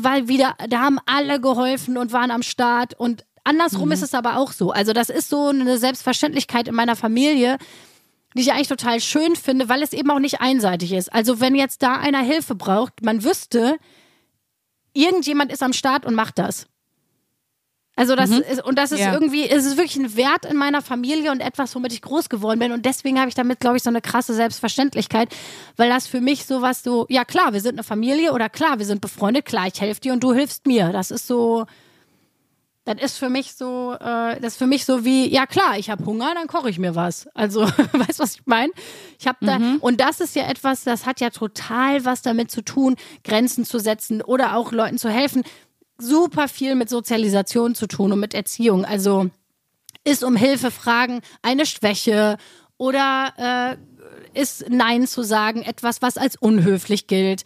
weil 0.00 0.28
wieder, 0.28 0.56
da 0.68 0.80
haben 0.80 0.98
alle 1.04 1.40
geholfen 1.42 1.98
und 1.98 2.12
waren 2.12 2.30
am 2.30 2.42
Start 2.42 2.94
und 2.98 3.26
andersrum 3.44 3.92
ist 3.92 4.02
es 4.02 4.14
aber 4.14 4.38
auch 4.38 4.52
so. 4.52 4.70
Also 4.70 4.94
das 4.94 5.10
ist 5.10 5.28
so 5.28 5.48
eine 5.48 5.76
Selbstverständlichkeit 5.76 6.66
in 6.66 6.74
meiner 6.74 6.96
Familie, 6.96 7.58
die 8.34 8.40
ich 8.40 8.52
eigentlich 8.52 8.68
total 8.68 8.98
schön 8.98 9.36
finde, 9.36 9.68
weil 9.68 9.82
es 9.82 9.92
eben 9.92 10.10
auch 10.10 10.20
nicht 10.20 10.40
einseitig 10.40 10.92
ist. 10.92 11.12
Also 11.12 11.38
wenn 11.38 11.54
jetzt 11.54 11.82
da 11.82 11.96
einer 11.96 12.22
Hilfe 12.22 12.54
braucht, 12.54 13.04
man 13.04 13.22
wüsste, 13.24 13.76
irgendjemand 14.94 15.52
ist 15.52 15.62
am 15.62 15.74
Start 15.74 16.06
und 16.06 16.14
macht 16.14 16.38
das. 16.38 16.66
Also 17.94 18.16
das 18.16 18.30
ist, 18.30 18.64
und 18.64 18.78
das 18.78 18.90
ist 18.90 19.00
Ja. 19.00 19.12
irgendwie, 19.12 19.46
es 19.46 19.66
ist 19.66 19.76
wirklich 19.76 19.96
ein 19.96 20.16
Wert 20.16 20.46
in 20.46 20.56
meiner 20.56 20.80
Familie 20.80 21.30
und 21.30 21.40
etwas, 21.40 21.74
womit 21.74 21.92
ich 21.92 22.00
groß 22.00 22.30
geworden 22.30 22.58
bin. 22.58 22.72
Und 22.72 22.86
deswegen 22.86 23.18
habe 23.18 23.28
ich 23.28 23.34
damit, 23.34 23.60
glaube 23.60 23.76
ich, 23.76 23.82
so 23.82 23.90
eine 23.90 24.00
krasse 24.00 24.32
Selbstverständlichkeit, 24.32 25.28
weil 25.76 25.90
das 25.90 26.06
für 26.06 26.22
mich 26.22 26.46
sowas 26.46 26.82
so, 26.82 27.04
ja 27.10 27.24
klar, 27.26 27.52
wir 27.52 27.60
sind 27.60 27.74
eine 27.74 27.84
Familie 27.84 28.32
oder 28.32 28.48
klar, 28.48 28.78
wir 28.78 28.86
sind 28.86 29.02
befreundet, 29.02 29.44
klar, 29.44 29.66
ich 29.66 29.78
helfe 29.80 30.00
dir 30.00 30.14
und 30.14 30.24
du 30.24 30.32
hilfst 30.32 30.66
mir. 30.66 30.90
Das 30.90 31.10
ist 31.10 31.26
so, 31.26 31.66
das 32.84 33.00
ist 33.00 33.18
für 33.18 33.28
mich 33.28 33.54
so, 33.54 33.92
äh, 33.92 34.40
das 34.40 34.54
ist 34.54 34.56
für 34.56 34.66
mich 34.66 34.86
so 34.86 35.04
wie, 35.04 35.28
ja 35.28 35.44
klar, 35.46 35.78
ich 35.78 35.90
habe 35.90 36.04
Hunger, 36.06 36.32
dann 36.34 36.46
koche 36.48 36.70
ich 36.70 36.78
mir 36.78 36.96
was. 36.96 37.28
Also, 37.34 37.60
weißt 37.92 38.18
du, 38.18 38.22
was 38.22 38.34
ich 38.36 38.42
meine? 38.46 38.72
Ich 39.20 39.26
habe 39.28 39.38
da, 39.42 39.58
und 39.80 40.00
das 40.00 40.20
ist 40.20 40.34
ja 40.34 40.48
etwas, 40.48 40.82
das 40.84 41.04
hat 41.04 41.20
ja 41.20 41.28
total 41.28 42.06
was 42.06 42.22
damit 42.22 42.50
zu 42.50 42.62
tun, 42.62 42.96
Grenzen 43.22 43.66
zu 43.66 43.78
setzen 43.78 44.22
oder 44.22 44.56
auch 44.56 44.72
Leuten 44.72 44.96
zu 44.98 45.10
helfen. 45.10 45.42
Super 45.98 46.48
viel 46.48 46.74
mit 46.74 46.88
Sozialisation 46.88 47.74
zu 47.74 47.86
tun 47.86 48.12
und 48.12 48.20
mit 48.20 48.34
Erziehung. 48.34 48.84
Also 48.84 49.30
ist 50.04 50.24
um 50.24 50.34
Hilfe 50.36 50.70
fragen 50.70 51.20
eine 51.42 51.64
Schwäche 51.66 52.36
oder 52.76 53.76
äh, 54.34 54.40
ist 54.40 54.64
Nein 54.68 55.06
zu 55.06 55.22
sagen 55.22 55.62
etwas, 55.62 56.02
was 56.02 56.16
als 56.16 56.36
unhöflich 56.36 57.06
gilt. 57.06 57.44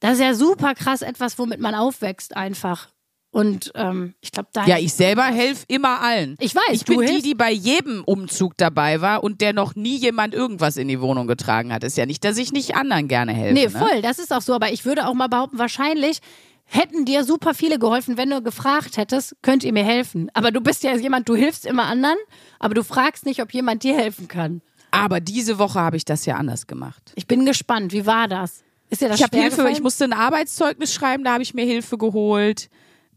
Das 0.00 0.14
ist 0.14 0.20
ja 0.20 0.34
super 0.34 0.74
krass 0.74 1.02
etwas, 1.02 1.38
womit 1.38 1.60
man 1.60 1.74
aufwächst 1.74 2.36
einfach. 2.36 2.88
Und 3.30 3.72
ähm, 3.74 4.14
ich 4.20 4.32
glaube, 4.32 4.48
da 4.52 4.64
Ja, 4.66 4.78
ich 4.78 4.94
selber 4.94 5.24
helfe 5.24 5.64
immer 5.68 6.00
allen. 6.00 6.36
Ich 6.40 6.54
weiß, 6.54 6.62
ich 6.72 6.84
bin 6.84 7.00
die, 7.00 7.06
hilfst- 7.06 7.24
die 7.24 7.34
bei 7.34 7.50
jedem 7.52 8.02
Umzug 8.04 8.56
dabei 8.56 9.00
war 9.00 9.22
und 9.22 9.40
der 9.40 9.52
noch 9.52 9.74
nie 9.74 9.96
jemand 9.96 10.34
irgendwas 10.34 10.76
in 10.78 10.88
die 10.88 11.00
Wohnung 11.00 11.26
getragen 11.26 11.72
hat. 11.72 11.84
Ist 11.84 11.96
ja 11.98 12.06
nicht, 12.06 12.24
dass 12.24 12.38
ich 12.38 12.52
nicht 12.52 12.74
anderen 12.74 13.06
gerne 13.06 13.32
helfe. 13.32 13.54
Nee, 13.54 13.64
ne? 13.66 13.70
voll, 13.70 14.02
das 14.02 14.18
ist 14.18 14.32
auch 14.32 14.40
so. 14.40 14.54
Aber 14.54 14.72
ich 14.72 14.84
würde 14.86 15.06
auch 15.06 15.14
mal 15.14 15.28
behaupten, 15.28 15.58
wahrscheinlich 15.58 16.20
hätten 16.70 17.04
dir 17.04 17.24
super 17.24 17.54
viele 17.54 17.78
geholfen, 17.78 18.16
wenn 18.16 18.30
du 18.30 18.42
gefragt 18.42 18.96
hättest, 18.98 19.36
könnt 19.42 19.64
ihr 19.64 19.72
mir 19.72 19.84
helfen. 19.84 20.30
Aber 20.34 20.50
du 20.50 20.60
bist 20.60 20.82
ja 20.84 20.94
jemand, 20.94 21.28
du 21.28 21.34
hilfst 21.34 21.64
immer 21.66 21.84
anderen, 21.86 22.18
aber 22.58 22.74
du 22.74 22.84
fragst 22.84 23.24
nicht, 23.26 23.40
ob 23.42 23.52
jemand 23.54 23.82
dir 23.82 23.96
helfen 23.96 24.28
kann. 24.28 24.60
Aber 24.90 25.20
diese 25.20 25.58
Woche 25.58 25.80
habe 25.80 25.96
ich 25.96 26.04
das 26.04 26.26
ja 26.26 26.36
anders 26.36 26.66
gemacht. 26.66 27.12
Ich 27.14 27.26
bin 27.26 27.44
gespannt, 27.46 27.92
wie 27.92 28.06
war 28.06 28.28
das? 28.28 28.62
Ist 28.90 29.02
dir 29.02 29.08
das 29.08 29.18
Ich 29.18 29.22
habe 29.24 29.36
Hilfe, 29.36 29.56
gefallen? 29.56 29.74
ich 29.74 29.82
musste 29.82 30.04
ein 30.04 30.12
Arbeitszeugnis 30.12 30.92
schreiben, 30.94 31.24
da 31.24 31.32
habe 31.32 31.42
ich 31.42 31.54
mir 31.54 31.64
Hilfe 31.64 31.98
geholt. 31.98 32.68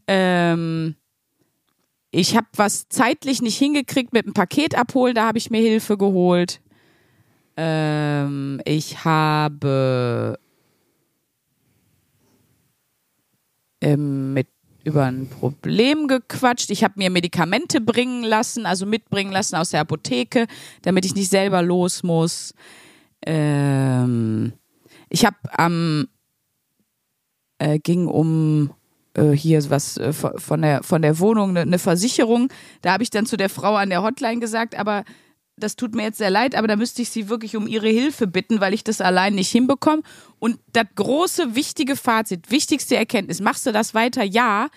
Ähm, 0.06 0.96
ich 2.10 2.36
habe 2.36 2.46
was 2.56 2.88
zeitlich 2.88 3.40
nicht 3.40 3.56
hingekriegt 3.58 4.12
mit 4.12 4.26
dem 4.26 4.34
Paket 4.34 4.74
abholen, 4.76 5.14
da 5.14 5.26
habe 5.26 5.38
ich 5.38 5.50
mir 5.50 5.60
Hilfe 5.62 5.96
geholt. 5.96 6.60
Ähm, 7.56 8.60
ich 8.64 9.04
habe 9.04 10.38
ähm, 13.82 14.32
mit 14.32 14.48
über 14.84 15.04
ein 15.04 15.28
Problem 15.28 16.08
gequatscht. 16.08 16.70
Ich 16.70 16.82
habe 16.82 16.94
mir 16.96 17.10
Medikamente 17.10 17.80
bringen 17.80 18.24
lassen, 18.24 18.66
also 18.66 18.86
mitbringen 18.86 19.30
lassen 19.32 19.56
aus 19.56 19.70
der 19.70 19.80
Apotheke, 19.80 20.46
damit 20.82 21.04
ich 21.04 21.14
nicht 21.14 21.30
selber 21.30 21.62
los 21.62 22.02
muss. 22.02 22.54
Ähm, 23.24 24.52
ich 25.08 25.24
habe 25.24 25.36
am 25.52 26.08
äh, 27.58 27.78
ging 27.78 28.06
um 28.06 28.74
äh, 29.14 29.30
hier 29.30 29.70
was 29.70 29.98
äh, 29.98 30.12
von 30.12 30.62
der 30.62 30.82
von 30.82 31.02
der 31.02 31.18
Wohnung 31.18 31.50
eine 31.50 31.66
ne 31.66 31.78
Versicherung. 31.78 32.48
Da 32.80 32.92
habe 32.92 33.02
ich 33.02 33.10
dann 33.10 33.26
zu 33.26 33.36
der 33.36 33.50
Frau 33.50 33.76
an 33.76 33.90
der 33.90 34.02
Hotline 34.02 34.40
gesagt, 34.40 34.74
aber 34.76 35.04
das 35.56 35.76
tut 35.76 35.94
mir 35.94 36.04
jetzt 36.04 36.18
sehr 36.18 36.30
leid, 36.30 36.54
aber 36.54 36.66
da 36.66 36.76
müsste 36.76 37.02
ich 37.02 37.10
sie 37.10 37.28
wirklich 37.28 37.56
um 37.56 37.66
ihre 37.66 37.88
Hilfe 37.88 38.26
bitten, 38.26 38.60
weil 38.60 38.74
ich 38.74 38.84
das 38.84 39.00
allein 39.00 39.34
nicht 39.34 39.50
hinbekomme. 39.50 40.02
Und 40.38 40.58
das 40.72 40.86
große, 40.94 41.54
wichtige 41.54 41.96
Fazit, 41.96 42.50
wichtigste 42.50 42.96
Erkenntnis, 42.96 43.40
machst 43.40 43.66
du 43.66 43.72
das 43.72 43.94
weiter? 43.94 44.24
Ja. 44.24 44.68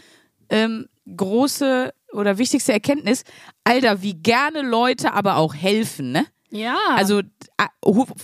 Ähm, 0.50 0.88
große 1.16 1.94
oder 2.14 2.38
wichtigste 2.38 2.74
Erkenntnis, 2.74 3.24
Alter, 3.64 4.02
wie 4.02 4.14
gerne 4.14 4.62
Leute 4.62 5.14
aber 5.14 5.38
auch 5.38 5.54
helfen, 5.54 6.12
ne? 6.12 6.26
Ja. 6.56 6.78
Also 6.96 7.20
äh, 7.20 7.68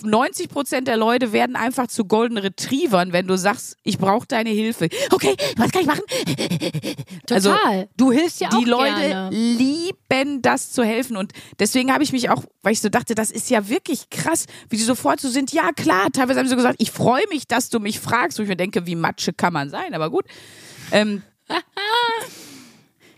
90 0.03 0.49
Prozent 0.49 0.88
der 0.88 0.97
Leute 0.97 1.34
werden 1.34 1.55
einfach 1.55 1.88
zu 1.88 2.05
Golden 2.05 2.38
Retrievern, 2.38 3.13
wenn 3.13 3.27
du 3.27 3.38
sagst, 3.38 3.77
ich 3.84 3.97
brauche 3.97 4.27
deine 4.27 4.49
Hilfe. 4.49 4.89
Okay, 5.11 5.36
was 5.57 5.71
kann 5.71 5.82
ich 5.82 5.88
machen? 5.88 6.01
also, 7.29 7.51
total. 7.51 7.89
du 7.97 8.11
hilfst 8.11 8.41
ja 8.41 8.49
auch 8.49 8.57
Die 8.57 8.65
Leute 8.65 8.99
gerne. 9.01 9.29
lieben 9.36 10.41
das 10.41 10.71
zu 10.71 10.84
helfen 10.84 11.17
und 11.17 11.34
deswegen 11.59 11.93
habe 11.93 12.03
ich 12.03 12.11
mich 12.11 12.29
auch, 12.29 12.43
weil 12.63 12.73
ich 12.73 12.82
so 12.82 12.89
dachte, 12.89 13.15
das 13.15 13.32
ist 13.32 13.49
ja 13.49 13.69
wirklich 13.69 14.09
krass, 14.09 14.45
wie 14.69 14.77
die 14.77 14.84
sofort 14.84 15.19
so 15.19 15.29
sind. 15.29 15.51
Ja 15.51 15.71
klar, 15.71 16.11
teilweise 16.11 16.39
haben 16.39 16.47
sie 16.47 16.51
so 16.51 16.55
gesagt, 16.55 16.77
ich 16.79 16.91
freue 16.91 17.27
mich, 17.29 17.47
dass 17.47 17.69
du 17.69 17.79
mich 17.79 17.99
fragst. 17.99 18.38
Wo 18.39 18.43
ich 18.43 18.49
mir 18.49 18.55
denke, 18.55 18.86
wie 18.86 18.95
Matsche 18.95 19.34
kann 19.34 19.53
man 19.53 19.69
sein, 19.69 19.93
aber 19.93 20.09
gut. 20.09 20.25
Ähm, 20.91 21.23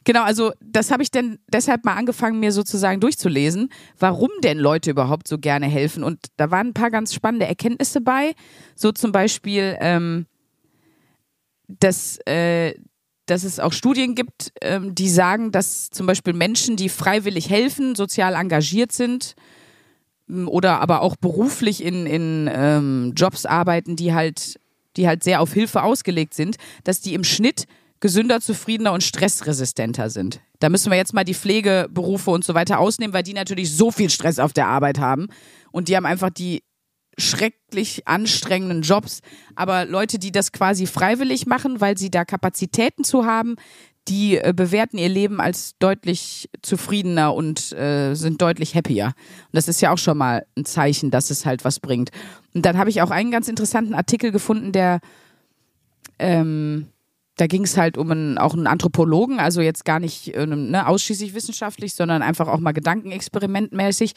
Genau, 0.05 0.23
also 0.23 0.51
das 0.61 0.91
habe 0.91 1.03
ich 1.03 1.11
denn 1.11 1.39
deshalb 1.47 1.85
mal 1.85 1.95
angefangen, 1.95 2.39
mir 2.39 2.51
sozusagen 2.51 2.99
durchzulesen, 2.99 3.69
warum 3.97 4.29
denn 4.43 4.57
Leute 4.57 4.91
überhaupt 4.91 5.27
so 5.27 5.37
gerne 5.37 5.67
helfen. 5.67 6.03
Und 6.03 6.19
da 6.37 6.51
waren 6.51 6.67
ein 6.67 6.73
paar 6.73 6.91
ganz 6.91 7.13
spannende 7.13 7.45
Erkenntnisse 7.45 8.01
bei. 8.01 8.33
So 8.75 8.91
zum 8.91 9.11
Beispiel, 9.11 9.77
ähm, 9.79 10.25
dass, 11.67 12.17
äh, 12.25 12.73
dass 13.25 13.43
es 13.43 13.59
auch 13.59 13.71
Studien 13.71 14.15
gibt, 14.15 14.51
ähm, 14.61 14.93
die 14.93 15.09
sagen, 15.09 15.51
dass 15.51 15.89
zum 15.89 16.05
Beispiel 16.05 16.33
Menschen, 16.33 16.75
die 16.75 16.89
freiwillig 16.89 17.49
helfen, 17.49 17.95
sozial 17.95 18.35
engagiert 18.35 18.91
sind 18.91 19.35
oder 20.45 20.81
aber 20.81 21.01
auch 21.01 21.15
beruflich 21.15 21.83
in, 21.83 22.05
in 22.05 22.49
ähm, 22.51 23.13
Jobs 23.15 23.45
arbeiten, 23.45 23.95
die 23.95 24.13
halt, 24.13 24.59
die 24.97 25.07
halt 25.07 25.23
sehr 25.23 25.41
auf 25.41 25.53
Hilfe 25.53 25.83
ausgelegt 25.83 26.33
sind, 26.33 26.57
dass 26.83 27.01
die 27.01 27.13
im 27.13 27.23
Schnitt 27.23 27.65
gesünder, 28.03 28.41
zufriedener 28.41 28.91
und 28.91 29.01
stressresistenter 29.01 30.09
sind. 30.09 30.41
Da 30.59 30.67
müssen 30.67 30.91
wir 30.91 30.97
jetzt 30.97 31.13
mal 31.13 31.23
die 31.23 31.33
Pflegeberufe 31.33 32.31
und 32.31 32.43
so 32.43 32.53
weiter 32.53 32.79
ausnehmen, 32.79 33.13
weil 33.13 33.23
die 33.23 33.33
natürlich 33.33 33.73
so 33.73 33.91
viel 33.91 34.09
Stress 34.09 34.39
auf 34.39 34.51
der 34.51 34.67
Arbeit 34.67 34.99
haben 34.99 35.27
und 35.71 35.87
die 35.87 35.95
haben 35.95 36.05
einfach 36.05 36.29
die 36.29 36.63
schrecklich 37.17 38.05
anstrengenden 38.05 38.81
Jobs. 38.81 39.21
Aber 39.55 39.85
Leute, 39.85 40.19
die 40.19 40.33
das 40.33 40.51
quasi 40.51 40.85
freiwillig 40.85 41.45
machen, 41.45 41.79
weil 41.79 41.97
sie 41.97 42.11
da 42.11 42.25
Kapazitäten 42.25 43.05
zu 43.05 43.25
haben, 43.25 43.55
die 44.09 44.37
äh, 44.37 44.51
bewerten 44.53 44.97
ihr 44.97 45.07
Leben 45.07 45.39
als 45.39 45.77
deutlich 45.79 46.49
zufriedener 46.61 47.33
und 47.33 47.71
äh, 47.71 48.15
sind 48.15 48.41
deutlich 48.41 48.75
happier. 48.75 49.05
Und 49.05 49.53
das 49.53 49.69
ist 49.69 49.79
ja 49.79 49.93
auch 49.93 49.97
schon 49.97 50.17
mal 50.17 50.45
ein 50.57 50.65
Zeichen, 50.65 51.09
dass 51.09 51.29
es 51.29 51.45
halt 51.45 51.63
was 51.63 51.79
bringt. 51.79 52.09
Und 52.53 52.65
dann 52.65 52.77
habe 52.77 52.89
ich 52.89 53.01
auch 53.01 53.11
einen 53.11 53.31
ganz 53.31 53.47
interessanten 53.47 53.93
Artikel 53.93 54.33
gefunden, 54.33 54.73
der 54.73 54.99
ähm, 56.19 56.87
da 57.37 57.47
ging 57.47 57.63
es 57.63 57.77
halt 57.77 57.97
um 57.97 58.11
einen, 58.11 58.37
auch 58.37 58.53
einen 58.53 58.67
Anthropologen, 58.67 59.39
also 59.39 59.61
jetzt 59.61 59.85
gar 59.85 59.99
nicht 59.99 60.33
äh, 60.35 60.45
ne, 60.45 60.87
ausschließlich 60.87 61.33
wissenschaftlich, 61.33 61.95
sondern 61.95 62.21
einfach 62.21 62.47
auch 62.47 62.59
mal 62.59 62.73
gedankenexperimentmäßig, 62.73 64.13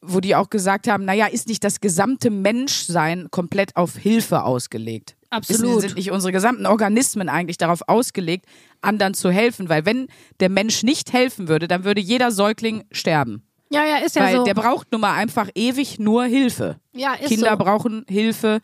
wo 0.00 0.20
die 0.20 0.34
auch 0.34 0.48
gesagt 0.48 0.88
haben, 0.88 1.04
naja, 1.04 1.26
ist 1.26 1.48
nicht 1.48 1.64
das 1.64 1.80
gesamte 1.80 2.30
Menschsein 2.30 3.28
komplett 3.30 3.76
auf 3.76 3.96
Hilfe 3.96 4.44
ausgelegt? 4.44 5.16
Absolut. 5.30 5.78
Ist, 5.78 5.80
sind 5.82 5.96
nicht 5.96 6.10
unsere 6.10 6.32
gesamten 6.32 6.64
Organismen 6.66 7.28
eigentlich 7.28 7.58
darauf 7.58 7.82
ausgelegt, 7.86 8.46
anderen 8.80 9.12
zu 9.14 9.30
helfen? 9.30 9.68
Weil 9.68 9.84
wenn 9.84 10.08
der 10.40 10.48
Mensch 10.48 10.82
nicht 10.82 11.12
helfen 11.12 11.48
würde, 11.48 11.68
dann 11.68 11.84
würde 11.84 12.00
jeder 12.00 12.30
Säugling 12.30 12.84
sterben. 12.92 13.42
Ja, 13.70 13.84
ja, 13.84 13.98
ist 13.98 14.16
ja 14.16 14.22
Weil 14.22 14.36
so. 14.36 14.44
der 14.44 14.54
braucht 14.54 14.90
nun 14.92 15.02
mal 15.02 15.14
einfach 15.14 15.50
ewig 15.54 15.98
nur 15.98 16.24
Hilfe. 16.24 16.76
ja, 16.94 17.14
ist 17.14 17.28
Kinder 17.28 17.50
so. 17.50 17.64
brauchen 17.64 18.06
Hilfe, 18.08 18.60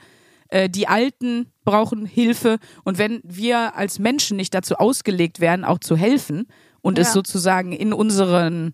äh, 0.48 0.68
die 0.68 0.88
Alten 0.88 1.52
brauchen 1.64 2.06
Hilfe. 2.06 2.58
Und 2.84 2.98
wenn 2.98 3.20
wir 3.24 3.76
als 3.76 3.98
Menschen 3.98 4.36
nicht 4.36 4.54
dazu 4.54 4.76
ausgelegt 4.76 5.40
werden, 5.40 5.64
auch 5.64 5.78
zu 5.78 5.96
helfen 5.96 6.46
und 6.82 6.98
es 6.98 7.08
Ja. 7.08 7.12
sozusagen 7.14 7.72
in 7.72 7.92
unseren 7.92 8.72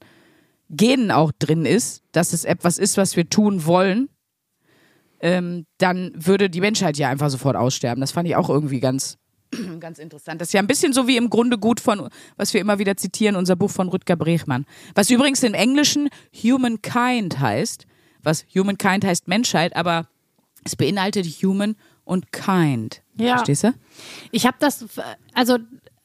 Genen 0.68 1.10
auch 1.10 1.32
drin 1.38 1.64
ist, 1.64 2.02
dass 2.12 2.32
es 2.32 2.44
etwas 2.44 2.78
ist, 2.78 2.96
was 2.96 3.16
wir 3.16 3.28
tun 3.28 3.64
wollen, 3.66 4.08
ähm, 5.20 5.66
dann 5.78 6.12
würde 6.14 6.48
die 6.48 6.60
Menschheit 6.60 6.96
ja 6.96 7.08
einfach 7.10 7.30
sofort 7.30 7.56
aussterben. 7.56 8.00
Das 8.00 8.12
fand 8.12 8.28
ich 8.28 8.36
auch 8.36 8.48
irgendwie 8.48 8.80
ganz, 8.80 9.18
ganz 9.80 9.98
interessant. 9.98 10.40
Das 10.40 10.48
ist 10.48 10.52
ja 10.54 10.60
ein 10.60 10.66
bisschen 10.66 10.92
so 10.92 11.06
wie 11.06 11.16
im 11.16 11.28
Grunde 11.30 11.58
gut 11.58 11.80
von, 11.80 12.08
was 12.36 12.54
wir 12.54 12.60
immer 12.60 12.78
wieder 12.78 12.96
zitieren, 12.96 13.36
unser 13.36 13.56
Buch 13.56 13.70
von 13.70 13.88
Rüdger 13.88 14.16
Brechmann. 14.16 14.64
Was 14.94 15.10
übrigens 15.10 15.42
im 15.42 15.54
Englischen 15.54 16.08
Humankind 16.42 17.38
heißt. 17.40 17.86
Was 18.22 18.44
Humankind 18.54 19.04
heißt 19.04 19.28
Menschheit, 19.28 19.74
aber 19.76 20.08
es 20.64 20.76
beinhaltet 20.76 21.26
Human 21.26 21.76
und 22.04 22.32
Kind. 22.32 23.02
Ja. 23.16 23.36
Verstehst 23.36 23.64
du? 23.64 23.74
Ich 24.30 24.46
habe 24.46 24.56
das, 24.60 24.84
also 25.34 25.58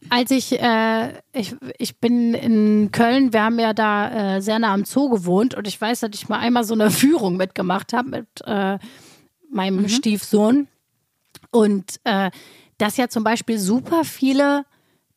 als 0.10 0.32
ich, 0.32 0.60
äh, 0.62 1.14
ich, 1.34 1.56
ich 1.78 2.00
bin 2.00 2.34
in 2.34 2.92
Köln, 2.92 3.34
wir 3.34 3.44
haben 3.44 3.60
ja 3.60 3.74
da 3.74 4.36
äh, 4.36 4.42
sehr 4.42 4.60
nah 4.60 4.74
am 4.74 4.86
Zoo 4.86 5.10
gewohnt 5.10 5.56
und 5.56 5.68
ich 5.68 5.80
weiß, 5.80 6.02
dass 6.02 6.12
ich 6.14 6.30
mal 6.30 6.40
einmal 6.40 6.64
so 6.64 6.74
eine 6.74 6.92
Führung 6.92 7.38
mitgemacht 7.38 7.94
habe 7.94 8.10
mit 8.10 8.28
äh, 8.46 8.78
meinem 9.50 9.90
Stiefsohn 9.90 10.68
und 11.52 12.00
äh, 12.04 12.30
dass 12.78 12.98
ja 12.98 13.08
zum 13.08 13.24
Beispiel 13.24 13.58
super 13.58 14.04
viele 14.04 14.66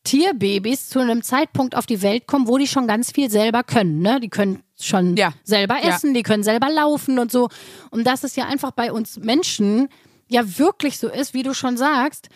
Tierbabys 0.03 0.89
zu 0.89 0.99
einem 0.99 1.21
Zeitpunkt 1.21 1.75
auf 1.75 1.85
die 1.85 2.01
Welt 2.01 2.25
kommen, 2.25 2.47
wo 2.47 2.57
die 2.57 2.67
schon 2.67 2.87
ganz 2.87 3.11
viel 3.11 3.29
selber 3.29 3.63
können. 3.63 3.99
Ne? 3.99 4.19
Die 4.19 4.29
können 4.29 4.63
schon 4.81 5.15
Ja. 5.17 5.33
selber 5.43 5.75
Ja. 5.81 5.95
essen, 5.95 6.13
die 6.13 6.23
können 6.23 6.43
selber 6.43 6.69
laufen 6.69 7.19
und 7.19 7.31
so. 7.31 7.49
Und 7.91 8.05
dass 8.05 8.23
es 8.23 8.35
ja 8.35 8.45
einfach 8.45 8.71
bei 8.71 8.91
uns 8.91 9.17
Menschen 9.17 9.89
ja 10.27 10.43
wirklich 10.59 10.97
so 10.99 11.09
ist, 11.09 11.33
wie 11.33 11.43
du 11.43 11.53
schon 11.53 11.77
sagst. 11.77 12.29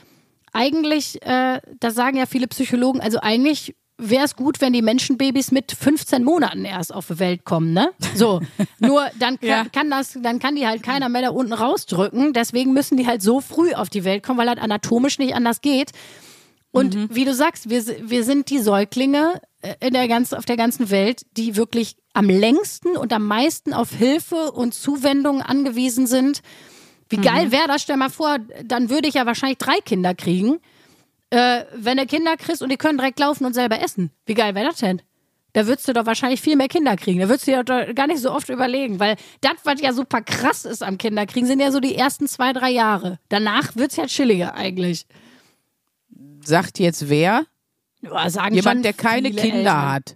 Eigentlich, 0.52 1.22
äh, 1.26 1.60
da 1.80 1.92
sagen 1.92 2.18
ja 2.18 2.26
viele 2.28 2.48
Psychologen, 2.48 3.00
also 3.02 3.20
eigentlich 3.20 3.76
wäre 3.98 4.26
es 4.26 4.36
gut, 4.36 4.60
wenn 4.62 4.74
die 4.74 4.82
Menschenbabys 4.82 5.52
mit 5.52 5.72
15 5.72 6.24
Monaten 6.24 6.66
erst 6.66 6.94
auf 6.94 7.08
die 7.08 7.20
Welt 7.20 7.46
kommen, 7.46 7.74
ne? 7.74 7.92
So. 8.16 8.42
Nur 8.80 9.06
dann 9.20 9.40
kann, 9.40 9.50
Ja. 9.50 9.66
kann 9.72 9.90
das, 9.90 10.18
dann 10.22 10.40
kann 10.40 10.56
die 10.56 10.68
halt 10.68 10.84
keiner 10.84 11.10
mehr 11.10 11.22
da 11.22 11.30
unten 11.30 11.54
rausdrücken. 11.54 12.34
Deswegen 12.34 12.74
müssen 12.74 12.98
die 12.98 13.08
halt 13.08 13.22
so 13.22 13.40
früh 13.42 13.74
auf 13.74 13.90
die 13.90 14.04
Welt 14.04 14.24
kommen, 14.24 14.38
weil 14.40 14.50
halt 14.50 14.60
anatomisch 14.60 15.20
nicht 15.20 15.36
anders 15.36 15.62
geht. 15.62 15.92
Und 16.72 17.14
wie 17.16 17.24
du 17.24 17.36
sagst, 17.36 17.70
wir, 17.70 17.84
wir 18.10 18.24
sind 18.24 18.50
die 18.50 18.58
Säuglinge 18.58 19.40
äh, 19.62 19.76
in 19.80 19.94
der 19.94 20.08
ganz, 20.08 20.34
auf 20.34 20.46
der 20.46 20.58
ganzen 20.58 20.90
Welt, 20.90 21.22
die 21.38 21.56
wirklich 21.56 21.96
am 22.14 22.30
längsten 22.30 22.96
und 22.96 23.12
am 23.12 23.28
meisten 23.28 23.74
auf 23.74 23.92
Hilfe 23.92 24.52
und 24.52 24.74
Zuwendung 24.74 25.42
angewiesen 25.42 26.08
sind. 26.08 26.42
Wie 27.10 27.18
geil 27.18 27.52
wäre 27.52 27.68
das? 27.68 27.82
Stell 27.84 27.98
mal 27.98 28.10
vor, 28.10 28.38
dann 28.64 28.90
würde 28.90 29.08
ich 29.08 29.16
ja 29.16 29.26
wahrscheinlich 29.26 29.58
drei 29.58 29.80
Kinder 29.82 30.16
kriegen. 30.16 30.60
Äh, 31.30 31.66
wenn 31.76 31.98
du 31.98 32.06
Kinder 32.06 32.38
kriegst 32.38 32.62
und 32.62 32.72
die 32.72 32.78
können 32.78 32.98
direkt 32.98 33.20
laufen 33.20 33.46
und 33.46 33.54
selber 33.54 33.82
essen. 33.82 34.12
Wie 34.26 34.34
geil 34.36 34.56
wäre 34.56 34.68
das 34.68 34.78
denn? 34.78 35.02
Da 35.54 35.68
würdest 35.68 35.88
du 35.88 35.94
doch 35.94 36.08
wahrscheinlich 36.08 36.42
viel 36.42 36.56
mehr 36.56 36.68
Kinder 36.68 36.96
kriegen. 36.96 37.20
Da 37.20 37.30
würdest 37.30 37.46
du 37.46 37.52
ja 37.52 37.62
doch 37.62 37.94
gar 37.94 38.08
nicht 38.08 38.20
so 38.20 38.32
oft 38.32 38.50
überlegen, 38.50 39.00
weil 39.00 39.16
das, 39.42 39.54
was 39.64 39.80
ja 39.82 39.94
super 39.94 40.22
krass 40.22 40.66
ist 40.66 40.82
am 40.82 40.98
Kinderkriegen, 40.98 41.48
sind 41.48 41.60
ja 41.60 41.72
so 41.72 41.80
die 41.80 41.96
ersten 41.96 42.28
zwei, 42.28 42.54
drei 42.54 42.72
Jahre. 42.72 43.20
Danach 43.30 43.76
wird's 43.76 43.96
ja 43.96 44.08
chilliger 44.08 44.56
eigentlich. 44.56 45.06
Sagt 46.44 46.80
jetzt 46.80 47.08
wer? 47.10 47.46
Ja, 48.02 48.50
Jemand, 48.50 48.84
der 48.84 48.94
keine 48.94 49.32
Kinder 49.32 49.58
Eltern. 49.58 49.92
hat. 49.92 50.16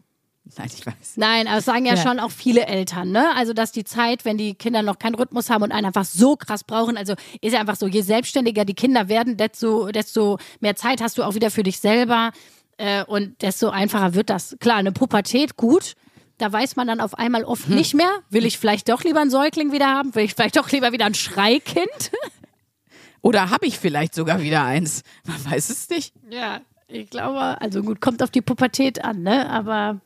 Nein, 0.58 0.70
ich 0.74 0.86
weiß. 0.86 0.94
Nein, 1.16 1.48
aber 1.48 1.58
es 1.58 1.66
sagen 1.66 1.86
ja, 1.86 1.96
Ja. 1.96 2.02
schon 2.02 2.20
auch 2.20 2.32
viele 2.32 2.66
Eltern, 2.68 3.12
ne? 3.12 3.36
Also, 3.36 3.54
dass 3.54 3.72
die 3.72 3.84
Zeit, 3.84 4.26
wenn 4.26 4.38
die 4.38 4.56
Kinder 4.56 4.82
noch 4.82 5.00
keinen 5.00 5.16
Rhythmus 5.16 5.50
haben 5.50 5.64
und 5.64 5.72
einen 5.72 5.86
einfach 5.88 6.06
so 6.06 6.36
krass 6.36 6.64
brauchen, 6.64 6.98
also 6.98 7.14
ist 7.42 7.54
ja 7.54 7.60
einfach 7.60 7.76
so, 7.76 7.88
je 7.88 8.02
selbstständiger 8.02 8.66
die 8.66 8.74
Kinder 8.76 9.10
werden, 9.10 9.38
desto, 9.38 9.88
desto 9.92 10.38
mehr 10.60 10.76
Zeit 10.76 11.02
hast 11.02 11.18
du 11.18 11.24
auch 11.24 11.36
wieder 11.36 11.52
für 11.52 11.64
dich 11.64 11.80
selber 11.80 12.32
äh, 12.78 13.04
und 13.04 13.42
desto 13.42 13.70
einfacher 13.70 14.14
wird 14.14 14.30
das. 14.30 14.56
Klar, 14.60 14.78
eine 14.78 14.92
Pubertät, 14.92 15.58
gut. 15.58 15.94
Da 16.40 16.54
weiß 16.54 16.76
man 16.76 16.86
dann 16.88 17.02
auf 17.02 17.16
einmal 17.18 17.44
oft 17.44 17.68
nicht 17.68 17.96
mehr. 17.96 18.12
Will 18.30 18.46
ich 18.46 18.60
vielleicht 18.60 18.90
doch 18.90 19.04
lieber 19.04 19.20
einen 19.22 19.32
Säugling 19.32 19.72
wieder 19.72 19.88
haben? 19.88 20.14
Will 20.14 20.24
ich 20.24 20.36
vielleicht 20.36 20.56
doch 20.56 20.72
lieber 20.72 20.92
wieder 20.92 21.06
ein 21.06 21.16
Schreikind? 21.16 22.12
Oder 23.22 23.50
habe 23.50 23.66
ich 23.66 23.80
vielleicht 23.80 24.14
sogar 24.14 24.40
wieder 24.42 24.64
eins? 24.64 25.02
Man 25.26 25.44
weiß 25.52 25.70
es 25.72 25.90
nicht. 25.90 26.14
Ja, 26.30 26.62
ich 26.88 27.10
glaube, 27.10 27.60
also 27.60 27.82
gut, 27.82 28.00
kommt 28.02 28.22
auf 28.22 28.30
die 28.30 28.42
Pubertät 28.42 29.04
an, 29.04 29.24
ne? 29.24 29.50
Aber 29.50 30.00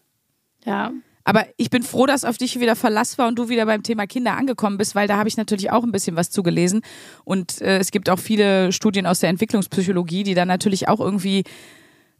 ja. 0.65 0.91
Aber 1.23 1.45
ich 1.57 1.69
bin 1.69 1.83
froh, 1.83 2.07
dass 2.07 2.25
auf 2.25 2.37
dich 2.37 2.59
wieder 2.59 2.75
Verlass 2.75 3.17
war 3.17 3.27
und 3.27 3.37
du 3.37 3.47
wieder 3.47 3.65
beim 3.65 3.83
Thema 3.83 4.07
Kinder 4.07 4.35
angekommen 4.37 4.77
bist, 4.77 4.95
weil 4.95 5.07
da 5.07 5.17
habe 5.17 5.29
ich 5.29 5.37
natürlich 5.37 5.71
auch 5.71 5.83
ein 5.83 5.91
bisschen 5.91 6.15
was 6.15 6.31
zugelesen. 6.31 6.81
Und 7.23 7.61
äh, 7.61 7.77
es 7.77 7.91
gibt 7.91 8.09
auch 8.09 8.19
viele 8.19 8.71
Studien 8.71 9.05
aus 9.05 9.19
der 9.19 9.29
Entwicklungspsychologie, 9.29 10.23
die 10.23 10.33
dann 10.33 10.47
natürlich 10.47 10.87
auch 10.87 10.99
irgendwie 10.99 11.43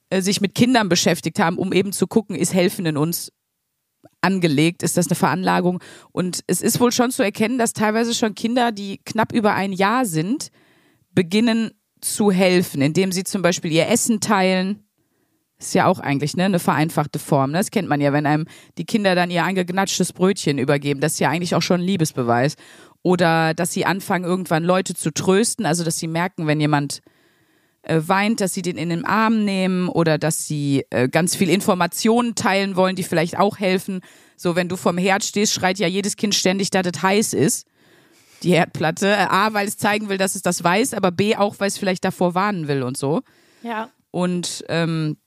äh, 0.09 0.21
sich 0.21 0.39
mit 0.39 0.53
Kindern 0.53 0.87
beschäftigt 0.87 1.39
haben, 1.39 1.57
um 1.57 1.73
eben 1.73 1.93
zu 1.93 2.05
gucken, 2.05 2.35
ist 2.35 2.53
Helfen 2.53 2.85
in 2.85 2.97
uns 2.97 3.31
angelegt, 4.21 4.83
ist 4.83 4.97
das 4.97 5.07
eine 5.07 5.15
Veranlagung? 5.15 5.81
Und 6.11 6.41
es 6.47 6.61
ist 6.61 6.79
wohl 6.79 6.91
schon 6.91 7.11
zu 7.11 7.23
erkennen, 7.23 7.57
dass 7.57 7.73
teilweise 7.73 8.13
schon 8.13 8.35
Kinder, 8.35 8.71
die 8.71 8.99
knapp 9.03 9.33
über 9.33 9.53
ein 9.53 9.73
Jahr 9.73 10.05
sind, 10.05 10.49
beginnen 11.11 11.71
zu 12.01 12.31
helfen, 12.31 12.81
indem 12.81 13.11
sie 13.11 13.23
zum 13.23 13.41
Beispiel 13.41 13.71
ihr 13.71 13.87
Essen 13.87 14.19
teilen, 14.19 14.83
ist 15.65 15.73
ja 15.73 15.85
auch 15.85 15.99
eigentlich 15.99 16.35
ne, 16.35 16.45
eine 16.45 16.59
vereinfachte 16.59 17.19
Form. 17.19 17.51
Ne? 17.51 17.59
Das 17.59 17.71
kennt 17.71 17.87
man 17.87 18.01
ja, 18.01 18.13
wenn 18.13 18.25
einem 18.25 18.45
die 18.77 18.85
Kinder 18.85 19.15
dann 19.15 19.31
ihr 19.31 19.43
eingegnatschtes 19.43 20.13
Brötchen 20.13 20.57
übergeben. 20.57 21.01
Das 21.01 21.13
ist 21.13 21.19
ja 21.19 21.29
eigentlich 21.29 21.55
auch 21.55 21.61
schon 21.61 21.81
ein 21.81 21.85
Liebesbeweis. 21.85 22.55
Oder 23.03 23.53
dass 23.53 23.73
sie 23.73 23.85
anfangen, 23.85 24.25
irgendwann 24.25 24.63
Leute 24.63 24.93
zu 24.93 25.11
trösten, 25.11 25.65
also 25.65 25.83
dass 25.83 25.97
sie 25.97 26.07
merken, 26.07 26.45
wenn 26.45 26.59
jemand 26.59 27.01
äh, 27.83 27.99
weint, 28.05 28.41
dass 28.41 28.53
sie 28.53 28.61
den 28.61 28.77
in 28.77 28.89
den 28.89 29.05
Arm 29.05 29.43
nehmen 29.43 29.89
oder 29.89 30.17
dass 30.17 30.45
sie 30.45 30.85
äh, 30.91 31.09
ganz 31.09 31.35
viel 31.35 31.49
Informationen 31.49 32.35
teilen 32.35 32.75
wollen, 32.75 32.95
die 32.95 33.03
vielleicht 33.03 33.39
auch 33.39 33.57
helfen. 33.57 34.01
So, 34.37 34.55
wenn 34.55 34.69
du 34.69 34.75
vom 34.75 34.97
Herd 34.97 35.23
stehst, 35.23 35.53
schreit 35.53 35.79
ja 35.79 35.87
jedes 35.87 36.15
Kind 36.15 36.35
ständig, 36.35 36.69
dass 36.69 36.85
es 36.85 37.01
heiß 37.01 37.33
ist. 37.33 37.65
Die 38.43 38.51
Herdplatte. 38.51 39.29
A, 39.31 39.53
weil 39.53 39.67
es 39.67 39.77
zeigen 39.77 40.09
will, 40.09 40.17
dass 40.17 40.35
es 40.35 40.41
das 40.41 40.63
weiß, 40.63 40.93
aber 40.93 41.11
B, 41.11 41.35
auch, 41.35 41.55
weil 41.59 41.67
es 41.67 41.77
vielleicht 41.77 42.03
davor 42.03 42.35
warnen 42.35 42.67
will 42.67 42.83
und 42.83 42.97
so. 42.97 43.21
Ja. 43.63 43.89
Und 44.11 44.65
ähm, 44.67 45.17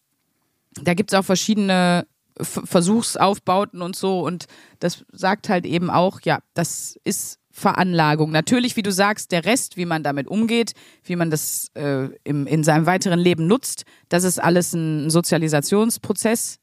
da 0.82 0.94
gibt 0.94 1.12
es 1.12 1.18
auch 1.18 1.24
verschiedene 1.24 2.06
F 2.38 2.62
Versuchsaufbauten 2.64 3.82
und 3.82 3.96
so. 3.96 4.20
Und 4.20 4.46
das 4.80 5.04
sagt 5.12 5.48
halt 5.48 5.66
eben 5.66 5.90
auch, 5.90 6.20
ja, 6.22 6.40
das 6.54 6.98
ist 7.04 7.38
Veranlagung. 7.50 8.32
Natürlich, 8.32 8.76
wie 8.76 8.82
du 8.82 8.90
sagst, 8.90 9.30
der 9.30 9.44
Rest, 9.44 9.76
wie 9.76 9.84
man 9.84 10.02
damit 10.02 10.26
umgeht, 10.26 10.72
wie 11.04 11.14
man 11.14 11.30
das 11.30 11.70
äh, 11.74 12.08
im, 12.24 12.48
in 12.48 12.64
seinem 12.64 12.86
weiteren 12.86 13.20
Leben 13.20 13.46
nutzt, 13.46 13.84
das 14.08 14.24
ist 14.24 14.42
alles 14.42 14.72
ein 14.72 15.08
Sozialisationsprozess, 15.08 16.58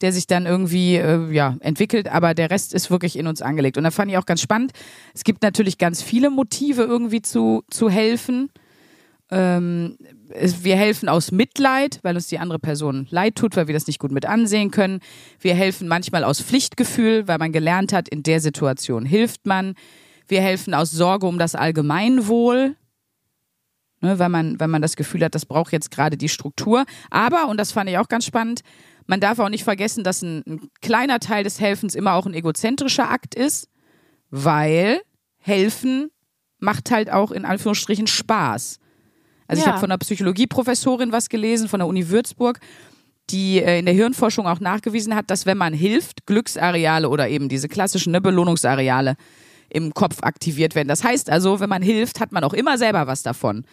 der 0.00 0.12
sich 0.12 0.28
dann 0.28 0.46
irgendwie 0.46 0.94
äh, 0.94 1.32
ja, 1.32 1.56
entwickelt, 1.58 2.06
aber 2.06 2.34
der 2.34 2.52
Rest 2.52 2.72
ist 2.72 2.88
wirklich 2.88 3.18
in 3.18 3.26
uns 3.26 3.42
angelegt. 3.42 3.78
Und 3.78 3.82
da 3.82 3.90
fand 3.90 4.12
ich 4.12 4.16
auch 4.16 4.26
ganz 4.26 4.40
spannend. 4.40 4.70
Es 5.12 5.24
gibt 5.24 5.42
natürlich 5.42 5.76
ganz 5.76 6.02
viele 6.02 6.30
Motive, 6.30 6.82
irgendwie 6.82 7.20
zu, 7.20 7.64
zu 7.68 7.90
helfen. 7.90 8.50
Ähm, 9.32 9.98
wir 10.28 10.76
helfen 10.76 11.08
aus 11.08 11.32
Mitleid, 11.32 12.00
weil 12.02 12.14
uns 12.14 12.26
die 12.26 12.38
andere 12.38 12.58
Person 12.58 13.06
leid 13.10 13.36
tut, 13.36 13.56
weil 13.56 13.66
wir 13.66 13.74
das 13.74 13.86
nicht 13.86 13.98
gut 13.98 14.12
mit 14.12 14.26
ansehen 14.26 14.70
können. 14.70 15.00
Wir 15.40 15.54
helfen 15.54 15.88
manchmal 15.88 16.24
aus 16.24 16.40
Pflichtgefühl, 16.40 17.26
weil 17.28 17.38
man 17.38 17.52
gelernt 17.52 17.92
hat, 17.92 18.08
in 18.08 18.22
der 18.22 18.40
Situation 18.40 19.04
hilft 19.04 19.46
man. 19.46 19.74
Wir 20.26 20.42
helfen 20.42 20.74
aus 20.74 20.90
Sorge 20.90 21.26
um 21.26 21.38
das 21.38 21.54
Allgemeinwohl, 21.54 22.76
ne, 24.00 24.18
weil, 24.18 24.28
man, 24.28 24.60
weil 24.60 24.68
man 24.68 24.82
das 24.82 24.96
Gefühl 24.96 25.24
hat, 25.24 25.34
das 25.34 25.46
braucht 25.46 25.72
jetzt 25.72 25.90
gerade 25.90 26.16
die 26.16 26.28
Struktur. 26.28 26.84
Aber, 27.10 27.48
und 27.48 27.56
das 27.58 27.72
fand 27.72 27.88
ich 27.88 27.98
auch 27.98 28.08
ganz 28.08 28.26
spannend, 28.26 28.60
man 29.06 29.20
darf 29.20 29.38
auch 29.38 29.48
nicht 29.48 29.64
vergessen, 29.64 30.04
dass 30.04 30.20
ein, 30.20 30.42
ein 30.46 30.68
kleiner 30.82 31.18
Teil 31.18 31.42
des 31.42 31.60
Helfens 31.60 31.94
immer 31.94 32.12
auch 32.12 32.26
ein 32.26 32.34
egozentrischer 32.34 33.10
Akt 33.10 33.34
ist, 33.34 33.70
weil 34.28 35.00
helfen 35.38 36.10
macht 36.58 36.90
halt 36.90 37.10
auch 37.10 37.30
in 37.30 37.46
Anführungsstrichen 37.46 38.06
Spaß. 38.06 38.78
Also 39.48 39.60
ja. 39.60 39.66
ich 39.66 39.72
habe 39.72 39.80
von 39.80 39.90
einer 39.90 39.98
Psychologieprofessorin 39.98 41.10
was 41.10 41.28
gelesen, 41.28 41.68
von 41.68 41.80
der 41.80 41.88
Uni 41.88 42.08
Würzburg, 42.08 42.60
die 43.30 43.60
äh, 43.60 43.78
in 43.78 43.86
der 43.86 43.94
Hirnforschung 43.94 44.46
auch 44.46 44.60
nachgewiesen 44.60 45.14
hat, 45.14 45.30
dass 45.30 45.46
wenn 45.46 45.58
man 45.58 45.74
hilft, 45.74 46.26
Glücksareale 46.26 47.08
oder 47.08 47.28
eben 47.28 47.48
diese 47.48 47.68
klassischen 47.68 48.12
ne, 48.12 48.20
Belohnungsareale 48.20 49.16
im 49.70 49.92
Kopf 49.92 50.22
aktiviert 50.22 50.74
werden. 50.74 50.88
Das 50.88 51.04
heißt 51.04 51.28
also, 51.28 51.60
wenn 51.60 51.68
man 51.68 51.82
hilft, 51.82 52.20
hat 52.20 52.32
man 52.32 52.44
auch 52.44 52.54
immer 52.54 52.78
selber 52.78 53.06
was 53.06 53.22
davon. 53.22 53.64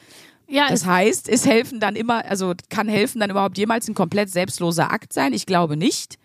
Ja, 0.47 0.67
das 0.69 0.86
heißt, 0.86 1.28
ist 1.28 1.47
helfen 1.47 1.80
dann 1.80 1.95
immer, 1.95 2.26
also 2.26 2.53
kann 2.69 2.88
helfen 2.88 3.19
dann 3.19 3.30
überhaupt 3.30 3.57
jemals 3.57 3.88
ein 3.88 3.95
komplett 3.95 4.30
selbstloser 4.30 4.91
Akt 4.91 5.11
sein? 5.11 5.34
Ich 5.34 5.45
glaube 5.45 5.76
nicht. 5.76 6.17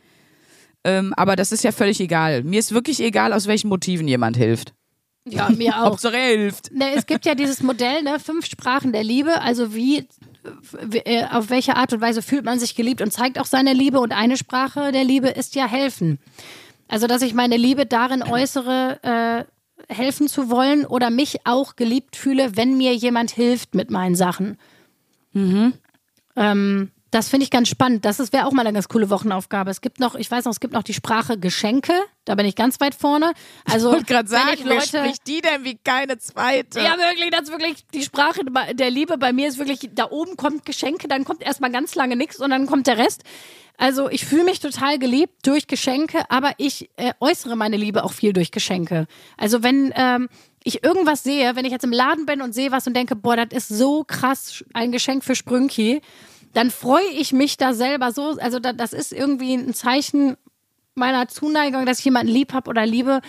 Ähm, 0.84 1.14
aber 1.16 1.36
das 1.36 1.52
ist 1.52 1.64
ja 1.64 1.72
völlig 1.72 2.00
egal. 2.00 2.42
Mir 2.42 2.58
ist 2.58 2.72
wirklich 2.72 3.00
egal, 3.00 3.32
aus 3.32 3.46
welchen 3.46 3.68
Motiven 3.68 4.08
jemand 4.08 4.36
hilft. 4.36 4.74
Ja, 5.24 5.50
mir 5.50 5.76
auch. 5.76 5.86
Hauptsache 5.86 6.16
er 6.16 6.38
hilft. 6.38 6.72
Ne, 6.72 6.94
es 6.94 7.06
gibt 7.06 7.26
ja 7.26 7.34
dieses 7.34 7.62
Modell, 7.62 8.02
ne, 8.02 8.18
fünf 8.18 8.46
Sprachen 8.46 8.92
der 8.92 9.04
Liebe, 9.04 9.40
also 9.42 9.74
wie, 9.74 10.08
äh, 11.04 11.24
auf 11.26 11.50
welche 11.50 11.76
Art 11.76 11.92
und 11.92 12.00
Weise 12.00 12.22
fühlt 12.22 12.44
man 12.44 12.58
sich 12.58 12.74
geliebt 12.74 13.02
und 13.02 13.12
zeigt 13.12 13.38
auch 13.38 13.44
seine 13.44 13.72
Liebe 13.72 14.00
und 14.00 14.12
eine 14.12 14.36
Sprache 14.36 14.92
der 14.92 15.04
Liebe 15.04 15.28
ist 15.28 15.54
ja 15.54 15.66
helfen. 15.66 16.18
Also, 16.88 17.06
dass 17.06 17.22
ich 17.22 17.34
meine 17.34 17.56
Liebe 17.56 17.86
darin 17.86 18.22
äußere, 18.22 19.46
äh, 19.88 19.94
helfen 19.94 20.28
zu 20.28 20.50
wollen 20.50 20.86
oder 20.86 21.10
mich 21.10 21.46
auch 21.46 21.76
geliebt 21.76 22.16
fühle, 22.16 22.56
wenn 22.56 22.76
mir 22.76 22.94
jemand 22.94 23.30
hilft 23.30 23.74
mit 23.74 23.90
meinen 23.90 24.14
Sachen. 24.14 24.56
Mhm. 25.32 25.74
Ähm, 26.36 26.90
das 27.10 27.28
finde 27.28 27.44
ich 27.44 27.50
ganz 27.50 27.68
spannend. 27.68 28.04
Das 28.04 28.32
wäre 28.32 28.46
auch 28.46 28.52
mal 28.52 28.62
eine 28.62 28.72
ganz 28.72 28.88
coole 28.88 29.10
Wochenaufgabe. 29.10 29.70
Es 29.70 29.80
gibt 29.80 29.98
noch, 29.98 30.14
ich 30.14 30.30
weiß 30.30 30.44
noch, 30.44 30.52
es 30.52 30.60
gibt 30.60 30.74
noch 30.74 30.82
die 30.82 30.94
Sprache 30.94 31.38
Geschenke. 31.38 31.92
Da 32.24 32.34
bin 32.36 32.46
ich 32.46 32.54
ganz 32.54 32.78
weit 32.80 32.94
vorne. 32.94 33.32
Also, 33.64 33.88
ich 33.88 33.94
wollte 33.94 34.12
gerade 34.12 34.28
sagen, 34.28 34.50
ich 34.54 34.64
Leute, 34.64 34.86
spricht 34.86 35.26
die 35.26 35.40
denn 35.40 35.64
wie 35.64 35.76
keine 35.76 36.18
zweite? 36.18 36.80
Ja, 36.80 36.96
wirklich, 36.98 37.30
das 37.30 37.42
ist 37.42 37.50
wirklich 37.50 37.84
die 37.92 38.02
Sprache 38.02 38.42
der 38.74 38.90
Liebe. 38.90 39.18
Bei 39.18 39.32
mir 39.32 39.48
ist 39.48 39.58
wirklich, 39.58 39.90
da 39.92 40.10
oben 40.10 40.36
kommt 40.36 40.64
Geschenke, 40.64 41.08
dann 41.08 41.24
kommt 41.24 41.42
erstmal 41.42 41.72
ganz 41.72 41.94
lange 41.96 42.14
nichts 42.14 42.38
und 42.38 42.50
dann 42.50 42.66
kommt 42.66 42.86
der 42.86 42.98
Rest. 42.98 43.24
Also 43.76 44.10
ich 44.10 44.26
fühle 44.26 44.44
mich 44.44 44.60
total 44.60 44.98
geliebt 44.98 45.46
durch 45.46 45.66
Geschenke, 45.66 46.22
aber 46.28 46.52
ich 46.58 46.90
äh, 46.96 47.14
äußere 47.18 47.56
meine 47.56 47.78
Liebe 47.78 48.04
auch 48.04 48.12
viel 48.12 48.34
durch 48.34 48.50
Geschenke. 48.50 49.06
Also 49.38 49.62
wenn 49.62 49.92
ähm, 49.96 50.28
ich 50.62 50.84
irgendwas 50.84 51.22
sehe, 51.22 51.56
wenn 51.56 51.64
ich 51.64 51.72
jetzt 51.72 51.84
im 51.84 51.92
Laden 51.92 52.26
bin 52.26 52.42
und 52.42 52.54
sehe 52.54 52.72
was 52.72 52.86
und 52.86 52.94
denke, 52.94 53.16
boah, 53.16 53.36
das 53.36 53.48
ist 53.52 53.68
so 53.68 54.04
krass 54.04 54.62
ein 54.74 54.92
Geschenk 54.92 55.24
für 55.24 55.34
Sprünki, 55.34 56.02
dann 56.52 56.70
freue 56.70 57.08
ich 57.16 57.32
mich 57.32 57.56
da 57.56 57.74
selber 57.74 58.12
so. 58.12 58.36
Also 58.38 58.58
da, 58.58 58.72
das 58.72 58.92
ist 58.92 59.12
irgendwie 59.12 59.54
ein 59.54 59.74
Zeichen 59.74 60.36
meiner 60.94 61.28
Zuneigung, 61.28 61.86
dass 61.86 62.00
ich 62.00 62.04
jemanden 62.04 62.32
lieb 62.32 62.52
habe 62.52 62.68
oder 62.68 62.84
liebe, 62.86 63.20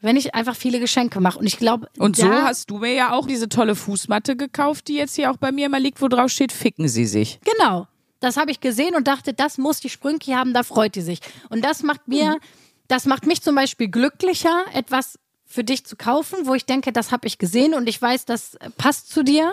wenn 0.00 0.16
ich 0.16 0.34
einfach 0.34 0.56
viele 0.56 0.80
Geschenke 0.80 1.20
mache. 1.20 1.38
Und 1.38 1.46
ich 1.46 1.58
glaube. 1.58 1.88
Und 1.98 2.16
so 2.16 2.30
hast 2.30 2.70
du 2.70 2.78
mir 2.78 2.92
ja 2.92 3.12
auch 3.12 3.26
diese 3.26 3.48
tolle 3.48 3.74
Fußmatte 3.74 4.36
gekauft, 4.36 4.88
die 4.88 4.94
jetzt 4.94 5.16
hier 5.16 5.30
auch 5.30 5.36
bei 5.36 5.52
mir 5.52 5.66
immer 5.66 5.80
liegt, 5.80 6.00
wo 6.00 6.08
drauf 6.08 6.30
steht, 6.30 6.52
ficken 6.52 6.88
sie 6.88 7.06
sich. 7.06 7.40
Genau. 7.44 7.86
Das 8.20 8.36
habe 8.36 8.50
ich 8.50 8.60
gesehen 8.60 8.94
und 8.94 9.08
dachte, 9.08 9.32
das 9.32 9.56
muss 9.56 9.80
die 9.80 9.88
Sprünki 9.88 10.32
haben, 10.32 10.52
da 10.52 10.62
freut 10.62 10.94
die 10.94 11.00
sich. 11.00 11.20
Und 11.48 11.64
das 11.64 11.82
macht 11.82 12.06
mir, 12.06 12.32
mhm. 12.32 12.40
das 12.86 13.06
macht 13.06 13.26
mich 13.26 13.40
zum 13.40 13.54
Beispiel 13.54 13.88
glücklicher, 13.88 14.64
etwas 14.74 15.18
für 15.46 15.64
dich 15.64 15.84
zu 15.84 15.96
kaufen, 15.96 16.46
wo 16.46 16.54
ich 16.54 16.66
denke, 16.66 16.92
das 16.92 17.12
habe 17.12 17.26
ich 17.26 17.38
gesehen 17.38 17.74
und 17.74 17.88
ich 17.88 18.00
weiß, 18.00 18.26
das 18.26 18.56
passt 18.76 19.10
zu 19.10 19.24
dir. 19.24 19.52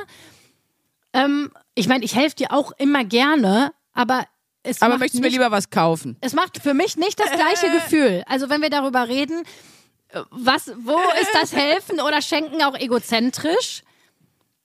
Ähm, 1.14 1.50
ich 1.78 1.88
meine, 1.88 2.04
ich 2.04 2.16
helfe 2.16 2.36
dir 2.36 2.52
auch 2.52 2.72
immer 2.78 3.06
gerne, 3.06 3.72
aber 3.94 4.26
es 4.64 4.82
aber 4.82 4.98
möchtest 4.98 5.24
du 5.24 5.26
mir 5.26 5.32
lieber 5.32 5.52
was 5.52 5.70
kaufen? 5.70 6.18
Es 6.22 6.34
macht 6.34 6.62
für 6.62 6.74
mich 6.74 6.98
nicht 6.98 7.20
das 7.20 7.32
gleiche 7.32 7.72
Gefühl. 7.72 8.24
Also 8.28 8.50
wenn 8.50 8.62
wir 8.62 8.70
darüber 8.70 9.08
reden, 9.08 9.44
was, 10.32 10.72
wo 10.80 10.98
ist 11.22 11.32
das 11.34 11.54
Helfen 11.54 12.02
oder 12.02 12.22
Schenken 12.22 12.64
auch 12.64 12.76
egozentrisch? 12.76 13.84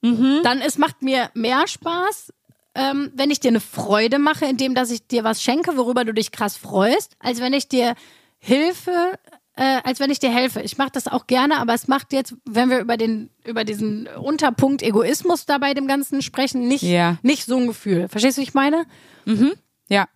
Mhm. 0.00 0.40
Dann 0.42 0.60
es 0.60 0.78
macht 0.78 1.02
mir 1.02 1.30
mehr 1.34 1.66
Spaß, 1.68 2.32
ähm, 2.74 3.12
wenn 3.14 3.30
ich 3.30 3.40
dir 3.40 3.48
eine 3.48 3.60
Freude 3.60 4.18
mache, 4.18 4.46
indem 4.46 4.74
dass 4.74 4.90
ich 4.90 5.06
dir 5.06 5.22
was 5.22 5.42
schenke, 5.42 5.76
worüber 5.76 6.04
du 6.04 6.14
dich 6.14 6.32
krass 6.32 6.56
freust, 6.56 7.16
als 7.18 7.40
wenn 7.40 7.52
ich 7.52 7.68
dir 7.68 7.94
Hilfe, 8.38 9.18
äh, 9.56 9.80
als 9.84 10.00
wenn 10.00 10.10
ich 10.10 10.18
dir 10.18 10.32
helfe. 10.32 10.60
Ich 10.62 10.78
mache 10.78 10.90
das 10.92 11.08
auch 11.08 11.26
gerne, 11.26 11.58
aber 11.58 11.74
es 11.74 11.88
macht 11.88 12.12
jetzt, 12.12 12.34
wenn 12.44 12.70
wir 12.70 12.80
über 12.80 12.96
den 12.96 13.30
über 13.44 13.64
diesen 13.64 14.06
Unterpunkt 14.06 14.82
Egoismus 14.82 15.46
da 15.46 15.58
bei 15.58 15.74
dem 15.74 15.86
Ganzen 15.86 16.22
sprechen, 16.22 16.68
nicht 16.68 16.82
ja. 16.82 17.18
nicht 17.22 17.44
so 17.44 17.56
ein 17.56 17.66
Gefühl. 17.66 18.08
Verstehst 18.08 18.38
du, 18.38 18.40
wie 18.40 18.44
ich 18.44 18.54
meine? 18.54 18.86
Mhm. 19.24 19.52
Ja. 19.88 20.08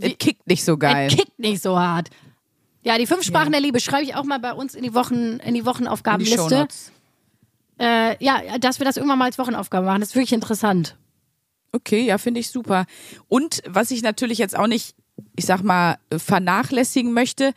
Es 0.00 0.18
kickt 0.18 0.46
nicht 0.48 0.64
so 0.64 0.76
geil. 0.76 1.06
Es 1.08 1.16
kickt 1.16 1.38
nicht 1.38 1.62
so 1.62 1.78
hart. 1.78 2.10
Ja, 2.82 2.98
die 2.98 3.06
fünf 3.06 3.22
Sprachen 3.22 3.46
ja. 3.46 3.52
der 3.52 3.60
Liebe 3.60 3.80
schreibe 3.80 4.02
ich 4.02 4.14
auch 4.16 4.24
mal 4.24 4.40
bei 4.40 4.52
uns 4.52 4.74
in 4.74 4.82
die 4.82 4.92
Wochen 4.92 5.38
in 5.38 5.54
die 5.54 5.64
Wochenaufgabenliste. 5.64 6.68
Die 7.78 7.84
äh, 7.84 8.22
ja, 8.22 8.58
dass 8.58 8.78
wir 8.80 8.86
das 8.86 8.96
irgendwann 8.96 9.18
mal 9.18 9.26
als 9.26 9.38
Wochenaufgabe 9.38 9.86
machen, 9.86 10.00
das 10.00 10.10
ist 10.10 10.14
wirklich 10.14 10.32
interessant. 10.32 10.96
Okay, 11.72 12.04
ja, 12.06 12.18
finde 12.18 12.40
ich 12.40 12.50
super. 12.50 12.86
Und 13.28 13.62
was 13.66 13.90
ich 13.90 14.02
natürlich 14.02 14.38
jetzt 14.38 14.56
auch 14.56 14.68
nicht, 14.68 14.94
ich 15.34 15.44
sag 15.44 15.62
mal, 15.62 15.98
vernachlässigen 16.16 17.12
möchte, 17.12 17.52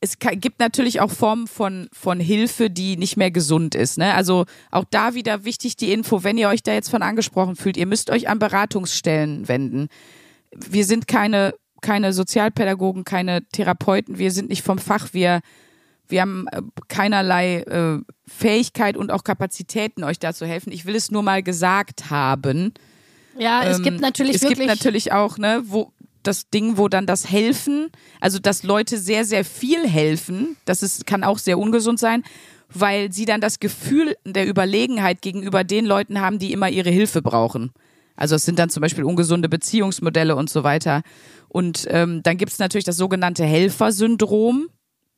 es 0.00 0.18
gibt 0.18 0.60
natürlich 0.60 1.00
auch 1.00 1.10
Formen 1.10 1.46
von, 1.46 1.88
von 1.92 2.20
Hilfe, 2.20 2.68
die 2.70 2.96
nicht 2.96 3.16
mehr 3.16 3.30
gesund 3.30 3.74
ist. 3.74 3.98
Ne? 3.98 4.14
Also 4.14 4.44
auch 4.70 4.84
da 4.90 5.14
wieder 5.14 5.44
wichtig 5.44 5.76
die 5.76 5.92
Info, 5.92 6.22
wenn 6.22 6.38
ihr 6.38 6.48
euch 6.48 6.62
da 6.62 6.72
jetzt 6.72 6.90
von 6.90 7.02
angesprochen 7.02 7.56
fühlt, 7.56 7.76
ihr 7.76 7.86
müsst 7.86 8.10
euch 8.10 8.28
an 8.28 8.38
Beratungsstellen 8.38 9.48
wenden. 9.48 9.88
Wir 10.54 10.84
sind 10.84 11.08
keine, 11.08 11.54
keine 11.80 12.12
Sozialpädagogen, 12.12 13.04
keine 13.04 13.46
Therapeuten, 13.48 14.18
wir 14.18 14.32
sind 14.32 14.50
nicht 14.50 14.62
vom 14.62 14.78
Fach, 14.78 15.08
wir, 15.12 15.40
wir 16.08 16.20
haben 16.20 16.46
äh, 16.52 16.60
keinerlei 16.88 17.60
äh, 17.62 17.98
Fähigkeit 18.26 18.96
und 18.96 19.10
auch 19.10 19.24
Kapazitäten, 19.24 20.04
euch 20.04 20.18
da 20.18 20.34
zu 20.34 20.46
helfen. 20.46 20.72
Ich 20.72 20.84
will 20.84 20.94
es 20.94 21.10
nur 21.10 21.22
mal 21.22 21.42
gesagt 21.42 22.10
haben. 22.10 22.74
Ja, 23.38 23.64
es 23.64 23.78
ähm, 23.78 23.84
gibt 23.84 24.00
natürlich 24.00 24.36
es 24.36 24.42
wirklich. 24.42 24.68
Es 24.68 24.72
gibt 24.72 24.84
natürlich 24.84 25.12
auch, 25.12 25.38
ne, 25.38 25.62
wo 25.64 25.92
das 26.26 26.48
Ding, 26.50 26.76
wo 26.76 26.88
dann 26.88 27.06
das 27.06 27.30
Helfen, 27.30 27.90
also 28.20 28.38
dass 28.38 28.62
Leute 28.62 28.98
sehr, 28.98 29.24
sehr 29.24 29.44
viel 29.44 29.88
helfen, 29.88 30.56
das 30.64 30.82
ist, 30.82 31.06
kann 31.06 31.24
auch 31.24 31.38
sehr 31.38 31.58
ungesund 31.58 31.98
sein, 31.98 32.22
weil 32.72 33.12
sie 33.12 33.24
dann 33.24 33.40
das 33.40 33.60
Gefühl 33.60 34.16
der 34.24 34.48
Überlegenheit 34.48 35.22
gegenüber 35.22 35.64
den 35.64 35.86
Leuten 35.86 36.20
haben, 36.20 36.38
die 36.38 36.52
immer 36.52 36.68
ihre 36.68 36.90
Hilfe 36.90 37.22
brauchen. 37.22 37.72
Also 38.16 38.34
es 38.34 38.44
sind 38.44 38.58
dann 38.58 38.70
zum 38.70 38.80
Beispiel 38.80 39.04
ungesunde 39.04 39.48
Beziehungsmodelle 39.48 40.36
und 40.36 40.50
so 40.50 40.64
weiter. 40.64 41.02
Und 41.48 41.86
ähm, 41.90 42.22
dann 42.22 42.38
gibt 42.38 42.52
es 42.52 42.58
natürlich 42.58 42.84
das 42.84 42.96
sogenannte 42.96 43.44
Helfersyndrom, 43.44 44.68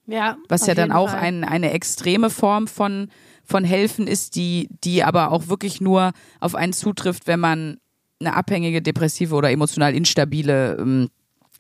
ja, 0.07 0.37
was 0.49 0.67
ja 0.67 0.75
dann 0.75 0.91
auch 0.91 1.13
ein, 1.13 1.45
eine 1.45 1.73
extreme 1.73 2.31
Form 2.31 2.67
von, 2.67 3.09
von 3.45 3.63
Helfen 3.63 4.07
ist, 4.07 4.37
die, 4.37 4.69
die 4.83 5.05
aber 5.05 5.33
auch 5.33 5.49
wirklich 5.49 5.81
nur 5.81 6.13
auf 6.41 6.55
einen 6.55 6.73
zutrifft, 6.73 7.27
wenn 7.27 7.41
man 7.41 7.79
eine 8.21 8.35
abhängige, 8.35 8.83
depressive 8.83 9.35
oder 9.35 9.51
emotional 9.51 9.95
instabile 9.95 10.77
ähm, 10.79 11.11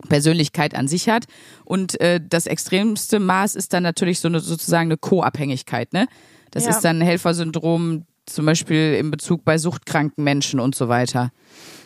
Persönlichkeit 0.09 0.75
an 0.75 0.89
sich 0.89 1.09
hat. 1.09 1.25
Und 1.65 2.01
äh, 2.01 2.21
das 2.27 2.47
extremste 2.47 3.19
Maß 3.19 3.55
ist 3.57 3.73
dann 3.73 3.83
natürlich 3.83 4.21
so 4.21 4.29
eine 4.29 4.41
sozusagen 4.41 4.89
eine 4.89 4.97
Co-Abhängigkeit. 4.97 5.93
Ne? 5.93 6.07
Das 6.51 6.65
ja. 6.65 6.71
ist 6.71 6.83
dann 6.83 6.99
ein 6.99 7.07
Helfersyndrom, 7.07 8.05
zum 8.27 8.47
Beispiel 8.47 8.95
in 8.95 9.11
Bezug 9.11 9.45
bei 9.45 9.59
suchtkranken 9.59 10.23
Menschen 10.23 10.61
und 10.61 10.75
so 10.75 10.89
weiter. 10.89 11.31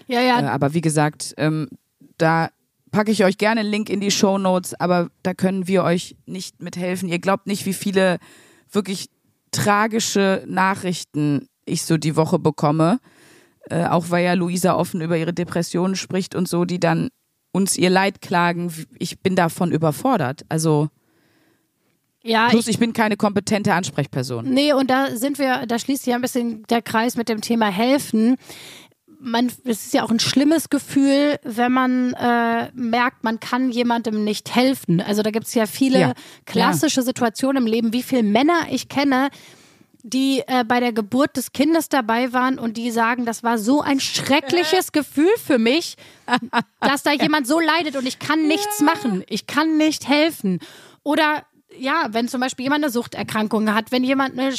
Ja, 0.08 0.20
ja. 0.20 0.40
Äh, 0.40 0.44
aber 0.44 0.74
wie 0.74 0.80
gesagt, 0.80 1.34
ähm, 1.38 1.68
da 2.18 2.50
packe 2.90 3.10
ich 3.10 3.24
euch 3.24 3.38
gerne 3.38 3.60
einen 3.60 3.70
Link 3.70 3.88
in 3.88 4.00
die 4.00 4.10
Show 4.10 4.36
Notes, 4.38 4.74
aber 4.74 5.08
da 5.22 5.32
können 5.34 5.66
wir 5.66 5.82
euch 5.82 6.16
nicht 6.26 6.62
mithelfen. 6.62 7.08
Ihr 7.08 7.18
glaubt 7.18 7.46
nicht, 7.46 7.64
wie 7.64 7.72
viele 7.72 8.18
wirklich 8.70 9.08
tragische 9.50 10.44
Nachrichten 10.46 11.48
ich 11.64 11.82
so 11.82 11.96
die 11.96 12.16
Woche 12.16 12.38
bekomme 12.38 12.98
äh, 13.70 13.84
auch 13.86 14.10
weil 14.10 14.24
ja 14.24 14.34
Luisa 14.34 14.74
offen 14.74 15.00
über 15.00 15.16
ihre 15.16 15.32
Depressionen 15.32 15.96
spricht 15.96 16.34
und 16.34 16.48
so, 16.48 16.64
die 16.64 16.80
dann 16.80 17.08
uns 17.52 17.76
ihr 17.76 17.90
Leid 17.90 18.20
klagen. 18.20 18.72
Ich 18.98 19.20
bin 19.20 19.36
davon 19.36 19.72
überfordert. 19.72 20.42
Also 20.48 20.88
Ja, 22.22 22.48
Plus, 22.48 22.66
ich, 22.66 22.74
ich 22.74 22.78
bin 22.78 22.92
keine 22.92 23.16
kompetente 23.16 23.74
Ansprechperson. 23.74 24.46
Nee, 24.48 24.72
und 24.72 24.90
da 24.90 25.14
sind 25.16 25.38
wir, 25.38 25.66
da 25.66 25.78
schließt 25.78 26.04
sich 26.04 26.14
ein 26.14 26.22
bisschen 26.22 26.62
der 26.70 26.80
Kreis 26.82 27.16
mit 27.16 27.28
dem 27.28 27.40
Thema 27.40 27.66
helfen. 27.66 28.36
Man, 29.24 29.46
es 29.64 29.84
ist 29.86 29.94
ja 29.94 30.02
auch 30.02 30.10
ein 30.10 30.18
schlimmes 30.18 30.68
Gefühl, 30.68 31.36
wenn 31.44 31.70
man 31.72 32.12
äh, 32.14 32.70
merkt, 32.74 33.22
man 33.22 33.38
kann 33.38 33.70
jemandem 33.70 34.24
nicht 34.24 34.54
helfen. 34.54 35.00
Also 35.00 35.22
da 35.22 35.30
gibt 35.30 35.46
es 35.46 35.54
ja 35.54 35.66
viele 35.66 36.00
Ja, 36.00 36.12
klassische 36.44 37.02
Situationen 37.02 37.62
im 37.64 37.68
Leben, 37.70 37.92
wie 37.92 38.02
viele 38.02 38.24
Männer 38.24 38.66
ich 38.70 38.88
kenne, 38.88 39.28
die 40.02 40.42
äh, 40.46 40.64
bei 40.66 40.80
der 40.80 40.92
Geburt 40.92 41.36
des 41.36 41.52
Kindes 41.52 41.88
dabei 41.88 42.32
waren 42.32 42.58
und 42.58 42.76
die 42.76 42.90
sagen, 42.90 43.24
das 43.24 43.42
war 43.42 43.58
so 43.58 43.80
ein 43.80 44.00
schreckliches 44.00 44.92
Gefühl 44.92 45.32
für 45.44 45.58
mich, 45.58 45.96
dass 46.80 47.02
da 47.02 47.12
jemand 47.20 47.46
so 47.46 47.60
leidet 47.60 47.96
und 47.96 48.06
ich 48.06 48.18
kann 48.18 48.46
nichts 48.46 48.80
machen. 48.80 49.24
Ich 49.28 49.46
kann 49.46 49.76
nicht 49.76 50.08
helfen. 50.08 50.58
Oder 51.04 51.44
ja, 51.78 52.08
wenn 52.10 52.28
zum 52.28 52.40
Beispiel 52.40 52.64
jemand 52.64 52.84
eine 52.84 52.92
Suchterkrankung 52.92 53.72
hat, 53.72 53.92
wenn 53.92 54.04
jemand 54.04 54.38
eine, 54.38 54.54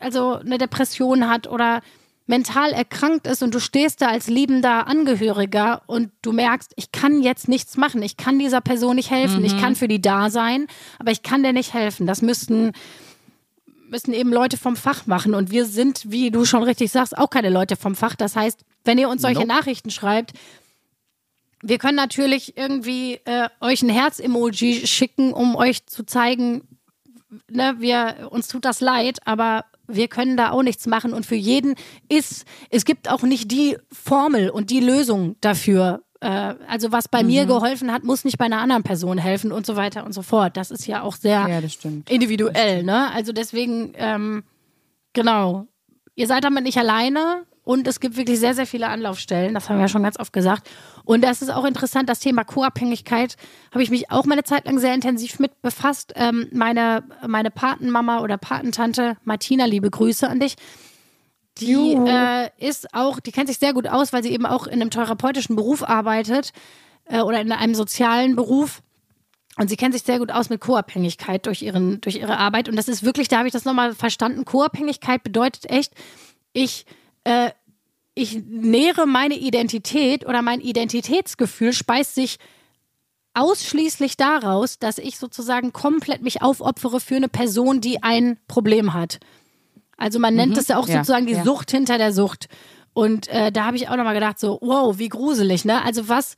also 0.00 0.34
eine 0.34 0.58
Depression 0.58 1.28
hat 1.28 1.46
oder 1.46 1.82
mental 2.26 2.72
erkrankt 2.72 3.26
ist 3.26 3.42
und 3.42 3.54
du 3.54 3.60
stehst 3.60 4.02
da 4.02 4.08
als 4.08 4.26
liebender 4.26 4.86
Angehöriger 4.86 5.82
und 5.86 6.10
du 6.20 6.32
merkst, 6.32 6.72
ich 6.76 6.92
kann 6.92 7.22
jetzt 7.22 7.48
nichts 7.48 7.78
machen, 7.78 8.02
ich 8.02 8.18
kann 8.18 8.38
dieser 8.38 8.60
Person 8.60 8.96
nicht 8.96 9.10
helfen, 9.10 9.44
ich 9.44 9.58
kann 9.58 9.76
für 9.76 9.88
die 9.88 10.02
da 10.02 10.28
sein, 10.28 10.66
aber 10.98 11.10
ich 11.10 11.22
kann 11.22 11.42
der 11.42 11.54
nicht 11.54 11.72
helfen. 11.72 12.06
Das 12.06 12.20
müssten 12.20 12.72
müssen 13.90 14.12
eben 14.12 14.32
Leute 14.32 14.56
vom 14.56 14.76
Fach 14.76 15.06
machen 15.06 15.34
und 15.34 15.50
wir 15.50 15.64
sind, 15.64 16.10
wie 16.10 16.30
du 16.30 16.44
schon 16.44 16.62
richtig 16.62 16.90
sagst, 16.90 17.16
auch 17.16 17.30
keine 17.30 17.50
Leute 17.50 17.76
vom 17.76 17.94
Fach. 17.94 18.14
Das 18.14 18.36
heißt, 18.36 18.64
wenn 18.84 18.98
ihr 18.98 19.08
uns 19.08 19.22
solche 19.22 19.40
Nope. 19.40 19.48
Nachrichten 19.48 19.90
schreibt, 19.90 20.32
wir 21.62 21.78
können 21.78 21.96
natürlich 21.96 22.56
irgendwie 22.56 23.20
äh, 23.24 23.48
euch 23.60 23.82
ein 23.82 23.88
Herz-Emoji 23.88 24.86
schicken, 24.86 25.32
um 25.32 25.56
euch 25.56 25.86
zu 25.86 26.04
zeigen, 26.04 26.62
ne, 27.50 27.76
wir, 27.78 28.28
uns 28.30 28.48
tut 28.48 28.64
das 28.64 28.80
leid, 28.80 29.18
aber 29.24 29.64
wir 29.86 30.08
können 30.08 30.36
da 30.36 30.50
auch 30.50 30.62
nichts 30.62 30.86
machen. 30.86 31.12
Und 31.12 31.26
für 31.26 31.34
jeden 31.34 31.74
ist, 32.08 32.44
es 32.70 32.84
gibt 32.84 33.10
auch 33.10 33.22
nicht 33.22 33.50
die 33.50 33.76
Formel 33.90 34.50
und 34.50 34.70
die 34.70 34.80
Lösung 34.80 35.36
dafür. 35.40 36.02
Äh, 36.20 36.54
also 36.66 36.90
was 36.90 37.08
bei 37.08 37.22
mir 37.22 37.46
geholfen 37.46 37.92
hat, 37.92 38.04
muss 38.04 38.24
nicht 38.24 38.38
bei 38.38 38.46
einer 38.46 38.60
anderen 38.60 38.82
Person 38.82 39.18
helfen 39.18 39.52
und 39.52 39.66
so 39.66 39.76
weiter 39.76 40.04
und 40.04 40.12
so 40.12 40.22
fort. 40.22 40.56
Das 40.56 40.70
ist 40.70 40.86
ja 40.86 41.02
auch 41.02 41.16
sehr 41.16 41.46
Ja, 41.48 41.60
individuell, 42.08 42.82
ne? 42.82 43.10
Also 43.12 43.32
deswegen, 43.32 43.92
ähm, 43.96 44.42
genau. 45.12 45.66
Ihr 46.16 46.26
seid 46.26 46.42
damit 46.42 46.64
nicht 46.64 46.76
alleine 46.78 47.44
und 47.62 47.86
es 47.86 48.00
gibt 48.00 48.16
wirklich 48.16 48.40
sehr, 48.40 48.54
sehr 48.54 48.66
viele 48.66 48.88
Anlaufstellen. 48.88 49.54
Das 49.54 49.68
haben 49.68 49.76
wir 49.76 49.82
ja 49.82 49.88
schon 49.88 50.02
ganz 50.02 50.18
oft 50.18 50.32
gesagt. 50.32 50.68
Und 51.04 51.22
das 51.22 51.42
ist 51.42 51.50
auch 51.50 51.64
interessant, 51.64 52.08
das 52.08 52.18
Thema 52.18 52.42
Co-Abhängigkeit 52.42 53.36
habe 53.70 53.82
ich 53.82 53.90
mich 53.90 54.10
auch 54.10 54.24
mal 54.24 54.32
eine 54.32 54.42
Zeit 54.42 54.64
lang 54.64 54.78
sehr 54.78 54.94
intensiv 54.94 55.38
mit 55.38 55.62
befasst. 55.62 56.14
Ähm, 56.16 56.48
meine, 56.52 57.04
meine 57.26 57.50
Patenmama 57.50 58.20
oder 58.20 58.38
Patentante 58.38 59.16
Martina, 59.22 59.66
liebe 59.66 59.90
Grüße 59.90 60.28
an 60.28 60.40
dich. 60.40 60.56
Die 61.60 61.94
äh, 62.06 62.50
ist 62.58 62.94
auch, 62.94 63.20
die 63.20 63.32
kennt 63.32 63.48
sich 63.48 63.58
sehr 63.58 63.72
gut 63.72 63.88
aus, 63.88 64.12
weil 64.12 64.22
sie 64.22 64.32
eben 64.32 64.46
auch 64.46 64.66
in 64.66 64.80
einem 64.80 64.90
therapeutischen 64.90 65.56
Beruf 65.56 65.82
arbeitet 65.82 66.52
äh, 67.06 67.20
oder 67.20 67.40
in 67.40 67.52
einem 67.52 67.74
sozialen 67.74 68.36
Beruf. 68.36 68.82
Und 69.56 69.68
sie 69.68 69.76
kennt 69.76 69.92
sich 69.92 70.04
sehr 70.04 70.20
gut 70.20 70.30
aus 70.30 70.50
mit 70.50 70.60
Co-Abhängigkeit 70.60 71.46
durch, 71.46 71.62
ihren, 71.62 72.00
durch 72.00 72.16
ihre 72.16 72.38
Arbeit. 72.38 72.68
Und 72.68 72.76
das 72.76 72.86
ist 72.86 73.02
wirklich, 73.02 73.26
da 73.26 73.38
habe 73.38 73.48
ich 73.48 73.52
das 73.52 73.64
nochmal 73.64 73.92
verstanden. 73.94 74.44
Co-Abhängigkeit 74.44 75.24
bedeutet 75.24 75.68
echt, 75.68 75.92
ich, 76.52 76.86
äh, 77.24 77.50
ich 78.14 78.42
nähere 78.44 79.06
meine 79.06 79.34
Identität 79.34 80.26
oder 80.26 80.42
mein 80.42 80.60
Identitätsgefühl 80.60 81.72
speist 81.72 82.14
sich 82.14 82.38
ausschließlich 83.34 84.16
daraus, 84.16 84.78
dass 84.78 84.98
ich 84.98 85.18
sozusagen 85.18 85.72
komplett 85.72 86.22
mich 86.22 86.42
aufopfere 86.42 87.00
für 87.00 87.16
eine 87.16 87.28
Person, 87.28 87.80
die 87.80 88.02
ein 88.02 88.38
Problem 88.48 88.94
hat. 88.94 89.18
Also 89.98 90.18
man 90.18 90.34
nennt 90.34 90.56
es 90.56 90.68
ja 90.68 90.78
auch 90.78 90.88
Ja, 90.88 90.98
sozusagen 90.98 91.26
die 91.26 91.34
ja. 91.34 91.44
Sucht 91.44 91.70
hinter 91.70 91.98
der 91.98 92.12
Sucht. 92.12 92.48
Und 92.94 93.28
äh, 93.28 93.52
da 93.52 93.66
habe 93.66 93.76
ich 93.76 93.88
auch 93.88 93.96
nochmal 93.96 94.14
gedacht, 94.14 94.38
so, 94.38 94.58
wow, 94.62 94.98
wie 94.98 95.08
gruselig, 95.08 95.64
ne? 95.64 95.84
Also 95.84 96.08
was 96.08 96.36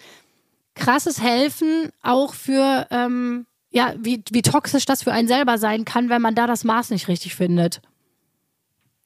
krasses 0.75 1.23
Helfen 1.23 1.91
auch 2.03 2.35
für, 2.35 2.87
ähm, 2.91 3.47
ja, 3.71 3.95
wie, 3.99 4.23
wie 4.31 4.43
toxisch 4.43 4.85
das 4.87 5.03
für 5.03 5.13
einen 5.13 5.29
selber 5.29 5.59
sein 5.59 5.85
kann, 5.85 6.09
wenn 6.09 6.23
man 6.23 6.35
da 6.35 6.47
das 6.47 6.65
Maß 6.65 6.91
nicht 6.91 7.09
richtig 7.09 7.35
findet. 7.35 7.81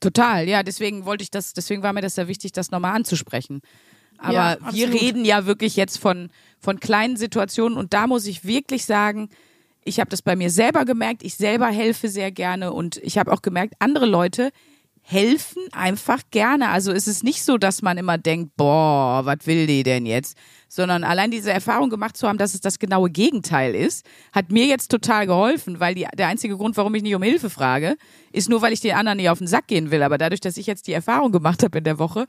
Total, 0.01 0.49
ja, 0.49 0.63
deswegen 0.63 1.05
wollte 1.05 1.23
ich 1.23 1.31
das, 1.31 1.53
deswegen 1.53 1.83
war 1.83 1.93
mir 1.93 2.01
das 2.01 2.15
sehr 2.15 2.29
wichtig, 2.29 2.53
das 2.53 2.71
nochmal 2.71 2.95
anzusprechen. 2.95 3.61
Aber 4.19 4.35
Ja, 4.35 4.57
wir 4.73 4.93
reden 4.93 5.25
ja 5.25 5.47
wirklich 5.47 5.77
jetzt 5.77 5.99
von, 5.99 6.31
von 6.61 6.79
kleinen 6.79 7.17
Situationen 7.17 7.77
und 7.77 7.93
da 7.93 8.07
muss 8.07 8.27
ich 8.27 8.45
wirklich 8.45 8.85
sagen, 8.85 9.31
ich 9.85 10.01
habe 10.01 10.11
das 10.11 10.23
bei 10.23 10.37
mir 10.37 10.51
selber 10.51 10.85
gemerkt, 10.85 11.23
ich 11.23 11.35
selber 11.37 11.69
helfe 11.69 12.09
sehr 12.09 12.31
gerne 12.31 12.73
und 12.73 12.97
ich 12.99 13.19
habe 13.19 13.33
auch 13.33 13.43
gemerkt, 13.43 13.75
andere 13.79 14.07
Leute 14.07 14.51
helfen 15.03 15.63
einfach 15.73 16.23
gerne. 16.31 16.71
Also 16.71 16.91
es 16.91 17.07
ist 17.07 17.25
nicht 17.25 17.45
so, 17.45 17.59
dass 17.59 17.83
man 17.83 17.99
immer 17.99 18.17
denkt, 18.17 18.57
boah, 18.57 19.21
was 19.25 19.47
will 19.47 19.67
die 19.67 19.83
denn 19.83 20.07
jetzt? 20.07 20.37
Sondern 20.75 21.05
allein 21.05 21.31
diese 21.31 21.53
Erfahrung 21.53 21.89
gemacht 21.89 22.17
zu 22.17 22.27
haben, 22.27 22.37
dass 22.37 22.53
es 22.53 22.61
das 22.61 22.81
genaue 22.81 23.09
Gegenteil 23.09 23.77
ist, 23.77 24.05
hat 24.33 24.51
mir 24.51 24.67
jetzt 24.67 24.91
total 24.91 25.25
geholfen, 25.25 25.79
weil 25.79 25.95
die, 25.95 26.05
der 26.19 26.27
einzige 26.27 26.57
Grund, 26.57 26.77
warum 26.77 26.93
ich 26.97 27.05
nicht 27.05 27.15
um 27.15 27.23
Hilfe 27.23 27.49
frage, 27.49 27.97
ist 28.33 28.49
nur, 28.49 28.61
weil 28.61 28.73
ich 28.73 28.81
den 28.81 28.97
anderen 28.97 29.19
nicht 29.19 29.31
auf 29.31 29.39
den 29.39 29.47
Sack 29.47 29.69
gehen 29.69 29.93
will. 29.93 30.03
Aber 30.03 30.19
dadurch, 30.19 30.41
dass 30.41 30.57
ich 30.57 30.67
jetzt 30.67 30.89
die 30.89 30.93
Erfahrung 30.93 31.31
gemacht 31.31 31.63
habe 31.63 31.79
in 31.79 31.85
der 31.85 32.01
Woche, 32.01 32.27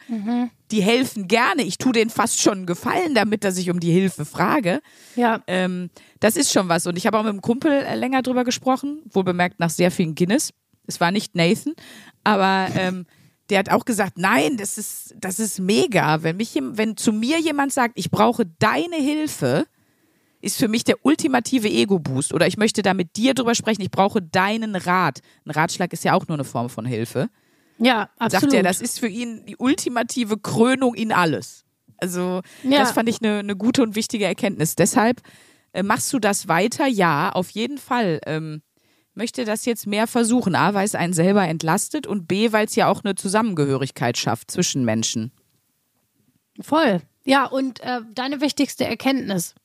die 0.70 0.84
helfen 0.84 1.28
gerne. 1.28 1.64
Ich 1.64 1.80
tue 1.80 1.94
denen 1.94 2.12
fast 2.12 2.40
schon 2.40 2.60
einen 2.60 2.66
Gefallen 2.68 3.16
damit, 3.16 3.44
dass 3.44 3.58
ich 3.58 3.72
um 3.72 3.80
die 3.80 3.92
Hilfe 3.92 4.26
frage. 4.26 4.80
Ja. 5.16 5.42
Ähm, 5.48 5.90
das 6.20 6.38
ist 6.38 6.52
schon 6.54 6.70
was. 6.70 6.86
Und 6.86 6.98
ich 6.98 7.08
habe 7.08 7.18
auch 7.18 7.24
mit 7.24 7.32
einem 7.32 7.42
Kumpel 7.42 7.72
äh, 7.72 7.96
länger 7.96 8.22
drüber 8.22 8.44
gesprochen, 8.44 9.02
wohl 9.12 9.24
bemerkt 9.24 9.60
nach 9.60 9.72
sehr 9.72 9.90
vielen 9.90 10.14
Guinness. 10.14 10.54
Es 10.86 11.02
war 11.02 11.10
nicht 11.12 11.34
Nathan, 11.34 11.74
aber 12.24 12.68
ähm, 12.78 13.08
der 13.50 13.60
hat 13.60 13.70
auch 13.70 13.86
gesagt, 13.86 14.18
nein, 14.18 14.58
das 14.58 14.78
ist, 14.78 15.16
das 15.20 15.40
ist 15.40 15.60
mega. 15.60 16.24
Wenn, 16.24 16.38
mich, 16.38 16.54
wenn 16.62 16.98
zu 16.98 17.12
mir 17.14 17.40
jemand 17.40 17.72
sagt, 17.74 17.94
ich 17.98 18.10
brauche 18.12 18.46
deine 18.60 18.96
Hilfe, 18.96 19.66
ist 20.42 20.58
für 20.58 20.68
mich 20.68 20.84
der 20.84 21.04
ultimative 21.06 21.68
Ego-Boost. 21.70 22.34
Oder 22.34 22.48
ich 22.48 22.58
möchte 22.58 22.82
da 22.82 22.94
mit 22.94 23.16
dir 23.18 23.34
drüber 23.34 23.56
sprechen, 23.56 23.82
ich 23.82 23.92
brauche 23.92 24.22
deinen 24.22 24.76
Rat. 24.76 25.20
Ein 25.46 25.52
Ratschlag 25.52 25.92
ist 25.94 26.04
ja 26.04 26.14
auch 26.14 26.28
nur 26.28 26.36
eine 26.36 26.44
Form 26.44 26.70
von 26.70 26.86
Hilfe. 26.86 27.30
Ja, 27.78 28.10
absolut. 28.18 28.42
Sagt 28.44 28.54
er, 28.54 28.64
das 28.64 28.82
ist 28.82 29.00
für 29.00 29.08
ihn 29.08 29.46
die 29.46 29.58
ultimative 29.58 30.38
Krönung 30.38 30.94
in 30.96 31.12
alles. 31.12 31.66
Also, 31.98 32.42
Ja. 32.64 32.80
das 32.80 32.92
fand 32.92 33.10
ich 33.10 33.22
eine, 33.22 33.40
eine 33.40 33.56
gute 33.56 33.82
und 33.84 33.96
wichtige 33.96 34.26
Erkenntnis. 34.26 34.76
Deshalb 34.76 35.22
äh, 35.74 35.84
machst 35.84 36.12
du 36.14 36.20
das 36.20 36.48
weiter? 36.48 36.88
Ja, 36.88 37.32
auf 37.32 37.50
jeden 37.52 37.78
Fall. 37.78 38.22
Ähm, 38.26 38.62
möchte 39.16 39.46
das 39.46 39.66
jetzt 39.66 39.88
mehr 39.88 40.08
versuchen. 40.08 40.56
A, 40.56 40.74
weil 40.74 40.86
es 40.86 40.96
einen 40.96 41.14
selber 41.14 41.48
entlastet 41.48 42.06
und 42.06 42.28
B, 42.28 42.52
weil 42.52 42.66
es 42.66 42.76
ja 42.76 42.88
auch 42.88 43.04
eine 43.04 43.16
Zusammengehörigkeit 43.16 44.18
schafft 44.18 44.52
zwischen 44.52 44.86
Menschen. 44.86 45.32
Voll. 46.62 47.02
Ja, 47.24 47.46
und 47.46 47.80
äh, 47.82 48.02
deine 48.14 48.40
wichtigste 48.42 48.86
Erkenntnis. 48.86 49.56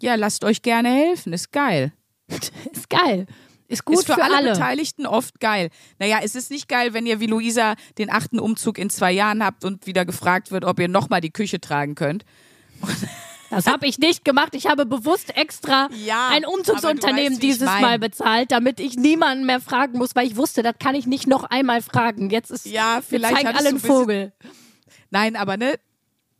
Ja, 0.00 0.14
lasst 0.14 0.44
euch 0.44 0.62
gerne 0.62 0.88
helfen, 0.88 1.32
ist 1.32 1.52
geil. 1.52 1.92
Ist 2.72 2.88
geil. 2.88 3.26
Ist 3.66 3.84
gut 3.84 3.98
ist 3.98 4.06
für, 4.06 4.20
alle, 4.20 4.36
alle. 4.36 4.52
Beteiligten 4.52 5.06
oft 5.06 5.38
geil. 5.38 5.70
Naja, 6.00 6.18
es 6.24 6.34
ist 6.34 6.50
nicht 6.50 6.68
geil, 6.68 6.92
wenn 6.92 7.06
ihr 7.06 7.20
wie 7.20 7.26
Luisa 7.26 7.74
den 7.98 8.10
achten 8.10 8.40
Umzug 8.40 8.78
in 8.78 8.90
zwei 8.90 9.12
Jahren 9.12 9.44
habt 9.44 9.64
und 9.64 9.86
wieder 9.86 10.04
gefragt 10.04 10.50
wird, 10.50 10.64
ob 10.64 10.80
ihr 10.80 10.88
nochmal 10.88 11.20
die 11.20 11.30
Küche 11.30 11.60
tragen 11.60 11.94
könnt. 11.94 12.24
Das 13.50 13.66
habe 13.66 13.86
ich 13.86 13.98
nicht 13.98 14.24
gemacht. 14.24 14.54
Ich 14.54 14.66
habe 14.66 14.86
bewusst 14.86 15.36
extra 15.36 15.88
Ja, 16.04 16.28
ein 16.32 16.44
Umzugsunternehmen 16.44 17.32
weißt, 17.32 17.42
dieses 17.42 17.66
mein. 17.66 17.82
Mal 17.82 17.98
bezahlt, 17.98 18.52
damit 18.52 18.80
ich 18.80 18.96
niemanden 18.96 19.44
mehr 19.44 19.60
fragen 19.60 19.98
muss, 19.98 20.14
weil 20.14 20.26
ich 20.26 20.36
wusste, 20.36 20.62
das 20.62 20.74
kann 20.78 20.94
ich 20.94 21.06
nicht 21.06 21.26
noch 21.26 21.44
einmal 21.44 21.82
fragen. 21.82 22.30
Jetzt 22.30 22.50
ist 22.50 22.66
Ja, 22.66 23.00
vielleicht 23.06 23.44
alle 23.44 23.58
einen 23.58 23.66
ein 23.76 23.78
Vogel. 23.80 24.32
Nein, 25.10 25.34
aber 25.34 25.56
ne, 25.56 25.74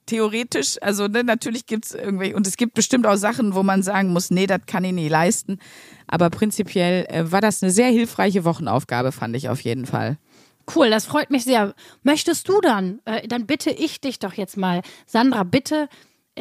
theoretisch, 0.06 0.76
also 0.80 1.08
ne, 1.08 1.24
natürlich 1.24 1.66
gibt's 1.66 1.94
irgendwelche, 1.94 2.36
und 2.36 2.46
es 2.46 2.56
gibt 2.56 2.74
bestimmt 2.74 3.06
auch 3.06 3.16
Sachen, 3.16 3.54
wo 3.54 3.62
man 3.62 3.82
sagen 3.82 4.12
muss, 4.12 4.30
nee, 4.30 4.46
das 4.46 4.61
kann 4.66 4.84
ich 4.84 4.92
nie 4.92 5.08
leisten. 5.08 5.58
Aber 6.06 6.30
prinzipiell 6.30 7.06
äh, 7.08 7.30
war 7.30 7.40
das 7.40 7.62
eine 7.62 7.70
sehr 7.72 7.88
hilfreiche 7.88 8.44
Wochenaufgabe, 8.44 9.12
fand 9.12 9.36
ich 9.36 9.48
auf 9.48 9.61
jeden 9.61 9.86
Fall. 9.86 10.18
Cool, 10.74 10.90
das 10.90 11.06
freut 11.06 11.30
mich 11.30 11.44
sehr. 11.44 11.74
Möchtest 12.02 12.48
du 12.48 12.61
dann? 12.61 13.00
Äh, 13.04 13.26
dann 13.26 13.46
bitte 13.46 13.70
ich 13.70 14.00
dich 14.00 14.18
doch 14.18 14.34
jetzt 14.34 14.56
mal, 14.56 14.82
Sandra, 15.06 15.42
bitte 15.42 15.88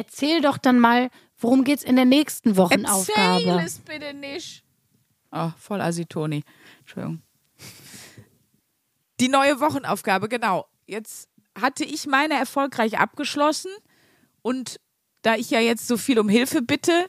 erzähl 0.00 0.40
doch 0.40 0.56
dann 0.56 0.78
mal, 0.78 1.10
worum 1.38 1.62
geht's 1.62 1.84
in 1.84 1.94
der 1.96 2.06
nächsten 2.06 2.56
Wochenaufgabe? 2.56 3.62
es 3.62 3.78
bitte 3.78 4.14
nicht. 4.14 4.64
Oh, 5.30 5.50
voll 5.58 5.80
Asitoni. 5.80 6.42
Entschuldigung. 6.80 7.22
Die 9.20 9.28
neue 9.28 9.60
Wochenaufgabe, 9.60 10.28
genau. 10.28 10.66
Jetzt 10.86 11.28
hatte 11.60 11.84
ich 11.84 12.06
meine 12.06 12.34
erfolgreich 12.34 12.98
abgeschlossen 12.98 13.70
und 14.40 14.80
da 15.20 15.36
ich 15.36 15.50
ja 15.50 15.60
jetzt 15.60 15.86
so 15.86 15.98
viel 15.98 16.18
um 16.18 16.30
Hilfe 16.30 16.62
bitte, 16.62 17.06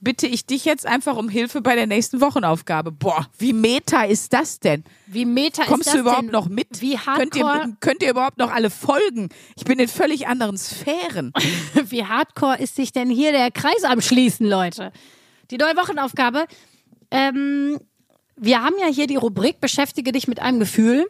bitte 0.00 0.26
ich 0.26 0.46
dich 0.46 0.64
jetzt 0.64 0.86
einfach 0.86 1.16
um 1.16 1.28
Hilfe 1.28 1.60
bei 1.60 1.74
der 1.74 1.86
nächsten 1.86 2.20
Wochenaufgabe. 2.20 2.92
Boah, 2.92 3.26
wie 3.38 3.52
meta 3.52 4.04
ist 4.04 4.32
das 4.32 4.60
denn? 4.60 4.84
Wie 5.06 5.24
meta 5.24 5.62
ist 5.62 5.68
Kommst 5.68 5.88
das 5.88 5.94
du 5.94 6.00
überhaupt 6.00 6.24
denn? 6.24 6.30
noch 6.30 6.48
mit? 6.48 6.80
Wie 6.80 6.96
könnt 6.96 7.34
hardcore, 7.36 7.64
ihr, 7.66 7.76
könnt 7.80 8.02
ihr 8.02 8.10
überhaupt 8.10 8.38
noch 8.38 8.52
alle 8.52 8.70
folgen? 8.70 9.28
Ich 9.56 9.64
bin 9.64 9.78
in 9.78 9.88
völlig 9.88 10.26
anderen 10.26 10.56
Sphären. 10.56 11.32
wie 11.88 12.04
hardcore 12.04 12.58
ist 12.58 12.76
sich 12.76 12.92
denn 12.92 13.10
hier 13.10 13.32
der 13.32 13.50
Kreis 13.50 13.84
am 13.84 14.00
Schließen, 14.00 14.46
Leute? 14.46 14.92
die 15.50 15.56
neue 15.56 15.76
Wochenaufgabe. 15.76 16.46
Ähm, 17.10 17.78
wir 18.36 18.62
haben 18.62 18.74
ja 18.80 18.86
hier 18.86 19.06
die 19.06 19.16
Rubrik 19.16 19.60
Beschäftige 19.60 20.12
dich 20.12 20.28
mit 20.28 20.40
einem 20.40 20.60
Gefühl. 20.60 21.06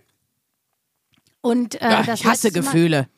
Und 1.41 1.76
äh, 1.76 1.78
Ach, 1.82 2.07
das 2.07 2.20
ich 2.20 2.26
hasse 2.26 2.53
Gefühle. 2.53 3.09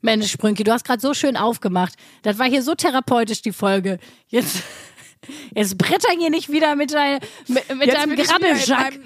Mensch, 0.00 0.30
Sprünki, 0.30 0.64
du 0.64 0.72
hast 0.72 0.84
gerade 0.84 1.00
so 1.00 1.14
schön 1.14 1.36
aufgemacht. 1.36 1.94
Das 2.22 2.38
war 2.38 2.48
hier 2.48 2.62
so 2.62 2.74
therapeutisch, 2.74 3.42
die 3.42 3.52
Folge. 3.52 3.98
Jetzt, 4.28 4.62
jetzt 5.54 5.76
bretter 5.78 6.12
hier 6.18 6.30
nicht 6.30 6.50
wieder 6.50 6.76
mit, 6.76 6.92
dein, 6.92 7.20
mit, 7.48 7.68
mit 7.76 7.86
Jetzt 7.88 7.96
deinem 7.96 8.16
Grabbeljack. 8.16 9.00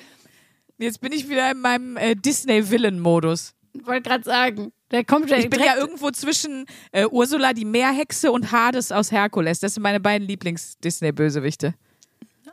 Jetzt 0.79 1.01
bin 1.01 1.13
ich 1.13 1.29
wieder 1.29 1.51
in 1.51 1.61
meinem 1.61 1.97
äh, 1.97 2.15
Disney-Villain-Modus. 2.15 3.55
Ich 3.73 3.87
wollte 3.87 4.09
gerade 4.09 4.25
sagen, 4.25 4.73
der 4.91 5.05
kommt 5.05 5.31
ja 5.31 5.39
Ich 5.39 5.51
bin 5.51 5.61
ja 5.61 5.77
irgendwo 5.77 6.11
zwischen 6.11 6.67
äh, 6.93 7.07
Ursula, 7.07 7.53
die 7.53 7.65
Meerhexe, 7.65 8.31
und 8.31 8.53
Hades 8.53 8.93
aus 8.93 9.11
Herkules. 9.11 9.61
Das 9.61 9.75
sind 9.75 9.83
meine 9.83 10.01
beiden 10.01 10.27
Lieblings-Disney-Bösewichte. 10.29 11.75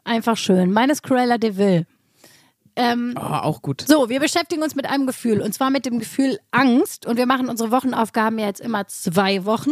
einfach 0.03 0.37
schön. 0.37 0.71
Meines 0.71 1.01
Cruella 1.01 1.37
de 1.37 1.57
Vil. 1.57 1.85
Ähm, 2.75 3.15
Oh, 3.17 3.21
auch 3.21 3.61
gut. 3.61 3.83
So, 3.87 4.09
wir 4.09 4.19
beschäftigen 4.19 4.63
uns 4.63 4.75
mit 4.75 4.85
einem 4.85 5.05
Gefühl 5.05 5.41
und 5.41 5.53
zwar 5.53 5.69
mit 5.69 5.85
dem 5.85 5.99
Gefühl 5.99 6.39
Angst 6.51 7.05
und 7.05 7.17
wir 7.17 7.25
machen 7.25 7.49
unsere 7.49 7.71
Wochenaufgaben 7.71 8.39
ja 8.39 8.45
jetzt 8.47 8.61
immer 8.61 8.87
zwei 8.87 9.45
Wochen. 9.45 9.71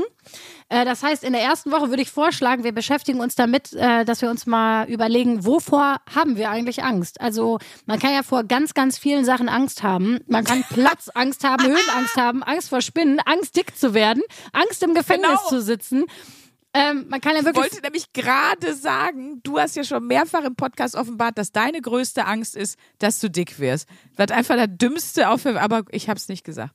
Äh, 0.67 0.85
das 0.85 1.01
heißt, 1.01 1.23
in 1.23 1.33
der 1.33 1.41
ersten 1.41 1.71
Woche 1.71 1.89
würde 1.89 2.01
ich 2.01 2.11
vorschlagen, 2.11 2.63
wir 2.63 2.73
beschäftigen 2.73 3.19
uns 3.21 3.35
damit, 3.35 3.73
äh, 3.73 4.05
dass 4.05 4.21
wir 4.21 4.29
uns 4.29 4.45
mal 4.45 4.87
überlegen, 4.89 5.45
wovor 5.45 5.97
haben 6.13 6.35
wir 6.35 6.49
eigentlich 6.49 6.83
Angst? 6.83 7.21
Also 7.21 7.59
man 7.85 7.99
kann 7.99 8.13
ja 8.13 8.21
vor 8.23 8.43
ganz, 8.43 8.73
ganz 8.73 8.97
vielen 8.97 9.23
Sachen 9.25 9.49
Angst 9.49 9.81
haben. 9.83 10.19
Man 10.27 10.43
kann 10.43 10.63
Platzangst 10.69 11.43
haben, 11.43 11.63
Höhenangst 11.63 12.17
haben, 12.17 12.43
Angst 12.43 12.69
vor 12.69 12.81
Spinnen, 12.81 13.19
Angst 13.21 13.55
dick 13.55 13.77
zu 13.77 13.93
werden, 13.93 14.21
Angst 14.53 14.83
im 14.83 14.93
Gefängnis 14.93 15.29
Genau. 15.29 15.49
zu 15.49 15.61
sitzen. 15.61 16.05
Ähm, 16.73 17.07
man 17.09 17.19
kann 17.19 17.33
ja 17.33 17.39
Ich 17.39 17.45
wirklich 17.45 17.63
wollte 17.63 17.81
nämlich 17.81 18.13
gerade 18.13 18.75
sagen, 18.75 19.41
du 19.41 19.59
hast 19.59 19.75
ja 19.75 19.83
schon 19.83 20.05
mehrfach 20.05 20.43
im 20.43 20.55
Podcast 20.55 20.95
offenbart, 20.95 21.37
dass 21.37 21.51
deine 21.51 21.81
größte 21.81 22.25
Angst 22.25 22.55
ist, 22.55 22.77
dass 22.99 23.19
du 23.19 23.29
dick 23.29 23.59
wirst. 23.59 23.87
Das 24.17 24.29
einfach 24.29 24.55
der 24.55 24.67
dümmste 24.67 25.29
auf, 25.29 25.45
aber 25.45 25.83
ich 25.89 26.09
habe 26.09 26.17
es 26.17 26.29
nicht 26.29 26.43
gesagt. 26.43 26.73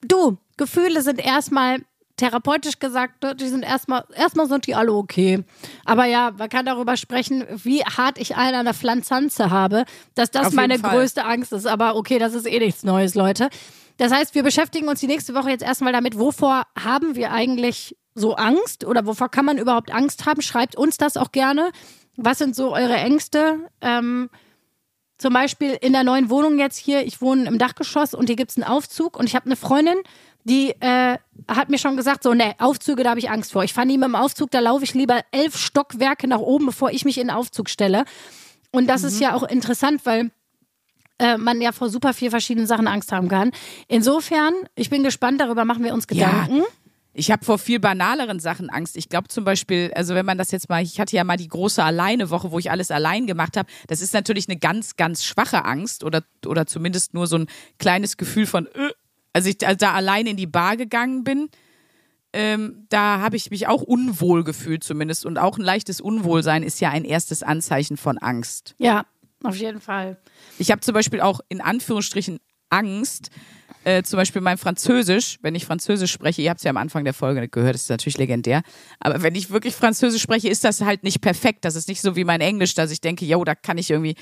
Du, 0.00 0.38
Gefühle 0.56 1.02
sind 1.02 1.18
erstmal 1.18 1.80
therapeutisch 2.18 2.78
gesagt, 2.78 3.24
die 3.40 3.48
sind 3.48 3.62
erstmal, 3.62 4.04
erstmal 4.14 4.48
sind 4.48 4.66
die 4.66 4.74
alle 4.74 4.92
okay. 4.92 5.44
Aber 5.84 6.04
ja, 6.04 6.32
man 6.36 6.48
kann 6.48 6.66
darüber 6.66 6.96
sprechen, 6.96 7.44
wie 7.62 7.82
hart 7.84 8.18
ich 8.18 8.36
einen 8.36 8.56
an 8.56 8.64
der 8.64 8.74
Pflanzanze 8.74 9.50
habe, 9.50 9.84
dass 10.14 10.30
das 10.30 10.48
Auf 10.48 10.52
meine 10.52 10.78
größte 10.78 11.24
Angst 11.24 11.52
ist. 11.52 11.66
Aber 11.66 11.96
okay, 11.96 12.18
das 12.18 12.34
ist 12.34 12.46
eh 12.46 12.58
nichts 12.58 12.82
Neues, 12.82 13.14
Leute. 13.14 13.48
Das 13.98 14.12
heißt, 14.12 14.34
wir 14.34 14.44
beschäftigen 14.44 14.88
uns 14.88 15.00
die 15.00 15.08
nächste 15.08 15.34
Woche 15.34 15.50
jetzt 15.50 15.64
erstmal 15.64 15.92
damit, 15.92 16.18
wovor 16.18 16.62
haben 16.78 17.16
wir 17.16 17.32
eigentlich 17.32 17.96
so 18.14 18.34
Angst 18.36 18.84
oder 18.84 19.06
wovor 19.06 19.28
kann 19.28 19.44
man 19.44 19.58
überhaupt 19.58 19.92
Angst 19.92 20.24
haben? 20.24 20.40
Schreibt 20.40 20.76
uns 20.76 20.96
das 20.96 21.16
auch 21.16 21.32
gerne. 21.32 21.70
Was 22.16 22.38
sind 22.38 22.56
so 22.56 22.72
eure 22.72 22.96
Ängste? 22.96 23.68
Ähm, 23.80 24.30
zum 25.18 25.34
Beispiel 25.34 25.76
in 25.80 25.92
der 25.92 26.04
neuen 26.04 26.30
Wohnung 26.30 26.58
jetzt 26.60 26.78
hier, 26.78 27.04
ich 27.04 27.20
wohne 27.20 27.46
im 27.46 27.58
Dachgeschoss 27.58 28.14
und 28.14 28.28
hier 28.28 28.36
gibt's 28.36 28.56
einen 28.56 28.64
Aufzug 28.64 29.18
und 29.18 29.26
ich 29.26 29.34
habe 29.34 29.46
eine 29.46 29.56
Freundin, 29.56 29.98
die 30.44 30.70
äh, 30.80 31.18
hat 31.48 31.68
mir 31.68 31.78
schon 31.78 31.96
gesagt, 31.96 32.22
so, 32.22 32.34
ne, 32.34 32.54
Aufzüge, 32.58 33.02
da 33.02 33.10
habe 33.10 33.18
ich 33.18 33.30
Angst 33.30 33.52
vor. 33.52 33.64
Ich 33.64 33.74
fahre 33.74 33.86
nie 33.86 33.98
mit 33.98 34.06
dem 34.06 34.14
Aufzug, 34.14 34.52
da 34.52 34.60
laufe 34.60 34.84
ich 34.84 34.94
lieber 34.94 35.22
elf 35.32 35.56
Stockwerke 35.56 36.28
nach 36.28 36.38
oben, 36.38 36.66
bevor 36.66 36.90
ich 36.90 37.04
mich 37.04 37.18
in 37.18 37.26
den 37.26 37.36
Aufzug 37.36 37.68
stelle. 37.68 38.04
Und 38.70 38.86
das 38.86 39.02
ist 39.02 39.18
ja 39.20 39.34
auch 39.34 39.42
interessant, 39.42 40.02
weil 40.04 40.30
äh, 41.18 41.36
man 41.36 41.60
ja 41.60 41.72
vor 41.72 41.88
super 41.88 42.14
viel 42.14 42.30
verschiedenen 42.30 42.66
Sachen 42.66 42.86
Angst 42.86 43.12
haben 43.12 43.28
kann. 43.28 43.50
Insofern, 43.88 44.54
ich 44.74 44.90
bin 44.90 45.02
gespannt, 45.02 45.40
darüber 45.40 45.64
machen 45.64 45.84
wir 45.84 45.94
uns 45.94 46.06
Gedanken. 46.06 46.62
Ich 47.18 47.32
habe 47.32 47.44
vor 47.44 47.58
viel 47.58 47.80
banaleren 47.80 48.38
Sachen 48.38 48.70
Angst. 48.70 48.96
Ich 48.96 49.08
glaube 49.08 49.26
zum 49.26 49.44
Beispiel, 49.44 49.90
also 49.96 50.14
wenn 50.14 50.24
man 50.24 50.38
das 50.38 50.52
jetzt 50.52 50.68
mal, 50.68 50.82
ich 50.82 51.00
hatte 51.00 51.16
ja 51.16 51.24
mal 51.24 51.36
die 51.36 51.48
große 51.48 51.82
Alleine-Woche, 51.82 52.52
wo 52.52 52.60
ich 52.60 52.70
alles 52.70 52.92
allein 52.92 53.26
gemacht 53.26 53.56
habe. 53.56 53.68
Das 53.88 54.00
ist 54.00 54.14
natürlich 54.14 54.48
eine 54.48 54.56
ganz, 54.56 54.94
ganz 54.94 55.24
schwache 55.24 55.64
Angst 55.64 56.04
oder, 56.04 56.22
oder 56.46 56.66
zumindest 56.66 57.14
nur 57.14 57.26
so 57.26 57.38
ein 57.38 57.46
kleines 57.78 58.18
Gefühl 58.18 58.46
von, 58.46 58.66
äh, 58.66 58.92
als 59.32 59.46
ich 59.46 59.58
da 59.58 59.74
da 59.74 59.94
allein 59.94 60.26
in 60.28 60.36
die 60.36 60.46
Bar 60.46 60.76
gegangen 60.76 61.24
bin, 61.24 61.48
ähm, 62.32 62.86
da 62.88 63.20
habe 63.20 63.36
ich 63.36 63.50
mich 63.50 63.66
auch 63.66 63.82
unwohl 63.82 64.44
gefühlt 64.44 64.84
zumindest. 64.84 65.26
Und 65.26 65.38
auch 65.38 65.58
ein 65.58 65.64
leichtes 65.64 66.00
Unwohlsein 66.00 66.62
ist 66.62 66.80
ja 66.80 66.90
ein 66.90 67.04
erstes 67.04 67.42
Anzeichen 67.42 67.96
von 67.96 68.18
Angst. 68.18 68.76
Ja, 68.78 69.06
auf 69.44 69.56
jeden 69.56 69.80
Fall. 69.80 70.16
Ich 70.58 70.70
habe 70.70 70.80
zum 70.80 70.94
Beispiel 70.94 71.20
auch 71.20 71.40
in 71.48 71.60
Anführungsstrichen 71.60 72.40
Angst, 72.70 73.30
äh, 73.84 74.02
zum 74.02 74.16
Beispiel 74.18 74.42
mein 74.42 74.58
Französisch, 74.58 75.38
wenn 75.42 75.54
ich 75.54 75.64
Französisch 75.64 76.10
spreche, 76.12 76.42
ihr 76.42 76.50
habt 76.50 76.58
es 76.58 76.64
ja 76.64 76.70
am 76.70 76.76
Anfang 76.76 77.04
der 77.04 77.14
Folge 77.14 77.48
gehört, 77.48 77.74
das 77.74 77.82
ist 77.82 77.88
natürlich 77.90 78.18
legendär, 78.18 78.62
aber 79.00 79.22
wenn 79.22 79.34
ich 79.34 79.50
wirklich 79.50 79.74
Französisch 79.74 80.20
spreche, 80.22 80.48
ist 80.48 80.64
das 80.64 80.80
halt 80.82 81.04
nicht 81.04 81.20
perfekt. 81.20 81.64
Das 81.64 81.76
ist 81.76 81.88
nicht 81.88 82.00
so 82.00 82.16
wie 82.16 82.24
mein 82.24 82.40
Englisch, 82.40 82.74
dass 82.74 82.90
ich 82.90 83.00
denke, 83.00 83.24
yo, 83.24 83.44
da 83.44 83.54
kann 83.54 83.78
ich 83.78 83.90
irgendwie. 83.90 84.16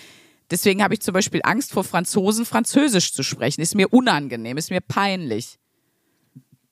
Deswegen 0.51 0.83
habe 0.85 0.95
ich 0.95 1.01
zum 1.01 1.13
Beispiel 1.13 1.41
Angst 1.43 1.73
vor 1.73 1.83
Franzosen, 1.83 2.45
Französisch 2.45 3.13
zu 3.13 3.25
sprechen. 3.25 3.63
Ist 3.63 3.75
mir 3.75 3.93
unangenehm, 3.93 4.57
ist 4.59 4.71
mir 4.71 4.81
peinlich. 4.81 5.59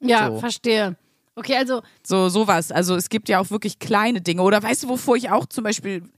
Ja, 0.01 0.29
So. 0.29 0.39
verstehe. 0.39 0.97
Okay, 1.35 1.57
also 1.57 1.83
So, 2.05 2.29
sowas. 2.29 2.71
Also 2.71 2.95
es 2.95 3.09
gibt 3.09 3.29
ja 3.29 3.41
auch 3.41 3.51
wirklich 3.51 3.81
kleine 3.81 4.21
Dinge. 4.21 4.43
Oder 4.43 4.63
weißt 4.63 4.85
du, 4.85 4.89
wovor 4.91 5.17
ich 5.17 5.31
auch 5.31 5.47
zum 5.47 5.65
Beispiel 5.65 6.09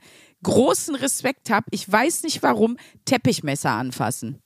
großen 0.43 0.95
Respekt 0.95 1.49
habe? 1.49 1.65
Ich 1.71 1.91
weiß 1.91 2.23
nicht 2.23 2.43
warum, 2.43 2.77
Teppichmesser 3.05 3.71
anfassen. 3.71 4.41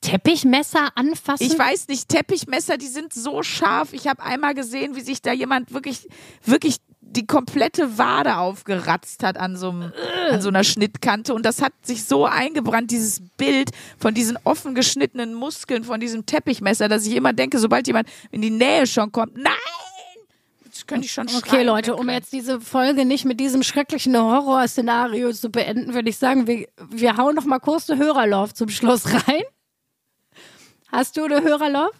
Teppichmesser 0.00 0.96
anfassen. 0.96 1.46
Ich 1.46 1.58
weiß 1.58 1.88
nicht, 1.88 2.08
Teppichmesser, 2.08 2.76
die 2.76 2.86
sind 2.86 3.12
so 3.12 3.42
scharf. 3.42 3.92
Ich 3.92 4.06
habe 4.06 4.22
einmal 4.22 4.54
gesehen, 4.54 4.94
wie 4.94 5.00
sich 5.00 5.20
da 5.20 5.32
jemand 5.32 5.72
wirklich, 5.72 6.06
wirklich 6.44 6.76
die 7.00 7.26
komplette 7.26 7.98
Wade 7.98 8.36
aufgeratzt 8.36 9.22
hat 9.22 9.36
an 9.36 9.56
so, 9.56 9.70
einem, 9.70 9.92
an 10.30 10.40
so 10.40 10.48
einer 10.48 10.64
Schnittkante. 10.64 11.34
Und 11.34 11.46
das 11.46 11.62
hat 11.62 11.72
sich 11.82 12.04
so 12.04 12.26
eingebrannt, 12.26 12.90
dieses 12.90 13.20
Bild 13.36 13.70
von 13.98 14.14
diesen 14.14 14.38
offen 14.44 14.74
geschnittenen 14.74 15.34
Muskeln 15.34 15.82
von 15.82 15.98
diesem 15.98 16.26
Teppichmesser, 16.26 16.88
dass 16.88 17.06
ich 17.06 17.16
immer 17.16 17.32
denke, 17.32 17.58
sobald 17.58 17.86
jemand 17.86 18.08
in 18.30 18.42
die 18.42 18.50
Nähe 18.50 18.86
schon 18.86 19.10
kommt, 19.12 19.36
nein! 19.36 19.54
Das 20.86 20.94
könnte 20.94 21.06
ich 21.06 21.12
schon 21.12 21.26
Okay, 21.26 21.48
schreien, 21.48 21.66
Leute, 21.66 21.96
um 21.96 22.08
jetzt 22.08 22.32
diese 22.32 22.60
Folge 22.60 23.04
nicht 23.04 23.24
mit 23.24 23.40
diesem 23.40 23.64
schrecklichen 23.64 24.16
Horrorszenario 24.16 25.32
zu 25.32 25.50
beenden, 25.50 25.94
würde 25.94 26.08
ich 26.08 26.16
sagen, 26.16 26.46
wir, 26.46 26.68
wir 26.90 27.16
hauen 27.16 27.34
noch 27.34 27.44
mal 27.44 27.58
kurz 27.58 27.90
eine 27.90 28.00
Hörerlauf 28.00 28.54
zum 28.54 28.68
Schluss 28.68 29.04
rein. 29.06 29.42
Hast 30.92 31.16
du 31.16 31.24
eine 31.24 31.42
Hörerlauf? 31.42 31.90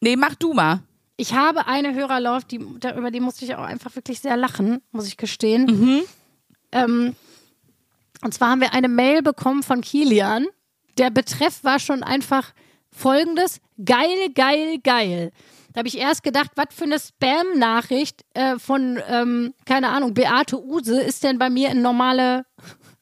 Nee, 0.00 0.14
mach 0.14 0.36
du 0.36 0.52
mal. 0.52 0.80
Ich 1.16 1.34
habe 1.34 1.66
eine 1.66 1.92
Hörerlauf, 1.92 2.44
die, 2.44 2.56
über 2.56 3.10
die 3.10 3.20
musste 3.20 3.44
ich 3.44 3.56
auch 3.56 3.64
einfach 3.64 3.96
wirklich 3.96 4.20
sehr 4.20 4.36
lachen, 4.36 4.80
muss 4.92 5.08
ich 5.08 5.16
gestehen. 5.16 6.04
Ähm, 6.70 7.16
und 8.22 8.32
zwar 8.32 8.50
haben 8.50 8.60
wir 8.60 8.72
eine 8.74 8.88
Mail 8.88 9.22
bekommen 9.22 9.64
von 9.64 9.80
Kilian. 9.80 10.46
Der 10.98 11.10
Betreff 11.10 11.64
war 11.64 11.80
schon 11.80 12.04
einfach 12.04 12.52
folgendes: 12.92 13.60
Geil, 13.84 14.30
geil, 14.34 14.78
geil. 14.84 15.32
Da 15.72 15.78
habe 15.78 15.88
ich 15.88 15.98
erst 15.98 16.22
gedacht, 16.22 16.50
was 16.56 16.66
für 16.70 16.84
eine 16.84 16.98
Spam-Nachricht 16.98 18.22
äh, 18.34 18.58
von, 18.58 19.00
ähm, 19.08 19.54
keine 19.66 19.88
Ahnung, 19.90 20.14
Beate 20.14 20.60
Use 20.62 21.00
ist 21.00 21.22
denn 21.22 21.38
bei 21.38 21.48
mir 21.48 21.70
in 21.70 21.82
normale 21.82 22.44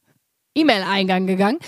E-Mail-Eingang 0.54 1.26
gegangen. 1.26 1.58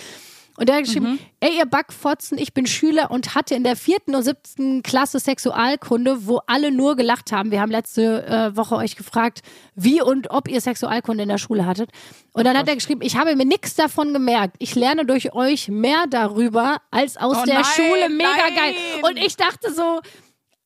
Und 0.61 0.68
der 0.68 0.76
hat 0.76 0.84
geschrieben, 0.84 1.18
ey 1.40 1.57
ihr 1.57 1.64
Backfotzen, 1.64 2.36
ich 2.36 2.53
bin 2.53 2.66
Schüler 2.66 3.11
und 3.11 3.34
hatte 3.34 3.55
in 3.55 3.64
der 3.64 3.76
vierten 3.76 4.14
und 4.14 4.24
siebten 4.24 4.82
Klasse 4.82 5.18
Sexualkunde, 5.18 6.26
wo 6.26 6.40
alle 6.46 6.70
nur 6.70 6.96
gelacht 6.96 7.32
haben. 7.32 7.51
Wir 7.51 7.62
haben 7.62 7.70
letzte 7.70 8.26
äh, 8.26 8.55
Woche 8.55 8.76
euch 8.76 8.94
gefragt, 8.94 9.40
wie 9.74 10.03
und 10.03 10.30
ob 10.30 10.48
ihr 10.48 10.61
Sexualkunde 10.61 11.22
in 11.22 11.30
der 11.30 11.38
Schule 11.38 11.64
hattet. 11.64 11.88
Und 12.34 12.44
dann 12.44 12.59
hat 12.59 12.68
er 12.68 12.74
geschrieben, 12.74 13.01
ich 13.03 13.16
habe 13.16 13.34
mir 13.36 13.46
nichts 13.46 13.74
davon 13.74 14.12
gemerkt. 14.12 14.57
Ich 14.59 14.74
lerne 14.74 15.07
durch 15.07 15.32
euch 15.32 15.68
mehr 15.68 16.05
darüber 16.11 16.76
als 16.90 17.16
aus 17.16 17.38
Oh 17.40 17.44
der 17.46 17.55
nein, 17.55 17.64
Schule. 17.64 18.11
Mega 18.11 18.28
nein. 18.36 18.55
geil. 18.55 18.74
Und 19.03 19.16
ich 19.16 19.36
dachte 19.38 19.72
so, 19.72 20.01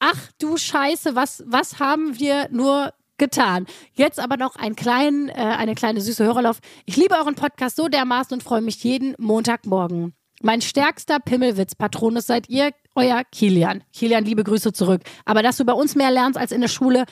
ach 0.01 0.19
du 0.39 0.57
Scheiße, 0.57 1.15
was, 1.15 1.43
was 1.47 1.79
haben 1.79 2.19
wir 2.19 2.49
nur 2.51 2.93
getan? 3.19 3.67
Jetzt 3.93 4.19
aber 4.21 4.37
noch 4.37 4.57
ein 4.57 4.75
klein, 4.77 5.29
äh, 5.29 5.35
eine 5.35 5.75
kleine 5.75 6.01
süße 6.01 6.25
Hörerlauf. 6.25 6.59
Ich 6.85 6.97
liebe 6.97 7.15
euren 7.15 7.35
Podcast 7.35 7.77
so 7.77 7.89
dermaßen 7.89 8.35
und 8.35 8.43
freue 8.43 8.61
mich 8.61 8.83
jeden 8.83 9.15
Montagmorgen. 9.19 10.15
Mein 10.43 10.61
stärkster 10.61 11.21
Pimmelwitz-Patronus 11.21 12.27
seid 12.27 12.49
ihr, 12.49 12.73
euer 12.97 13.23
Kilian. 13.31 13.83
Kilian, 13.93 14.25
liebe 14.25 14.45
Grüße 14.45 14.73
zurück. 14.73 15.03
Aber 15.25 15.43
dass 15.43 15.57
du 15.57 15.65
bei 15.65 15.73
uns 15.73 15.95
mehr 15.95 16.11
lernst 16.11 16.39
als 16.39 16.53
in 16.53 16.61
der 16.61 16.69
Schule, 16.69 17.05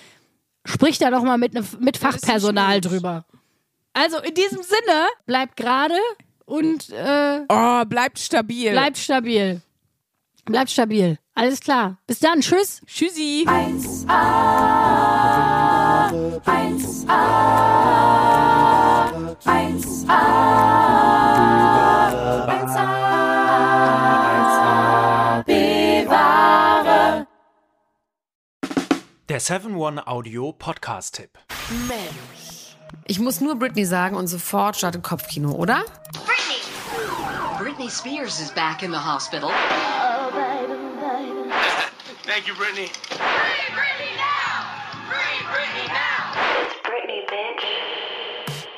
sprich 0.65 0.99
da 0.99 1.11
doch 1.11 1.23
mal 1.23 1.39
mit, 1.39 1.55
ne, 1.55 1.65
mit 1.81 1.97
Fachpersonal 1.97 2.81
drüber. 2.81 3.25
Also 3.95 4.19
in 4.19 4.35
diesem 4.35 4.63
Sinne, 4.63 5.07
bleibt 5.27 5.57
gerade 5.57 5.95
und 6.45 6.91
äh, 6.91 7.43
Oh, 7.49 7.85
bleibt 7.87 8.19
stabil. 8.19 8.73
bleibt 8.73 8.99
stabil. 8.99 9.61
Bleibt 10.45 10.71
stabil. 10.71 11.19
Alles 11.35 11.61
klar. 11.61 11.99
Bis 12.07 12.19
dann. 12.19 12.41
Tschüss. 12.41 12.83
Tschüssi. 12.87 13.47
1A, 13.47 14.83
7 29.43 29.75
One 29.77 30.07
Audio 30.07 30.53
Podcast-Tipp. 30.53 31.31
Mensch. 31.89 32.77
Ich 33.07 33.19
muss 33.19 33.41
nur 33.41 33.57
Britney 33.57 33.85
sagen 33.85 34.15
und 34.15 34.29
sofort 34.29 34.77
startet 34.77 35.03
Kopfkino, 35.03 35.51
oder? 35.51 35.83
Britney! 36.13 36.52
Britney 37.83 37.91
Spears 37.91 38.39
is 38.41 38.53
back 38.53 38.85
in 38.85 38.93
the 38.93 38.99
hospital. 38.99 39.51
Thank 42.23 42.47
you, 42.47 42.55
Brittany. 42.55 42.87
Free 42.87 43.19
Britney 43.75 44.15
now! 44.17 44.71
Free 45.09 45.43
Britney 45.51 45.89
now! 45.89 46.33
Britney, 46.85 47.27
bitch. 47.27 47.65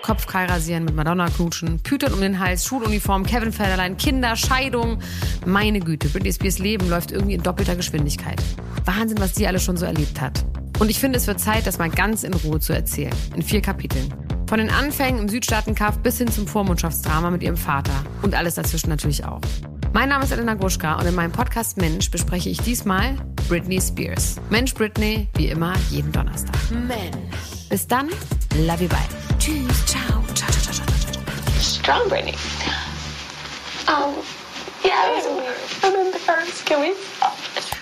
Kopfkeil 0.01 0.47
rasieren, 0.47 0.87
mit 0.87 0.95
Madonna 0.95 1.29
knutschen, 1.29 1.81
Pütern 1.81 2.15
um 2.15 2.23
den 2.23 2.41
Hals, 2.41 2.65
Schuluniform, 2.65 3.27
Kevin 3.27 3.53
Federlein, 3.53 3.99
Kinder, 3.99 4.37
Scheidung. 4.37 5.01
Meine 5.45 5.81
Güte, 5.81 6.09
Britney 6.09 6.33
Spears 6.33 6.59
Leben 6.59 6.89
läuft 6.89 7.13
irgendwie 7.13 7.35
in 7.35 7.43
doppelter 7.43 7.77
Geschwindigkeit. 7.77 8.43
Wahnsinn, 8.87 9.19
was 9.19 9.35
die 9.35 9.47
alles 9.47 9.65
schon 9.65 9.77
so 9.77 9.85
erlebt 9.85 10.19
hat. 10.19 10.43
Und 10.79 10.91
ich 10.91 10.99
finde, 10.99 11.19
es 11.19 11.27
wird 11.27 11.41
Zeit, 11.41 11.67
das 11.67 11.77
mal 11.77 11.91
ganz 11.91 12.23
in 12.23 12.33
Ruhe 12.33 12.59
zu 12.59 12.73
erzählen. 12.73 13.15
In 13.37 13.43
vier 13.43 13.61
Kapiteln. 13.61 14.34
Von 14.47 14.59
den 14.59 14.71
Anfängen 14.71 15.21
im 15.21 15.29
Südstaatenkampf 15.29 15.99
bis 15.99 16.19
hin 16.19 16.31
zum 16.31 16.47
Vormundschaftsdrama 16.47 17.31
mit 17.31 17.43
ihrem 17.43 17.57
Vater. 17.57 17.93
Und 18.23 18.35
alles 18.35 18.55
dazwischen 18.57 18.91
natürlich 18.91 19.25
auch. 19.25 19.41
Mein 19.93 20.09
Name 20.09 20.25
ist 20.25 20.33
Elena 20.33 20.55
Gruschka 20.55 20.95
und 20.97 21.07
in 21.07 21.15
meinem 21.15 21.33
Podcast 21.33 21.77
Mensch 21.77 22.11
bespreche 22.11 22.51
ich 22.51 22.59
diesmal 22.61 23.17
Britney 23.49 23.81
Spears. 23.81 24.37
Mensch 24.51 24.75
Britney, 24.75 25.29
wie 25.37 25.49
immer, 25.49 25.73
jeden 25.91 26.11
Donnerstag. 26.13 26.57
Mensch. 26.71 27.69
Bis 27.71 27.87
dann, 27.87 28.09
love 28.67 28.83
you, 28.83 28.89
bye. 28.89 28.99
Tschüss, 29.39 29.87
ciao, 29.87 30.23
ciao, 30.35 30.51
ciao, 30.51 30.73
ciao, 30.73 30.87
ciao, 30.87 31.13
ciao. 31.13 31.61
Strong 31.61 32.09
Britney. 32.09 32.35
Um, 33.87 34.15
yeah, 34.85 35.21
I 35.83 35.91
remember 35.91 36.19
first. 36.19 36.67
Can 36.67 36.81
we 36.81 36.95
stop? 37.17 37.74